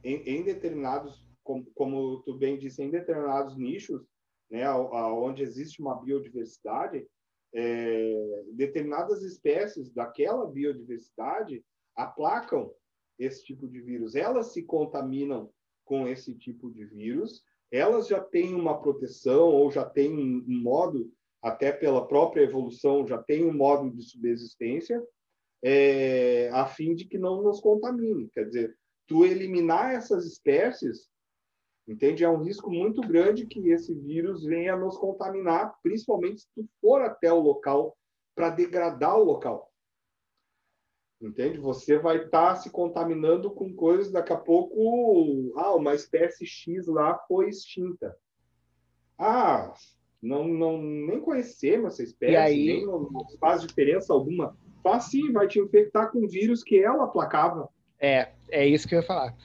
Em, 0.03 0.15
em 0.27 0.43
determinados, 0.43 1.23
como, 1.43 1.65
como 1.75 2.21
tu 2.23 2.35
bem 2.35 2.57
disse, 2.57 2.81
em 2.81 2.89
determinados 2.89 3.57
nichos, 3.57 4.01
né, 4.49 4.69
onde 4.71 5.43
existe 5.43 5.81
uma 5.81 5.95
biodiversidade, 5.95 7.05
é, 7.53 8.43
determinadas 8.53 9.21
espécies 9.21 9.91
daquela 9.91 10.45
biodiversidade 10.47 11.63
aplacam 11.95 12.71
esse 13.17 13.43
tipo 13.43 13.67
de 13.67 13.81
vírus. 13.81 14.15
Elas 14.15 14.47
se 14.47 14.63
contaminam 14.63 15.51
com 15.83 16.07
esse 16.07 16.35
tipo 16.35 16.71
de 16.71 16.85
vírus, 16.85 17.43
elas 17.71 18.07
já 18.07 18.19
têm 18.19 18.55
uma 18.55 18.79
proteção 18.79 19.49
ou 19.49 19.71
já 19.71 19.85
têm 19.85 20.11
um, 20.17 20.45
um 20.47 20.61
modo, 20.61 21.11
até 21.41 21.71
pela 21.71 22.07
própria 22.07 22.43
evolução, 22.43 23.07
já 23.07 23.17
têm 23.17 23.45
um 23.45 23.53
modo 23.53 23.89
de 23.89 24.03
subsistência, 24.03 25.01
é, 25.63 26.49
a 26.53 26.65
fim 26.65 26.95
de 26.95 27.05
que 27.05 27.17
não 27.17 27.41
nos 27.41 27.59
contamine. 27.59 28.29
Quer 28.29 28.45
dizer, 28.45 28.77
tu 29.07 29.25
eliminar 29.25 29.93
essas 29.93 30.25
espécies 30.25 31.09
Entende? 31.89 32.23
É 32.23 32.29
um 32.29 32.43
risco 32.43 32.69
muito 32.69 33.01
grande 33.01 33.47
que 33.47 33.71
esse 33.71 33.95
vírus 33.95 34.43
venha 34.43 34.77
nos 34.77 34.95
contaminar, 34.95 35.75
principalmente 35.81 36.41
se 36.41 36.47
tu 36.55 36.63
for 36.79 37.01
até 37.01 37.33
o 37.33 37.39
local 37.39 37.97
para 38.35 38.51
degradar 38.51 39.17
o 39.17 39.23
local. 39.23 39.73
Entende? 41.19 41.57
Você 41.57 41.97
vai 41.97 42.17
estar 42.17 42.53
tá 42.53 42.55
se 42.57 42.69
contaminando 42.69 43.49
com 43.49 43.73
coisas, 43.73 44.11
daqui 44.11 44.31
a 44.31 44.37
pouco, 44.37 45.51
ah, 45.55 45.73
uma 45.73 45.95
espécie 45.95 46.45
X 46.45 46.85
lá 46.85 47.17
foi 47.27 47.49
extinta. 47.49 48.15
Ah, 49.17 49.73
não, 50.21 50.47
não 50.47 50.81
nem 50.81 51.19
conhecemos 51.19 51.93
essa 51.93 52.03
espécie, 52.03 52.35
aí... 52.35 52.65
nem 52.65 52.85
não 52.85 53.09
faz 53.39 53.61
diferença 53.61 54.13
alguma. 54.13 54.55
Faz 54.83 55.05
sim, 55.05 55.31
vai 55.31 55.47
te 55.47 55.59
infectar 55.59 56.11
com 56.11 56.27
vírus 56.27 56.63
que 56.63 56.81
ela 56.81 57.05
aplacava. 57.05 57.69
É, 57.99 58.29
é 58.49 58.65
isso 58.65 58.87
que 58.87 58.95
eu 58.95 58.99
ia 58.99 59.05
falar 59.05 59.35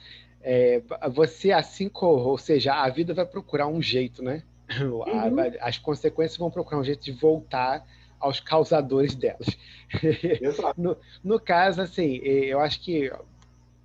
é, 0.47 0.79
você 1.11 1.51
assim, 1.51 1.89
ou 1.91 2.37
seja, 2.37 2.75
a 2.75 2.87
vida 2.87 3.15
vai 3.15 3.25
procurar 3.25 3.65
um 3.65 3.81
jeito, 3.81 4.21
né? 4.21 4.43
Uhum. 4.79 5.01
As 5.59 5.79
consequências 5.79 6.37
vão 6.37 6.51
procurar 6.51 6.79
um 6.79 6.83
jeito 6.83 7.03
de 7.03 7.11
voltar 7.11 7.83
aos 8.19 8.39
causadores 8.39 9.15
delas. 9.15 9.57
no, 10.77 10.95
no, 11.23 11.39
caso, 11.39 11.81
assim, 11.81 12.17
eu 12.17 12.59
acho 12.59 12.79
que 12.79 13.11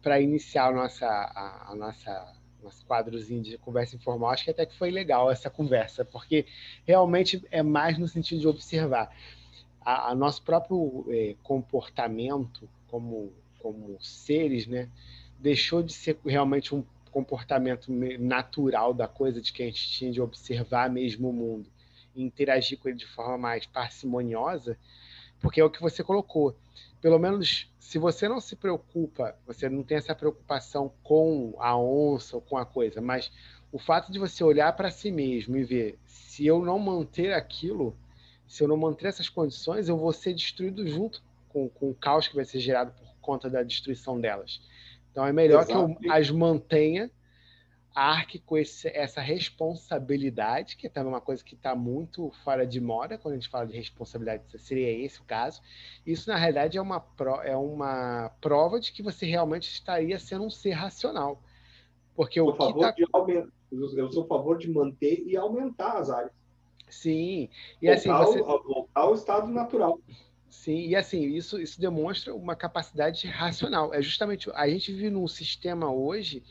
para 0.02 0.20
iniciar 0.20 0.66
a 0.66 0.72
nossa, 0.72 1.06
a, 1.06 1.72
a, 1.72 1.74
nossa 1.74 2.30
nosso 2.62 2.84
quadrozinho 2.84 3.42
de 3.42 3.58
conversa 3.58 3.96
informal, 3.96 4.30
acho 4.30 4.44
que 4.44 4.50
até 4.50 4.66
que 4.66 4.76
foi 4.76 4.90
legal 4.90 5.30
essa 5.30 5.50
conversa, 5.50 6.04
porque 6.04 6.46
realmente 6.86 7.42
é 7.50 7.62
mais 7.62 7.98
no 7.98 8.08
sentido 8.08 8.40
de 8.40 8.48
observar 8.48 9.14
a, 9.80 10.10
a 10.10 10.14
nosso 10.14 10.42
próprio 10.42 11.04
é, 11.08 11.34
comportamento 11.42 12.68
como, 12.88 13.32
como 13.58 13.96
seres, 14.00 14.66
né? 14.66 14.88
deixou 15.38 15.82
de 15.82 15.92
ser 15.92 16.18
realmente 16.24 16.74
um 16.74 16.84
comportamento 17.10 17.90
natural 18.18 18.94
da 18.94 19.08
coisa 19.08 19.40
de 19.40 19.52
que 19.52 19.62
a 19.62 19.66
gente 19.66 19.90
tinha 19.90 20.12
de 20.12 20.20
observar 20.20 20.88
mesmo 20.90 21.30
o 21.30 21.32
mundo 21.32 21.68
e 22.14 22.22
interagir 22.22 22.78
com 22.78 22.88
ele 22.88 22.98
de 22.98 23.06
forma 23.06 23.38
mais 23.38 23.66
parcimoniosa, 23.66 24.78
porque 25.40 25.60
é 25.60 25.64
o 25.64 25.70
que 25.70 25.80
você 25.80 26.04
colocou. 26.04 26.56
Pelo 27.00 27.18
menos, 27.18 27.70
se 27.78 27.98
você 27.98 28.28
não 28.28 28.40
se 28.40 28.54
preocupa, 28.54 29.34
você 29.46 29.68
não 29.68 29.82
tem 29.82 29.96
essa 29.96 30.14
preocupação 30.14 30.92
com 31.02 31.54
a 31.58 31.76
onça 31.76 32.36
ou 32.36 32.42
com 32.42 32.56
a 32.56 32.64
coisa, 32.64 33.00
mas 33.00 33.32
o 33.72 33.78
fato 33.78 34.12
de 34.12 34.18
você 34.18 34.44
olhar 34.44 34.74
para 34.76 34.90
si 34.90 35.10
mesmo 35.10 35.56
e 35.56 35.64
ver 35.64 35.98
se 36.04 36.46
eu 36.46 36.64
não 36.64 36.78
manter 36.78 37.32
aquilo, 37.32 37.96
se 38.46 38.62
eu 38.62 38.68
não 38.68 38.76
manter 38.76 39.06
essas 39.08 39.28
condições, 39.28 39.88
eu 39.88 39.96
vou 39.96 40.12
ser 40.12 40.34
destruído 40.34 40.86
junto 40.86 41.22
com, 41.48 41.68
com 41.68 41.90
o 41.90 41.94
caos 41.94 42.28
que 42.28 42.36
vai 42.36 42.44
ser 42.44 42.60
gerado 42.60 42.92
por 42.92 43.08
conta 43.20 43.48
da 43.48 43.62
destruição 43.62 44.20
delas. 44.20 44.60
Então 45.10 45.26
é 45.26 45.32
melhor 45.32 45.62
Exato. 45.62 45.96
que 45.96 46.06
eu 46.06 46.12
as 46.12 46.30
mantenha, 46.30 47.10
arque 47.94 48.38
com 48.38 48.56
esse, 48.56 48.88
essa 48.88 49.20
responsabilidade, 49.20 50.76
que 50.76 50.86
é 50.86 50.90
também 50.90 51.12
uma 51.12 51.20
coisa 51.20 51.42
que 51.42 51.54
está 51.54 51.74
muito 51.74 52.30
fora 52.44 52.66
de 52.66 52.80
moda 52.80 53.18
quando 53.18 53.34
a 53.34 53.36
gente 53.36 53.48
fala 53.48 53.66
de 53.66 53.76
responsabilidade, 53.76 54.42
seria 54.58 54.90
esse 55.04 55.20
o 55.20 55.24
caso. 55.24 55.60
Isso, 56.06 56.28
na 56.28 56.36
realidade, 56.36 56.78
é 56.78 56.82
uma, 56.82 57.00
pro, 57.00 57.40
é 57.42 57.56
uma 57.56 58.30
prova 58.40 58.78
de 58.78 58.92
que 58.92 59.02
você 59.02 59.26
realmente 59.26 59.70
estaria 59.70 60.18
sendo 60.18 60.44
um 60.44 60.50
ser 60.50 60.72
racional. 60.72 61.42
Porque 62.14 62.38
eu, 62.38 62.46
o 62.46 62.52
que 62.52 62.80
tá... 62.80 62.94
aumentar, 63.12 63.48
eu 63.72 64.12
sou 64.12 64.24
a 64.24 64.26
favor 64.26 64.58
de 64.58 64.70
manter 64.70 65.24
e 65.26 65.36
aumentar 65.36 65.98
as 65.98 66.10
áreas. 66.10 66.32
Sim. 66.88 67.48
E 67.80 67.86
voltar, 67.86 68.22
assim, 68.22 68.38
você... 68.38 68.42
voltar 68.42 69.00
ao 69.00 69.14
estado 69.14 69.48
natural. 69.48 69.98
Sim, 70.48 70.88
e 70.88 70.96
assim, 70.96 71.22
isso, 71.22 71.60
isso 71.60 71.80
demonstra 71.80 72.34
uma 72.34 72.56
capacidade 72.56 73.26
racional. 73.28 73.94
É 73.94 74.02
justamente, 74.02 74.50
a 74.52 74.68
gente 74.68 74.92
vive 74.92 75.08
num 75.08 75.28
sistema 75.28 75.90
hoje 75.90 76.42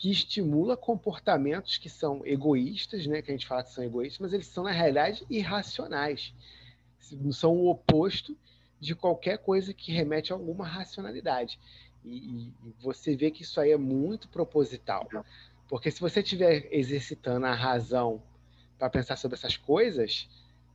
que 0.00 0.10
estimula 0.10 0.78
comportamentos 0.78 1.76
que 1.76 1.90
são 1.90 2.22
egoístas, 2.24 3.06
né? 3.06 3.20
Que 3.20 3.30
a 3.30 3.34
gente 3.34 3.46
fala 3.46 3.62
que 3.62 3.70
são 3.70 3.84
egoístas, 3.84 4.18
mas 4.18 4.32
eles 4.32 4.46
são, 4.46 4.64
na 4.64 4.70
realidade, 4.70 5.26
irracionais. 5.28 6.32
São 7.32 7.54
o 7.54 7.68
oposto 7.68 8.34
de 8.80 8.94
qualquer 8.94 9.36
coisa 9.36 9.74
que 9.74 9.92
remete 9.92 10.32
a 10.32 10.36
alguma 10.36 10.66
racionalidade. 10.66 11.60
E, 12.02 12.16
e 12.16 12.52
você 12.80 13.14
vê 13.14 13.30
que 13.30 13.42
isso 13.42 13.60
aí 13.60 13.72
é 13.72 13.76
muito 13.76 14.26
proposital. 14.30 15.06
Porque 15.68 15.90
se 15.90 16.00
você 16.00 16.20
estiver 16.20 16.66
exercitando 16.72 17.44
a 17.44 17.52
razão 17.52 18.22
para 18.78 18.88
pensar 18.88 19.18
sobre 19.18 19.36
essas 19.36 19.58
coisas, 19.58 20.30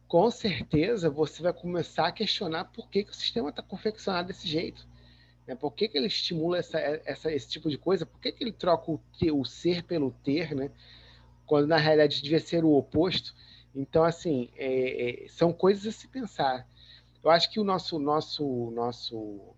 com 0.07 0.29
certeza 0.29 1.09
você 1.09 1.41
vai 1.41 1.51
começar 1.51 2.09
a 2.09 2.11
questionar 2.11 2.65
por 2.65 2.87
que, 2.91 3.03
que 3.03 3.11
o 3.11 3.15
sistema 3.15 3.49
está 3.49 3.63
confeccionado 3.63 4.27
desse 4.27 4.47
jeito. 4.47 4.87
Né? 5.47 5.55
Por 5.55 5.71
que, 5.71 5.87
que 5.87 5.97
ele 5.97 6.07
estimula 6.07 6.57
essa, 6.57 6.79
essa, 6.79 7.31
esse 7.31 7.47
tipo 7.47 7.69
de 7.69 7.77
coisa? 7.77 8.05
Por 8.05 8.19
que, 8.19 8.31
que 8.31 8.43
ele 8.43 8.51
troca 8.51 8.91
o, 8.91 8.99
ter, 9.19 9.31
o 9.31 9.45
ser 9.45 9.83
pelo 9.83 10.11
ter, 10.23 10.55
né? 10.55 10.71
quando 11.45 11.67
na 11.67 11.77
realidade 11.77 12.21
devia 12.21 12.39
ser 12.39 12.63
o 12.63 12.73
oposto? 12.73 13.33
Então, 13.73 14.03
assim, 14.03 14.49
é, 14.55 15.25
é, 15.25 15.27
são 15.27 15.51
coisas 15.51 15.85
a 15.85 15.91
se 15.91 16.07
pensar. 16.07 16.67
Eu 17.23 17.29
acho 17.29 17.51
que 17.51 17.59
o 17.59 17.63
nosso, 17.63 17.99
nosso, 17.99 18.71
nosso, 18.71 19.53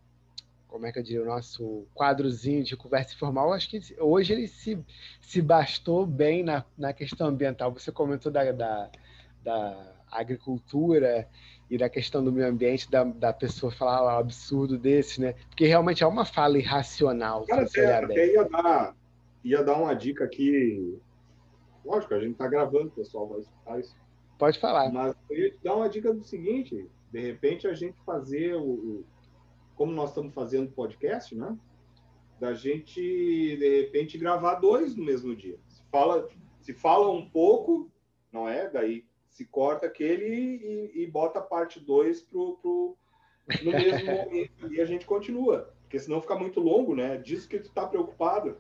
como 0.67 0.85
é 0.85 0.91
que 0.91 0.99
eu 0.99 1.03
diria, 1.03 1.21
o 1.21 1.25
nosso 1.25 1.85
quadrozinho 1.93 2.63
de 2.63 2.75
conversa 2.75 3.13
informal, 3.13 3.53
acho 3.53 3.69
que 3.69 3.79
hoje 3.99 4.33
ele 4.33 4.47
se, 4.47 4.83
se 5.21 5.41
bastou 5.41 6.05
bem 6.05 6.43
na, 6.43 6.65
na 6.77 6.93
questão 6.93 7.27
ambiental. 7.27 7.71
Você 7.71 7.91
comentou 7.91 8.31
da, 8.31 8.51
da, 8.51 8.89
da 9.43 9.95
agricultura 10.11 11.27
e 11.69 11.77
da 11.77 11.89
questão 11.89 12.23
do 12.23 12.31
meio 12.31 12.47
ambiente, 12.47 12.89
da, 12.89 13.03
da 13.03 13.33
pessoa 13.33 13.71
falar 13.71 14.05
um 14.05 14.19
absurdo 14.19 14.77
desse, 14.77 15.19
né? 15.19 15.33
Porque 15.49 15.65
realmente 15.65 16.03
é 16.03 16.07
uma 16.07 16.25
fala 16.25 16.57
irracional. 16.57 17.45
Cara, 17.45 17.63
até, 17.63 17.95
até 17.95 18.33
ia, 18.33 18.43
dar, 18.45 18.95
ia 19.43 19.63
dar 19.63 19.75
uma 19.75 19.93
dica 19.93 20.23
aqui. 20.23 20.97
Lógico, 21.83 22.13
a 22.13 22.19
gente 22.19 22.31
está 22.31 22.47
gravando, 22.47 22.91
pessoal 22.91 23.27
vai 23.27 23.39
escutar 23.39 23.79
isso. 23.79 23.95
Pode 24.37 24.59
falar. 24.59 24.91
Mas 24.91 25.15
eu 25.29 25.37
ia 25.37 25.51
te 25.51 25.63
dar 25.63 25.75
uma 25.75 25.89
dica 25.89 26.13
do 26.13 26.23
seguinte: 26.23 26.87
de 27.11 27.19
repente 27.19 27.67
a 27.67 27.73
gente 27.73 27.97
fazer 28.05 28.55
o. 28.55 28.63
o 28.63 29.05
como 29.75 29.91
nós 29.91 30.09
estamos 30.09 30.33
fazendo 30.33 30.71
podcast, 30.71 31.35
né? 31.35 31.55
Da 32.39 32.53
gente, 32.53 33.01
de 33.01 33.81
repente, 33.81 34.17
gravar 34.17 34.55
dois 34.55 34.95
no 34.95 35.03
mesmo 35.03 35.35
dia. 35.35 35.57
Se 35.67 35.83
fala, 35.91 36.27
se 36.61 36.73
fala 36.73 37.11
um 37.11 37.27
pouco, 37.29 37.91
não 38.31 38.47
é? 38.47 38.69
Daí 38.69 39.06
se 39.37 39.45
corta 39.45 39.85
aquele 39.85 40.25
e, 40.25 41.03
e 41.03 41.07
bota 41.07 41.37
a 41.37 41.43
parte 41.43 41.79
2 41.79 42.21
pro, 42.23 42.57
pro, 42.59 42.97
no 43.63 43.71
mesmo 43.71 44.05
momento 44.11 44.73
e 44.73 44.81
a 44.81 44.85
gente 44.85 45.05
continua. 45.05 45.71
Porque 45.83 45.99
senão 45.99 46.19
fica 46.19 46.35
muito 46.35 46.59
longo, 46.59 46.93
né? 46.93 47.15
Disso 47.17 47.47
que 47.47 47.59
tu 47.59 47.69
está 47.69 47.87
preocupado. 47.87 48.57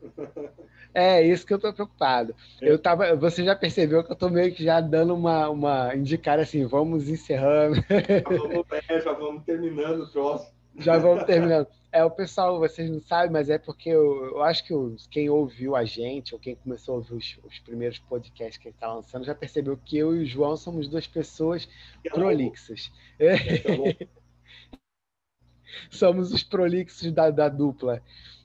É, 0.93 1.21
isso 1.21 1.45
que 1.45 1.51
eu 1.51 1.57
estou 1.57 1.73
preocupado. 1.73 2.33
É. 2.61 2.71
Eu 2.71 2.79
tava, 2.79 3.13
você 3.15 3.43
já 3.43 3.53
percebeu 3.53 4.01
que 4.03 4.11
eu 4.11 4.13
estou 4.13 4.29
meio 4.29 4.53
que 4.55 4.63
já 4.63 4.79
dando 4.79 5.13
uma, 5.13 5.49
uma 5.49 5.93
indicar 5.93 6.39
assim, 6.39 6.65
vamos 6.65 7.09
encerrando. 7.09 7.75
Já 7.75 8.37
vamos, 8.37 8.65
é, 8.87 9.01
já 9.01 9.13
vamos 9.13 9.43
terminando 9.43 10.01
o 10.03 10.11
troço. 10.11 10.49
Já 10.77 10.97
vamos 10.97 11.25
terminando. 11.25 11.67
É, 11.91 12.03
o 12.03 12.11
pessoal, 12.11 12.59
vocês 12.59 12.89
não 12.89 12.99
sabem, 12.99 13.31
mas 13.31 13.49
é 13.49 13.57
porque 13.57 13.89
eu, 13.89 14.25
eu 14.25 14.43
acho 14.43 14.63
que 14.65 14.73
os, 14.73 15.07
quem 15.07 15.29
ouviu 15.29 15.75
a 15.75 15.85
gente, 15.85 16.33
ou 16.33 16.39
quem 16.39 16.55
começou 16.55 16.95
a 16.95 16.97
ouvir 16.97 17.13
os, 17.13 17.39
os 17.45 17.59
primeiros 17.59 17.97
podcasts 17.97 18.57
que 18.57 18.67
a 18.67 18.71
gente 18.71 18.77
está 18.77 18.93
lançando, 18.93 19.25
já 19.25 19.33
percebeu 19.33 19.77
que 19.77 19.97
eu 19.97 20.15
e 20.15 20.23
o 20.23 20.25
João 20.25 20.57
somos 20.57 20.87
duas 20.87 21.07
pessoas 21.07 21.67
é 22.03 22.09
prolixas. 22.09 22.91
Somos 25.91 26.31
os 26.31 26.43
prolixos 26.43 27.11
da, 27.11 27.29
da 27.29 27.49
dupla. 27.49 28.01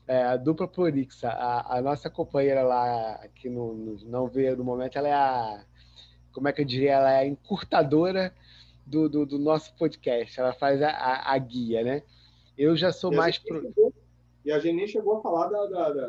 É, 0.07 0.23
a 0.23 0.37
dupla 0.37 0.67
prolixa. 0.67 1.29
A, 1.29 1.77
a, 1.77 1.81
nossa 1.81 2.09
companheira 2.09 2.63
lá, 2.63 3.27
que 3.35 3.49
no, 3.49 3.73
no, 3.73 3.97
não 4.05 4.27
veio 4.27 4.55
no 4.57 4.63
momento, 4.63 4.97
ela 4.97 5.07
é 5.07 5.13
a. 5.13 5.65
Como 6.31 6.47
é 6.47 6.53
que 6.53 6.61
eu 6.61 6.65
diria? 6.65 6.93
Ela 6.93 7.11
é 7.13 7.19
a 7.19 7.25
encurtadora 7.25 8.33
do, 8.85 9.07
do, 9.07 9.25
do 9.25 9.39
nosso 9.39 9.73
podcast. 9.75 10.39
Ela 10.39 10.53
faz 10.53 10.81
a, 10.81 10.89
a, 10.89 11.33
a 11.33 11.37
guia, 11.37 11.83
né? 11.83 12.03
Eu 12.57 12.75
já 12.75 12.91
sou 12.91 13.11
e 13.13 13.15
mais. 13.15 13.37
Pro... 13.37 13.61
Chegou, 13.61 13.93
e 14.45 14.51
a 14.51 14.59
gente 14.59 14.75
nem 14.75 14.87
chegou 14.87 15.17
a 15.17 15.21
falar 15.21 15.47
da, 15.47 15.65
da, 15.65 15.89
da, 15.91 16.07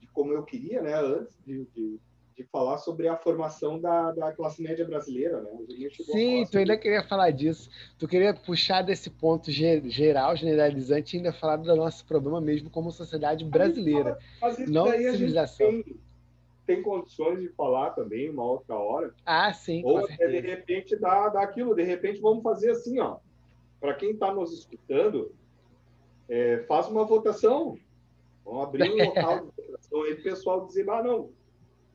de 0.00 0.06
como 0.12 0.32
eu 0.32 0.42
queria, 0.42 0.82
né? 0.82 0.94
Antes 0.94 1.38
de, 1.46 1.64
de, 1.74 2.00
de 2.36 2.44
falar 2.44 2.78
sobre 2.78 3.08
a 3.08 3.16
formação 3.16 3.80
da, 3.80 4.12
da 4.12 4.32
classe 4.32 4.62
média 4.62 4.84
brasileira, 4.84 5.40
né? 5.40 5.50
Sim, 6.04 6.44
tu 6.50 6.58
ainda 6.58 6.76
queria 6.76 7.02
falar 7.02 7.30
disso. 7.30 7.70
Tu 7.98 8.06
queria 8.08 8.34
puxar 8.34 8.82
desse 8.82 9.10
ponto 9.10 9.50
geral, 9.50 10.36
generalizante, 10.36 11.16
e 11.16 11.18
ainda 11.18 11.32
falar 11.32 11.56
do 11.56 11.74
nosso 11.76 12.04
problema 12.04 12.40
mesmo 12.40 12.68
como 12.68 12.90
sociedade 12.90 13.44
brasileira, 13.44 14.18
mas 14.40 14.58
isso 14.58 14.72
não 14.72 14.86
civilização. 14.86 15.82
Tem, 15.82 15.96
tem, 16.66 16.82
condições 16.82 17.40
de 17.40 17.48
falar 17.50 17.90
também 17.90 18.28
uma 18.28 18.44
outra 18.44 18.76
hora. 18.76 19.14
Ah, 19.24 19.52
sim. 19.52 19.82
Ou 19.84 19.98
até 19.98 20.26
de 20.26 20.40
repente 20.40 20.96
dá, 20.96 21.28
dá 21.28 21.42
aquilo, 21.42 21.74
de 21.74 21.82
repente 21.82 22.20
vamos 22.20 22.42
fazer 22.42 22.72
assim, 22.72 22.98
ó. 22.98 23.18
Para 23.80 23.94
quem 23.94 24.10
está 24.10 24.34
nos 24.34 24.52
escutando, 24.52 25.32
é, 26.28 26.58
faz 26.68 26.86
uma 26.86 27.04
votação. 27.04 27.78
Vamos 28.44 28.64
abrir 28.64 28.90
um 28.90 29.04
local 29.04 29.46
de 29.46 29.62
votação 29.62 30.02
aí 30.02 30.12
o 30.12 30.22
pessoal 30.22 30.66
dizer, 30.66 30.88
ah, 30.88 31.02
não, 31.02 31.30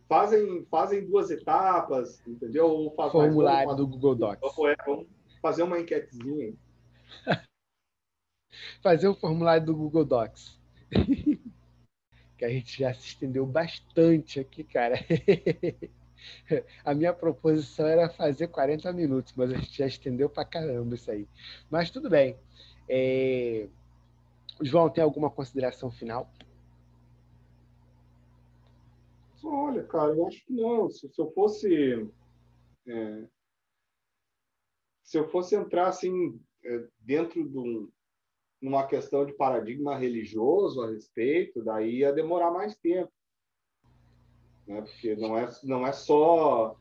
fazem, 0.07 0.65
fazem 0.69 1.05
duas 1.05 1.31
etapas, 1.31 2.21
entendeu? 2.27 2.67
Ou 2.67 2.91
faz 2.91 3.11
Formulário 3.11 3.69
uma... 3.69 3.75
do 3.75 3.87
Google 3.87 4.15
Docs. 4.15 4.57
É, 4.59 4.75
vamos 4.85 5.07
fazer 5.41 5.63
uma 5.63 5.79
enquetezinha. 5.79 6.53
fazer 8.81 9.07
o 9.07 9.15
formulário 9.15 9.65
do 9.65 9.75
Google 9.75 10.05
Docs. 10.05 10.59
que 12.37 12.45
a 12.45 12.49
gente 12.49 12.77
já 12.77 12.93
se 12.93 13.07
estendeu 13.07 13.45
bastante 13.45 14.39
aqui, 14.39 14.63
cara. 14.63 14.99
a 16.83 16.93
minha 16.93 17.13
proposição 17.13 17.85
era 17.87 18.09
fazer 18.09 18.47
40 18.47 18.91
minutos, 18.93 19.33
mas 19.35 19.51
a 19.51 19.57
gente 19.57 19.77
já 19.77 19.87
estendeu 19.87 20.29
pra 20.29 20.45
caramba 20.45 20.95
isso 20.95 21.09
aí. 21.09 21.27
Mas 21.69 21.89
tudo 21.89 22.09
bem. 22.09 22.37
É... 22.87 23.67
João, 24.61 24.89
tem 24.89 25.03
alguma 25.03 25.29
consideração 25.29 25.91
final? 25.91 26.29
Olha, 29.43 29.83
cara, 29.83 30.13
eu 30.13 30.27
acho 30.27 30.45
que 30.45 30.53
não. 30.53 30.89
Se, 30.89 31.09
se 31.09 31.19
eu 31.19 31.31
fosse. 31.31 32.09
É, 32.87 33.27
se 35.03 35.17
eu 35.17 35.29
fosse 35.29 35.55
entrar 35.55 35.87
assim, 35.87 36.39
é, 36.63 36.87
dentro 36.99 37.47
de 37.47 37.57
um, 37.57 37.91
questão 38.87 39.25
de 39.25 39.33
paradigma 39.33 39.97
religioso 39.97 40.81
a 40.81 40.89
respeito, 40.89 41.63
daí 41.63 41.97
ia 41.97 42.13
demorar 42.13 42.51
mais 42.51 42.75
tempo. 42.77 43.11
Né? 44.65 44.81
Porque 44.81 45.15
não 45.15 45.37
é, 45.37 45.47
não 45.63 45.85
é 45.85 45.91
só 45.91 46.77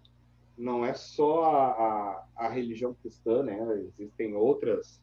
não 0.57 0.85
é 0.85 0.95
só 0.95 1.45
a, 1.45 1.70
a, 1.70 2.29
a 2.37 2.49
religião 2.49 2.95
cristã, 2.95 3.43
né? 3.43 3.59
Existem 3.99 4.35
outras 4.37 5.03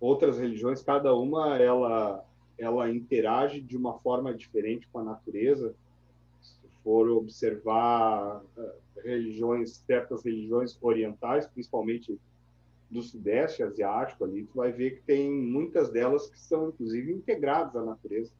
outras 0.00 0.38
religiões, 0.38 0.82
cada 0.82 1.14
uma 1.14 1.56
ela 1.58 2.24
ela 2.58 2.90
interage 2.90 3.60
de 3.60 3.76
uma 3.76 3.98
forma 3.98 4.32
diferente 4.32 4.88
com 4.90 5.00
a 5.00 5.04
natureza. 5.04 5.74
Se 6.40 6.66
for 6.82 7.06
observar 7.10 8.42
uh, 8.56 8.70
religiões, 9.04 9.76
certas 9.86 10.24
religiões 10.24 10.78
orientais, 10.80 11.46
principalmente 11.46 12.18
do 12.90 13.02
sudeste 13.02 13.62
asiático 13.62 14.24
ali, 14.24 14.44
tu 14.44 14.56
vai 14.56 14.72
ver 14.72 14.96
que 14.96 15.02
tem 15.02 15.30
muitas 15.30 15.90
delas 15.90 16.30
que 16.30 16.40
são 16.40 16.68
inclusive 16.68 17.12
integradas 17.12 17.76
à 17.76 17.84
natureza. 17.84 18.32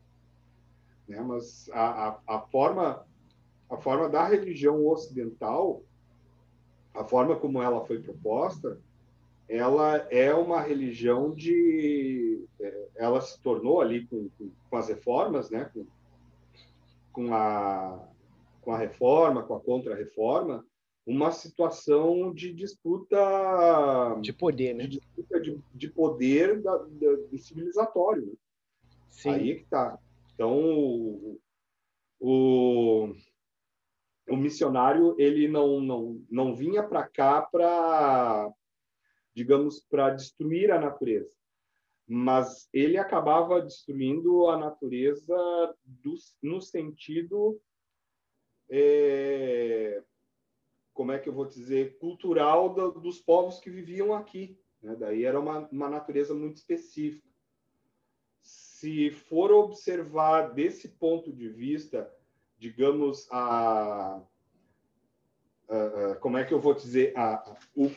Né? 1.07 1.21
Mas 1.21 1.69
a, 1.73 2.09
a, 2.09 2.37
a 2.37 2.41
forma 2.41 3.05
a 3.69 3.77
forma 3.77 4.09
da 4.09 4.25
religião 4.25 4.87
ocidental, 4.87 5.83
a 6.95 7.05
forma 7.05 7.37
como 7.37 7.61
ela 7.61 7.85
foi 7.85 8.01
proposta, 8.01 8.79
ela 9.49 9.97
é 10.11 10.35
uma 10.35 10.61
religião 10.61 11.35
de. 11.35 12.45
É, 12.61 12.89
ela 12.97 13.21
se 13.21 13.41
tornou 13.41 13.81
ali 13.81 14.07
com, 14.07 14.29
com 14.69 14.77
as 14.77 14.89
reformas, 14.89 15.51
né? 15.51 15.71
com, 15.73 15.87
com, 17.13 17.35
a, 17.35 18.09
com 18.63 18.73
a 18.73 18.79
reforma, 18.79 19.43
com 19.43 19.55
a 19.55 19.61
contra-reforma, 19.61 20.67
uma 21.07 21.31
situação 21.31 22.35
de 22.35 22.53
disputa. 22.53 23.17
De 24.21 24.33
poder, 24.33 24.75
né? 24.75 24.87
De 24.87 24.99
disputa 24.99 25.41
de, 25.41 25.61
de 25.73 25.89
poder 25.89 26.61
da, 26.61 26.77
da, 26.77 27.39
civilizatório. 27.39 28.27
Né? 28.27 28.33
Sim. 29.09 29.31
Aí 29.31 29.55
que 29.55 29.63
está. 29.63 29.99
Então, 30.35 30.59
o, 30.59 31.41
o, 32.21 33.15
o 34.29 34.37
missionário 34.37 35.15
ele 35.19 35.47
não, 35.47 35.81
não, 35.81 36.21
não 36.29 36.55
vinha 36.55 36.83
para 36.83 37.07
cá 37.07 37.41
para 37.41 38.53
digamos, 39.37 39.81
para 39.81 40.09
destruir 40.09 40.71
a 40.71 40.81
natureza. 40.81 41.37
Mas 42.09 42.71
ele 42.73 42.97
acabava 42.97 43.61
destruindo 43.61 44.49
a 44.49 44.57
natureza 44.57 45.37
do, 45.85 46.15
no 46.43 46.63
sentido, 46.63 47.61
é, 48.71 50.03
como 50.95 51.13
é 51.13 51.19
que 51.19 51.29
eu 51.29 51.35
vou 51.35 51.45
dizer, 51.45 51.99
cultural 51.99 52.73
do, 52.73 52.93
dos 52.93 53.21
povos 53.21 53.61
que 53.61 53.69
viviam 53.69 54.15
aqui. 54.15 54.59
Né? 54.81 54.97
Daí 54.97 55.25
era 55.25 55.39
uma, 55.39 55.69
uma 55.69 55.91
natureza 55.91 56.33
muito 56.33 56.57
específica. 56.57 57.29
Se 58.41 59.11
for 59.11 59.53
observar 59.53 60.55
desse 60.55 60.89
ponto 60.89 61.31
de 61.31 61.51
vista, 61.51 62.11
digamos, 62.59 63.29
a, 63.31 64.23
como 66.21 66.39
é 66.39 66.45
que 66.45 66.55
eu 66.55 66.61
vou 66.61 66.73
dizer, 66.73 67.13
a, 67.17 67.57
o, 67.75 67.91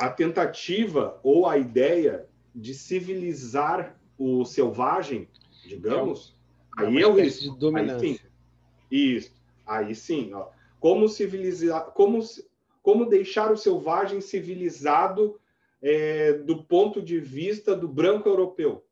a 0.00 0.08
tentativa 0.08 1.20
ou 1.22 1.46
a 1.46 1.58
ideia 1.58 2.26
de 2.54 2.72
civilizar 2.72 4.00
o 4.18 4.46
selvagem, 4.46 5.28
digamos, 5.62 6.34
é 6.78 6.86
aí 6.86 7.02
é 7.02 7.06
o 7.06 7.12
risco. 7.12 7.52
De 7.52 7.58
dominância. 7.58 8.08
Aí 8.08 8.16
sim. 8.16 8.20
Isso. 8.90 9.32
Aí 9.66 9.94
sim, 9.94 10.32
ó. 10.32 10.48
Como 10.80 11.06
civilizar, 11.06 11.90
como 11.90 12.20
como 12.82 13.04
deixar 13.04 13.52
o 13.52 13.58
selvagem 13.58 14.22
civilizado 14.22 15.38
é, 15.82 16.32
do 16.32 16.64
ponto 16.64 17.02
de 17.02 17.20
vista 17.20 17.76
do 17.76 17.86
branco 17.86 18.26
europeu. 18.26 18.82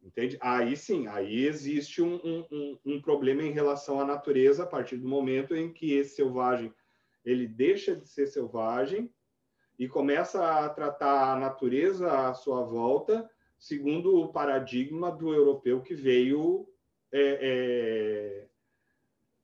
Entende? 0.00 0.38
Aí 0.40 0.76
sim, 0.76 1.08
aí 1.08 1.44
existe 1.46 2.00
um, 2.00 2.46
um, 2.48 2.78
um, 2.86 3.02
problema 3.02 3.42
em 3.42 3.50
relação 3.50 4.00
à 4.00 4.04
natureza 4.04 4.62
a 4.62 4.66
partir 4.66 4.98
do 4.98 5.08
momento 5.08 5.56
em 5.56 5.72
que 5.72 5.94
esse 5.94 6.14
selvagem 6.14 6.72
ele 7.24 7.48
deixa 7.48 7.96
de 7.96 8.08
ser 8.08 8.28
selvagem 8.28 9.10
e 9.78 9.88
começa 9.88 10.42
a 10.44 10.68
tratar 10.68 11.32
a 11.32 11.38
natureza 11.38 12.28
à 12.28 12.34
sua 12.34 12.62
volta 12.62 13.28
segundo 13.58 14.20
o 14.20 14.28
paradigma 14.28 15.10
do 15.10 15.32
europeu 15.32 15.80
que 15.80 15.94
veio 15.94 16.68
é, 17.12 17.38
é, 17.40 18.46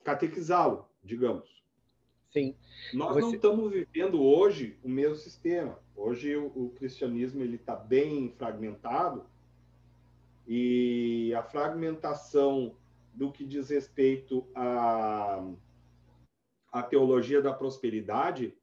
catequizá-lo, 0.04 0.86
digamos. 1.02 1.62
Sim. 2.30 2.56
Nós 2.94 3.14
Você... 3.14 3.20
não 3.20 3.34
estamos 3.34 3.70
vivendo 3.70 4.22
hoje 4.22 4.78
o 4.82 4.88
mesmo 4.88 5.16
sistema. 5.16 5.78
Hoje 5.94 6.34
o, 6.36 6.46
o 6.46 6.70
cristianismo 6.70 7.42
ele 7.42 7.56
está 7.56 7.76
bem 7.76 8.32
fragmentado 8.36 9.26
e 10.46 11.32
a 11.34 11.42
fragmentação 11.42 12.74
do 13.12 13.30
que 13.30 13.44
diz 13.44 13.68
respeito 13.68 14.46
à, 14.54 15.46
à 16.72 16.82
teologia 16.82 17.42
da 17.42 17.52
prosperidade 17.52 18.56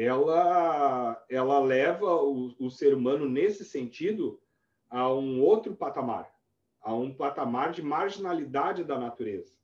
ela, 0.00 1.24
ela 1.28 1.58
leva 1.58 2.14
o, 2.14 2.54
o 2.56 2.70
ser 2.70 2.94
humano, 2.94 3.28
nesse 3.28 3.64
sentido, 3.64 4.40
a 4.88 5.12
um 5.12 5.42
outro 5.42 5.74
patamar, 5.74 6.32
a 6.80 6.94
um 6.94 7.12
patamar 7.12 7.72
de 7.72 7.82
marginalidade 7.82 8.84
da 8.84 8.96
natureza, 8.96 9.58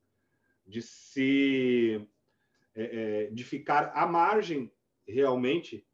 de 0.66 0.82
se 0.82 2.04
é, 2.74 2.82
é, 2.82 3.30
de 3.30 3.44
ficar 3.44 3.92
à 3.94 4.04
margem 4.08 4.72
realmente 5.06 5.86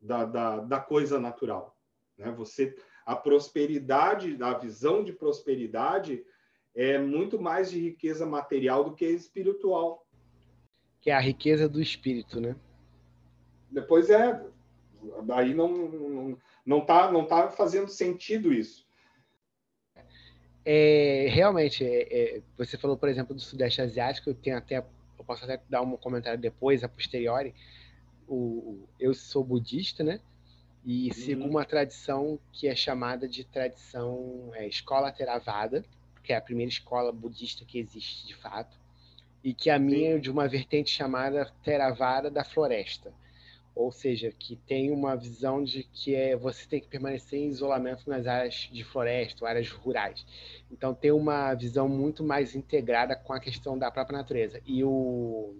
da, 0.00 0.24
da, 0.24 0.60
da 0.60 0.80
coisa 0.80 1.18
natural. 1.18 1.76
Né? 2.16 2.30
Você, 2.30 2.76
a 3.04 3.16
prosperidade, 3.16 4.38
a 4.40 4.56
visão 4.56 5.02
de 5.02 5.12
prosperidade 5.12 6.24
é 6.72 6.98
muito 6.98 7.40
mais 7.40 7.68
de 7.68 7.80
riqueza 7.80 8.24
material 8.24 8.84
do 8.84 8.94
que 8.94 9.06
espiritual. 9.06 10.06
Que 11.00 11.10
é 11.10 11.14
a 11.14 11.20
riqueza 11.20 11.68
do 11.68 11.82
espírito, 11.82 12.40
né? 12.40 12.54
Depois 13.70 14.10
é, 14.10 14.42
aí 15.32 15.54
não 15.54 15.68
não, 15.68 16.38
não 16.64 16.80
tá 16.84 17.10
não 17.10 17.26
tá 17.26 17.50
fazendo 17.50 17.88
sentido 17.88 18.52
isso. 18.52 18.86
É, 20.70 21.28
realmente, 21.30 21.82
é, 21.82 22.36
é, 22.36 22.42
você 22.56 22.76
falou, 22.76 22.94
por 22.94 23.08
exemplo, 23.08 23.34
do 23.34 23.40
Sudeste 23.40 23.80
Asiático, 23.80 24.28
eu 24.28 24.34
tenho 24.34 24.58
até, 24.58 24.76
eu 24.76 25.24
posso 25.24 25.44
até 25.44 25.58
dar 25.66 25.80
um 25.80 25.96
comentário 25.96 26.38
depois, 26.38 26.84
a 26.84 26.88
posteriori. 26.88 27.54
O, 28.28 28.86
eu 29.00 29.14
sou 29.14 29.42
budista, 29.42 30.04
né? 30.04 30.20
E 30.84 31.12
sigo 31.14 31.44
uhum. 31.44 31.48
uma 31.48 31.64
tradição 31.64 32.38
que 32.52 32.68
é 32.68 32.76
chamada 32.76 33.26
de 33.26 33.44
tradição 33.44 34.50
é, 34.52 34.66
escola 34.68 35.10
Theravada, 35.10 35.82
que 36.22 36.34
é 36.34 36.36
a 36.36 36.40
primeira 36.40 36.70
escola 36.70 37.10
budista 37.10 37.64
que 37.64 37.78
existe 37.78 38.26
de 38.26 38.34
fato, 38.34 38.76
e 39.42 39.54
que 39.54 39.70
a 39.70 39.78
minha 39.78 40.16
é 40.16 40.18
de 40.18 40.30
uma 40.30 40.46
vertente 40.46 40.90
chamada 40.90 41.50
Theravada 41.64 42.30
da 42.30 42.44
floresta 42.44 43.10
ou 43.78 43.92
seja, 43.92 44.32
que 44.36 44.56
tem 44.56 44.90
uma 44.90 45.14
visão 45.14 45.62
de 45.62 45.84
que 45.84 46.12
é, 46.12 46.34
você 46.36 46.66
tem 46.66 46.80
que 46.80 46.88
permanecer 46.88 47.38
em 47.38 47.46
isolamento 47.46 48.10
nas 48.10 48.26
áreas 48.26 48.68
de 48.72 48.82
floresta, 48.82 49.46
áreas 49.46 49.70
rurais. 49.70 50.26
Então 50.68 50.92
tem 50.92 51.12
uma 51.12 51.54
visão 51.54 51.88
muito 51.88 52.24
mais 52.24 52.56
integrada 52.56 53.14
com 53.14 53.32
a 53.32 53.38
questão 53.38 53.78
da 53.78 53.88
própria 53.88 54.18
natureza. 54.18 54.60
E 54.66 54.82
o, 54.82 55.54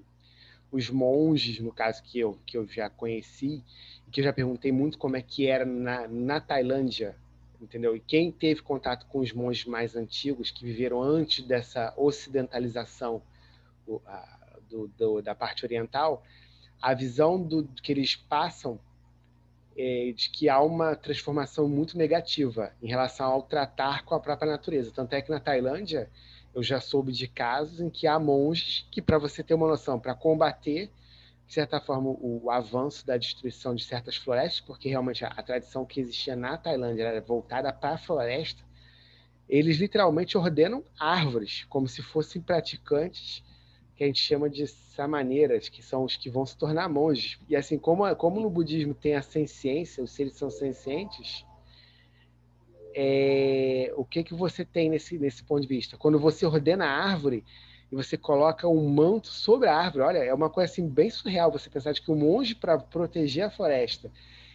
os 0.72 0.90
monges, 0.90 1.60
no 1.60 1.70
caso 1.70 2.02
que 2.02 2.18
eu, 2.18 2.36
que 2.44 2.58
eu 2.58 2.66
já 2.66 2.90
conheci, 2.90 3.62
que 4.10 4.20
eu 4.20 4.24
já 4.24 4.32
perguntei 4.32 4.72
muito 4.72 4.98
como 4.98 5.16
é 5.16 5.22
que 5.22 5.46
era 5.46 5.64
na, 5.64 6.08
na 6.08 6.40
Tailândia, 6.40 7.14
entendeu? 7.60 7.94
E 7.94 8.00
quem 8.00 8.32
teve 8.32 8.62
contato 8.62 9.06
com 9.06 9.20
os 9.20 9.32
monges 9.32 9.64
mais 9.64 9.94
antigos, 9.94 10.50
que 10.50 10.64
viveram 10.64 11.00
antes 11.00 11.44
dessa 11.44 11.94
ocidentalização 11.96 13.22
do, 13.86 14.88
do, 14.98 15.22
da 15.22 15.36
parte 15.36 15.64
oriental, 15.64 16.24
a 16.80 16.94
visão 16.94 17.42
do, 17.42 17.64
que 17.82 17.92
eles 17.92 18.16
passam 18.16 18.78
é 19.76 20.12
de 20.12 20.30
que 20.30 20.48
há 20.48 20.60
uma 20.60 20.96
transformação 20.96 21.68
muito 21.68 21.96
negativa 21.96 22.72
em 22.82 22.88
relação 22.88 23.26
ao 23.26 23.42
tratar 23.42 24.04
com 24.04 24.14
a 24.14 24.20
própria 24.20 24.50
natureza. 24.50 24.90
Tanto 24.92 25.12
é 25.12 25.22
que 25.22 25.30
na 25.30 25.38
Tailândia 25.38 26.10
eu 26.54 26.62
já 26.62 26.80
soube 26.80 27.12
de 27.12 27.28
casos 27.28 27.80
em 27.80 27.88
que 27.88 28.06
há 28.06 28.18
monges 28.18 28.86
que, 28.90 29.00
para 29.00 29.18
você 29.18 29.42
ter 29.42 29.54
uma 29.54 29.68
noção, 29.68 30.00
para 30.00 30.14
combater, 30.14 30.90
de 31.46 31.54
certa 31.54 31.80
forma, 31.80 32.10
o, 32.10 32.50
avanço 32.50 33.06
da 33.06 33.16
destruição 33.16 33.74
de 33.74 33.84
certas 33.84 34.16
florestas, 34.16 34.60
porque 34.60 34.88
realmente 34.88 35.24
a, 35.24 35.28
a 35.28 35.42
tradição 35.42 35.86
que 35.86 36.00
existia 36.00 36.34
na 36.34 36.58
Tailândia 36.58 37.04
era 37.04 37.20
voltada 37.20 37.72
para 37.72 37.94
a 37.94 37.98
floresta, 37.98 38.62
eles 39.48 39.78
literalmente 39.78 40.36
ordenam 40.36 40.84
árvores, 40.98 41.64
como 41.68 41.88
se 41.88 42.02
fossem 42.02 42.42
praticantes 42.42 43.42
que 43.98 44.04
a 44.04 44.06
gente 44.06 44.22
chama 44.22 44.48
de 44.48 44.64
samaneiras, 44.64 45.68
que 45.68 45.82
são 45.82 46.04
os 46.04 46.16
que 46.16 46.30
vão 46.30 46.46
se 46.46 46.56
tornar 46.56 46.88
monges. 46.88 47.36
E 47.48 47.56
assim, 47.56 47.76
como, 47.76 48.14
como 48.14 48.40
no 48.40 48.48
budismo 48.48 48.94
tem 48.94 49.16
a 49.16 49.22
senciência, 49.22 50.04
os 50.04 50.12
seres 50.12 50.34
são 50.34 50.48
sencientes, 50.48 51.44
é, 52.94 53.92
o 53.96 54.04
que 54.04 54.22
que 54.22 54.34
você 54.34 54.64
tem 54.64 54.88
nesse, 54.88 55.18
nesse 55.18 55.42
ponto 55.42 55.62
de 55.62 55.66
vista? 55.66 55.96
Quando 55.96 56.16
você 56.16 56.46
ordena 56.46 56.86
a 56.86 57.10
árvore 57.10 57.44
e 57.90 57.96
você 57.96 58.16
coloca 58.16 58.68
um 58.68 58.88
manto 58.88 59.26
sobre 59.26 59.68
a 59.68 59.74
árvore, 59.76 60.04
olha, 60.04 60.18
é 60.18 60.32
uma 60.32 60.48
coisa 60.48 60.72
assim 60.72 60.88
bem 60.88 61.10
surreal 61.10 61.50
você 61.50 61.68
pensar 61.68 61.90
de 61.90 62.00
que 62.00 62.12
o 62.12 62.14
monge, 62.14 62.54
para 62.54 62.78
proteger 62.78 63.46
a 63.46 63.50
floresta, 63.50 64.12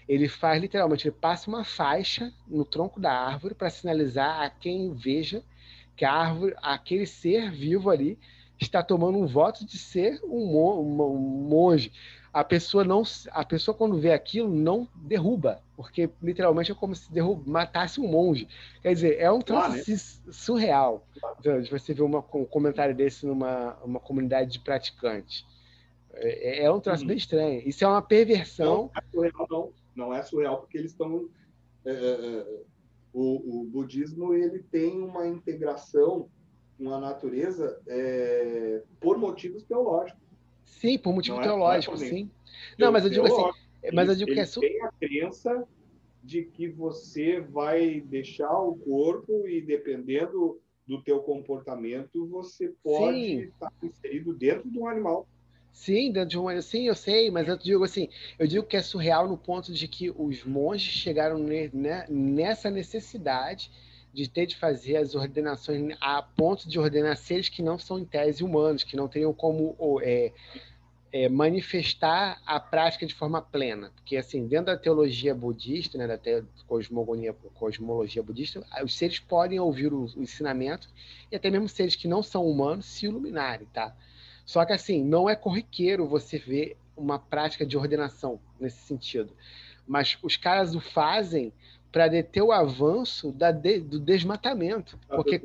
ele 0.07 0.29
faz 0.29 0.61
literalmente, 0.61 1.05
ele 1.05 1.17
passa 1.19 1.49
uma 1.49 1.65
faixa 1.65 2.31
no 2.47 2.63
tronco 2.63 2.97
da 2.97 3.11
árvore 3.11 3.53
para 3.53 3.69
sinalizar 3.69 4.41
a 4.41 4.49
quem 4.49 4.93
veja 4.93 5.43
que 5.97 6.05
a 6.05 6.13
árvore, 6.13 6.55
aquele 6.61 7.05
ser 7.05 7.51
vivo 7.51 7.89
ali, 7.89 8.17
está 8.65 8.83
tomando 8.83 9.17
um 9.17 9.27
voto 9.27 9.65
de 9.65 9.77
ser 9.77 10.19
um, 10.23 10.83
monge. 11.47 11.91
A 12.31 12.43
pessoa 12.43 12.83
não, 12.83 13.03
a 13.31 13.45
pessoa 13.45 13.77
quando 13.77 13.99
vê 13.99 14.11
aquilo 14.11 14.49
não 14.49 14.87
derruba, 14.95 15.61
porque 15.75 16.09
literalmente 16.21 16.71
é 16.71 16.75
como 16.75 16.95
se 16.95 17.11
derruba, 17.11 17.43
matasse 17.45 18.01
um 18.01 18.07
monge. 18.07 18.47
Quer 18.81 18.93
dizer, 18.93 19.19
é 19.19 19.31
um 19.31 19.39
troço 19.39 19.91
né? 19.91 19.97
surreal. 20.31 21.05
De 21.41 21.69
você 21.69 21.93
ver 21.93 22.01
uma, 22.01 22.25
um 22.33 22.45
comentário 22.45 22.95
desse 22.95 23.25
numa 23.25 23.77
uma 23.83 23.99
comunidade 23.99 24.51
de 24.51 24.59
praticantes. 24.59 25.45
É, 26.13 26.63
é 26.63 26.71
um 26.71 26.79
troço 26.79 27.03
uhum. 27.03 27.09
bem 27.09 27.17
estranho. 27.17 27.61
Isso 27.67 27.83
é 27.83 27.87
uma 27.87 28.01
perversão. 28.01 28.89
Não 28.93 28.95
é 28.95 29.11
surreal, 29.11 29.47
não. 29.49 29.73
Não 29.95 30.13
é 30.13 30.23
surreal 30.23 30.57
porque 30.59 30.77
eles 30.77 30.91
estão. 30.91 31.29
É, 31.85 31.91
é, 31.91 31.93
é, 31.93 32.45
o, 33.13 33.61
o 33.61 33.63
budismo 33.65 34.33
ele 34.33 34.59
tem 34.59 34.99
uma 35.01 35.27
integração 35.27 36.29
com 36.83 36.93
a 36.93 36.99
natureza 36.99 37.79
é, 37.87 38.81
por 38.99 39.17
motivos 39.17 39.63
teológicos. 39.63 40.21
Sim, 40.65 40.97
por 40.97 41.13
motivo 41.13 41.37
não 41.37 41.43
é 41.43 41.47
teológico, 41.47 41.95
é 41.95 41.97
sim. 41.97 42.29
Não, 42.77 42.91
mas 42.91 43.05
eu 43.05 43.09
digo 43.09 43.25
assim, 43.25 43.51
mas 43.93 44.09
eu 44.09 44.15
digo 44.15 44.33
que 44.33 44.39
é 44.39 44.45
su... 44.45 44.59
tem 44.59 44.81
a 44.81 44.91
crença 44.91 45.67
de 46.21 46.43
que 46.43 46.67
você 46.67 47.39
vai 47.39 48.01
deixar 48.01 48.59
o 48.59 48.75
corpo 48.75 49.47
e 49.47 49.61
dependendo 49.61 50.59
do 50.85 51.01
teu 51.01 51.19
comportamento, 51.19 52.27
você 52.27 52.73
pode 52.83 53.17
sim. 53.17 53.39
estar 53.43 53.71
inserido 53.81 54.33
dentro 54.33 54.69
de 54.69 54.77
um 54.77 54.87
animal. 54.87 55.27
Sim, 55.71 56.11
dentro 56.11 56.29
de 56.29 56.39
um 56.39 56.61
sim, 56.61 56.87
eu 56.87 56.95
sei, 56.95 57.31
mas 57.31 57.47
eu 57.47 57.57
digo 57.57 57.83
assim, 57.83 58.09
eu 58.37 58.45
digo 58.45 58.65
que 58.65 58.77
é 58.77 58.81
surreal 58.81 59.27
no 59.27 59.37
ponto 59.37 59.73
de 59.73 59.87
que 59.87 60.11
os 60.11 60.43
monges 60.43 60.93
chegaram 60.93 61.39
né, 61.39 62.05
nessa 62.09 62.69
necessidade 62.69 63.71
de 64.13 64.29
ter 64.29 64.45
de 64.45 64.55
fazer 64.55 64.97
as 64.97 65.15
ordenações 65.15 65.95
a 65.99 66.21
ponto 66.21 66.69
de 66.69 66.79
ordenar 66.79 67.17
seres 67.17 67.49
que 67.49 67.63
não 67.63 67.79
são 67.79 67.97
em 67.97 68.05
tese 68.05 68.43
humanos, 68.43 68.83
que 68.83 68.95
não 68.95 69.07
teriam 69.07 69.33
como 69.33 69.75
é, 70.03 70.31
é, 71.11 71.27
manifestar 71.27 72.39
a 72.45 72.59
prática 72.59 73.07
de 73.07 73.15
forma 73.15 73.41
plena. 73.41 73.91
Porque, 73.95 74.15
assim, 74.15 74.47
dentro 74.47 74.67
da 74.67 74.77
teologia 74.77 75.33
budista, 75.33 75.97
né, 75.97 76.07
da 76.07 76.19
cosmogonia, 76.67 77.33
cosmologia 77.55 78.21
budista, 78.21 78.63
os 78.83 78.95
seres 78.95 79.19
podem 79.19 79.59
ouvir 79.59 79.91
o, 79.91 80.05
o 80.05 80.21
ensinamento 80.21 80.87
e 81.31 81.35
até 81.35 81.49
mesmo 81.49 81.67
seres 81.67 81.95
que 81.95 82.07
não 82.07 82.21
são 82.21 82.45
humanos 82.45 82.85
se 82.85 83.07
iluminarem, 83.07 83.67
tá? 83.73 83.95
Só 84.45 84.63
que, 84.63 84.73
assim, 84.73 85.03
não 85.03 85.27
é 85.29 85.35
corriqueiro 85.35 86.07
você 86.07 86.37
ver 86.37 86.77
uma 86.95 87.17
prática 87.17 87.65
de 87.65 87.77
ordenação 87.77 88.39
nesse 88.59 88.81
sentido. 88.81 89.33
Mas 89.87 90.17
os 90.21 90.37
caras 90.37 90.75
o 90.75 90.79
fazem 90.79 91.51
para 91.93 92.07
deter 92.07 92.41
o 92.41 92.51
avanço 92.51 93.31
da 93.31 93.51
de, 93.51 93.79
do 93.79 93.99
desmatamento. 93.99 94.97
A 95.07 95.15
porque 95.15 95.39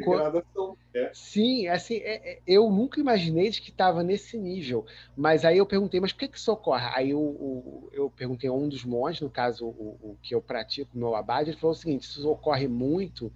é. 0.94 1.10
sim, 1.12 1.68
assim, 1.68 1.96
é, 1.96 2.32
é, 2.32 2.38
eu 2.46 2.70
nunca 2.70 2.98
imaginei 2.98 3.50
que 3.50 3.68
estava 3.68 4.02
nesse 4.02 4.38
nível. 4.38 4.86
Mas 5.14 5.44
aí 5.44 5.58
eu 5.58 5.66
perguntei, 5.66 6.00
mas 6.00 6.10
por 6.10 6.20
que, 6.20 6.28
que 6.28 6.38
isso 6.38 6.50
ocorre? 6.50 6.88
Aí 6.94 7.10
eu, 7.10 7.36
eu, 7.38 7.90
eu 7.92 8.10
perguntei 8.10 8.48
a 8.48 8.52
um 8.54 8.66
dos 8.66 8.82
monges, 8.82 9.20
no 9.20 9.28
caso 9.28 9.66
o, 9.66 9.98
o 10.02 10.16
que 10.22 10.34
eu 10.34 10.40
pratico, 10.40 10.90
no 10.94 11.00
meu 11.00 11.14
abade, 11.14 11.50
ele 11.50 11.58
falou 11.58 11.76
o 11.76 11.78
seguinte: 11.78 12.04
isso 12.04 12.26
ocorre 12.26 12.66
muito 12.66 13.30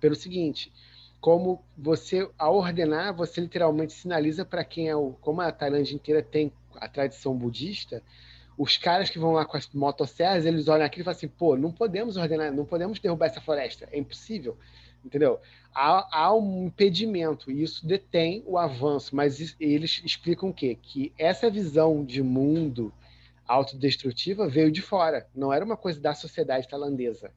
pelo 0.00 0.14
seguinte. 0.14 0.72
Como 1.20 1.62
você, 1.76 2.26
ao 2.38 2.56
ordenar, 2.56 3.14
você 3.14 3.42
literalmente 3.42 3.92
sinaliza 3.92 4.42
para 4.42 4.64
quem 4.64 4.88
é 4.88 4.96
o. 4.96 5.12
Como 5.20 5.42
a 5.42 5.52
Tailândia 5.52 5.94
inteira 5.94 6.22
tem 6.22 6.50
a 6.76 6.88
tradição 6.88 7.36
budista, 7.36 8.02
os 8.56 8.76
caras 8.76 9.10
que 9.10 9.18
vão 9.18 9.32
lá 9.32 9.44
com 9.44 9.56
as 9.56 9.68
motosserras, 9.70 10.46
eles 10.46 10.68
olham 10.68 10.86
aquilo 10.86 11.02
e 11.02 11.04
falam 11.04 11.16
assim, 11.16 11.28
pô, 11.28 11.56
não 11.56 11.72
podemos 11.72 12.16
ordenar, 12.16 12.52
não 12.52 12.64
podemos 12.64 12.98
derrubar 13.00 13.26
essa 13.26 13.40
floresta, 13.40 13.88
é 13.90 13.98
impossível, 13.98 14.56
entendeu? 15.04 15.40
Há, 15.74 16.08
há 16.20 16.34
um 16.34 16.66
impedimento 16.66 17.50
e 17.50 17.62
isso 17.62 17.86
detém 17.86 18.44
o 18.46 18.56
avanço, 18.56 19.14
mas 19.14 19.56
eles 19.58 20.00
explicam 20.04 20.50
o 20.50 20.54
quê? 20.54 20.78
Que 20.80 21.12
essa 21.18 21.50
visão 21.50 22.04
de 22.04 22.22
mundo 22.22 22.92
autodestrutiva 23.46 24.48
veio 24.48 24.70
de 24.70 24.80
fora, 24.80 25.26
não 25.34 25.52
era 25.52 25.64
uma 25.64 25.76
coisa 25.76 26.00
da 26.00 26.14
sociedade 26.14 26.68
tailandesa, 26.68 27.32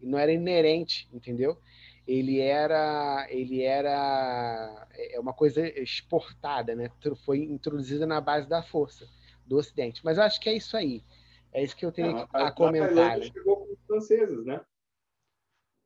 não 0.00 0.18
era 0.18 0.32
inerente, 0.32 1.08
entendeu? 1.12 1.58
Ele 2.06 2.40
era, 2.40 3.26
ele 3.30 3.62
era 3.62 4.86
é 4.96 5.20
uma 5.20 5.32
coisa 5.32 5.66
exportada, 5.80 6.74
né? 6.74 6.90
Foi 7.24 7.38
introduzida 7.38 8.06
na 8.06 8.20
base 8.20 8.48
da 8.48 8.60
força 8.60 9.06
do 9.46 9.56
Ocidente. 9.56 10.04
Mas 10.04 10.18
eu 10.18 10.24
acho 10.24 10.40
que 10.40 10.48
é 10.48 10.54
isso 10.54 10.76
aí. 10.76 11.04
É 11.52 11.62
isso 11.62 11.76
que 11.76 11.84
eu 11.84 11.92
tenho 11.92 12.16
a, 12.16 12.48
a 12.48 12.52
comentar. 12.52 13.18
Né? 13.18 13.24
Chegou 13.24 13.66
com 13.66 13.72
os 13.72 13.80
franceses, 13.86 14.44
né? 14.44 14.64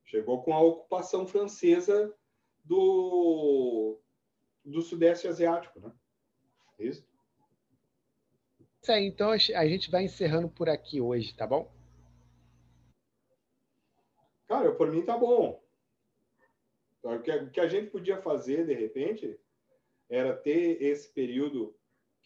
Chegou 0.05 0.43
com 0.43 0.55
a 0.55 0.61
ocupação 0.61 1.27
francesa 1.27 2.15
do, 2.65 3.99
do 4.65 4.81
Sudeste 4.81 5.27
Asiático, 5.27 5.81
né? 5.81 5.93
Isso. 6.79 7.07
Isso 8.83 8.93
aí, 8.93 9.07
então 9.07 9.31
a 9.31 9.67
gente 9.67 9.91
vai 9.91 10.05
encerrando 10.05 10.49
por 10.49 10.69
aqui 10.69 11.01
hoje, 11.01 11.35
tá 11.35 11.45
bom? 11.45 11.73
Cara, 14.47 14.73
por 14.73 14.93
mim 14.93 15.03
tá 15.03 15.19
bom. 15.19 15.61
O 17.03 17.19
que 17.21 17.61
a 17.61 17.69
gente 17.69 17.91
podia 17.91 18.21
fazer, 18.21 18.67
de 18.67 18.75
repente, 18.75 19.39
era 20.09 20.37
ter 20.37 20.81
esse 20.83 21.13
período 21.13 21.77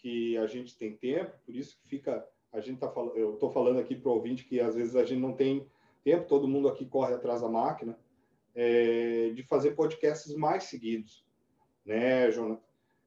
que 0.00 0.36
a 0.38 0.46
gente 0.46 0.76
tem 0.76 0.96
tempo, 0.96 1.32
por 1.44 1.54
isso 1.54 1.76
que 1.78 1.88
fica 1.88 2.26
a 2.52 2.60
gente 2.60 2.78
tá 2.78 2.90
falando, 2.90 3.16
eu 3.16 3.34
estou 3.34 3.50
falando 3.50 3.78
aqui 3.78 3.94
para 3.94 4.10
o 4.10 4.14
ouvinte 4.14 4.44
que 4.44 4.60
às 4.60 4.74
vezes 4.74 4.96
a 4.96 5.04
gente 5.04 5.20
não 5.20 5.32
tem 5.32 5.66
tempo, 6.02 6.26
todo 6.26 6.48
mundo 6.48 6.68
aqui 6.68 6.84
corre 6.84 7.14
atrás 7.14 7.42
da 7.42 7.48
máquina, 7.48 7.96
é, 8.54 9.30
de 9.30 9.42
fazer 9.44 9.72
podcasts 9.72 10.34
mais 10.34 10.64
seguidos, 10.64 11.24
né, 11.84 12.30
Jonathan? 12.30 12.60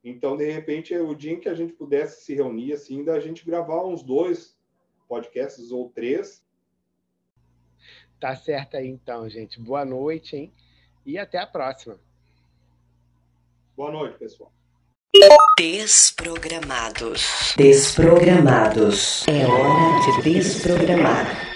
Então, 0.03 0.35
de 0.35 0.49
repente, 0.49 0.93
o 0.95 1.15
dia 1.15 1.31
em 1.31 1.39
que 1.39 1.47
a 1.47 1.53
gente 1.53 1.73
pudesse 1.73 2.23
se 2.23 2.35
reunir, 2.35 2.73
assim, 2.73 3.03
da 3.03 3.19
gente 3.19 3.45
gravar 3.45 3.85
uns 3.85 4.03
dois 4.03 4.57
podcasts 5.07 5.71
ou 5.71 5.89
três. 5.89 6.45
Tá 8.19 8.35
certo 8.35 8.75
aí, 8.75 8.87
então, 8.87 9.29
gente. 9.29 9.61
Boa 9.61 9.85
noite, 9.85 10.35
hein? 10.35 10.53
E 11.05 11.17
até 11.17 11.37
a 11.37 11.47
próxima. 11.47 11.99
Boa 13.77 13.91
noite, 13.91 14.17
pessoal. 14.17 14.51
Desprogramados. 15.59 17.53
Desprogramados. 17.55 19.23
É 19.27 19.45
hora 19.45 19.99
de 20.23 20.33
desprogramar. 20.33 21.52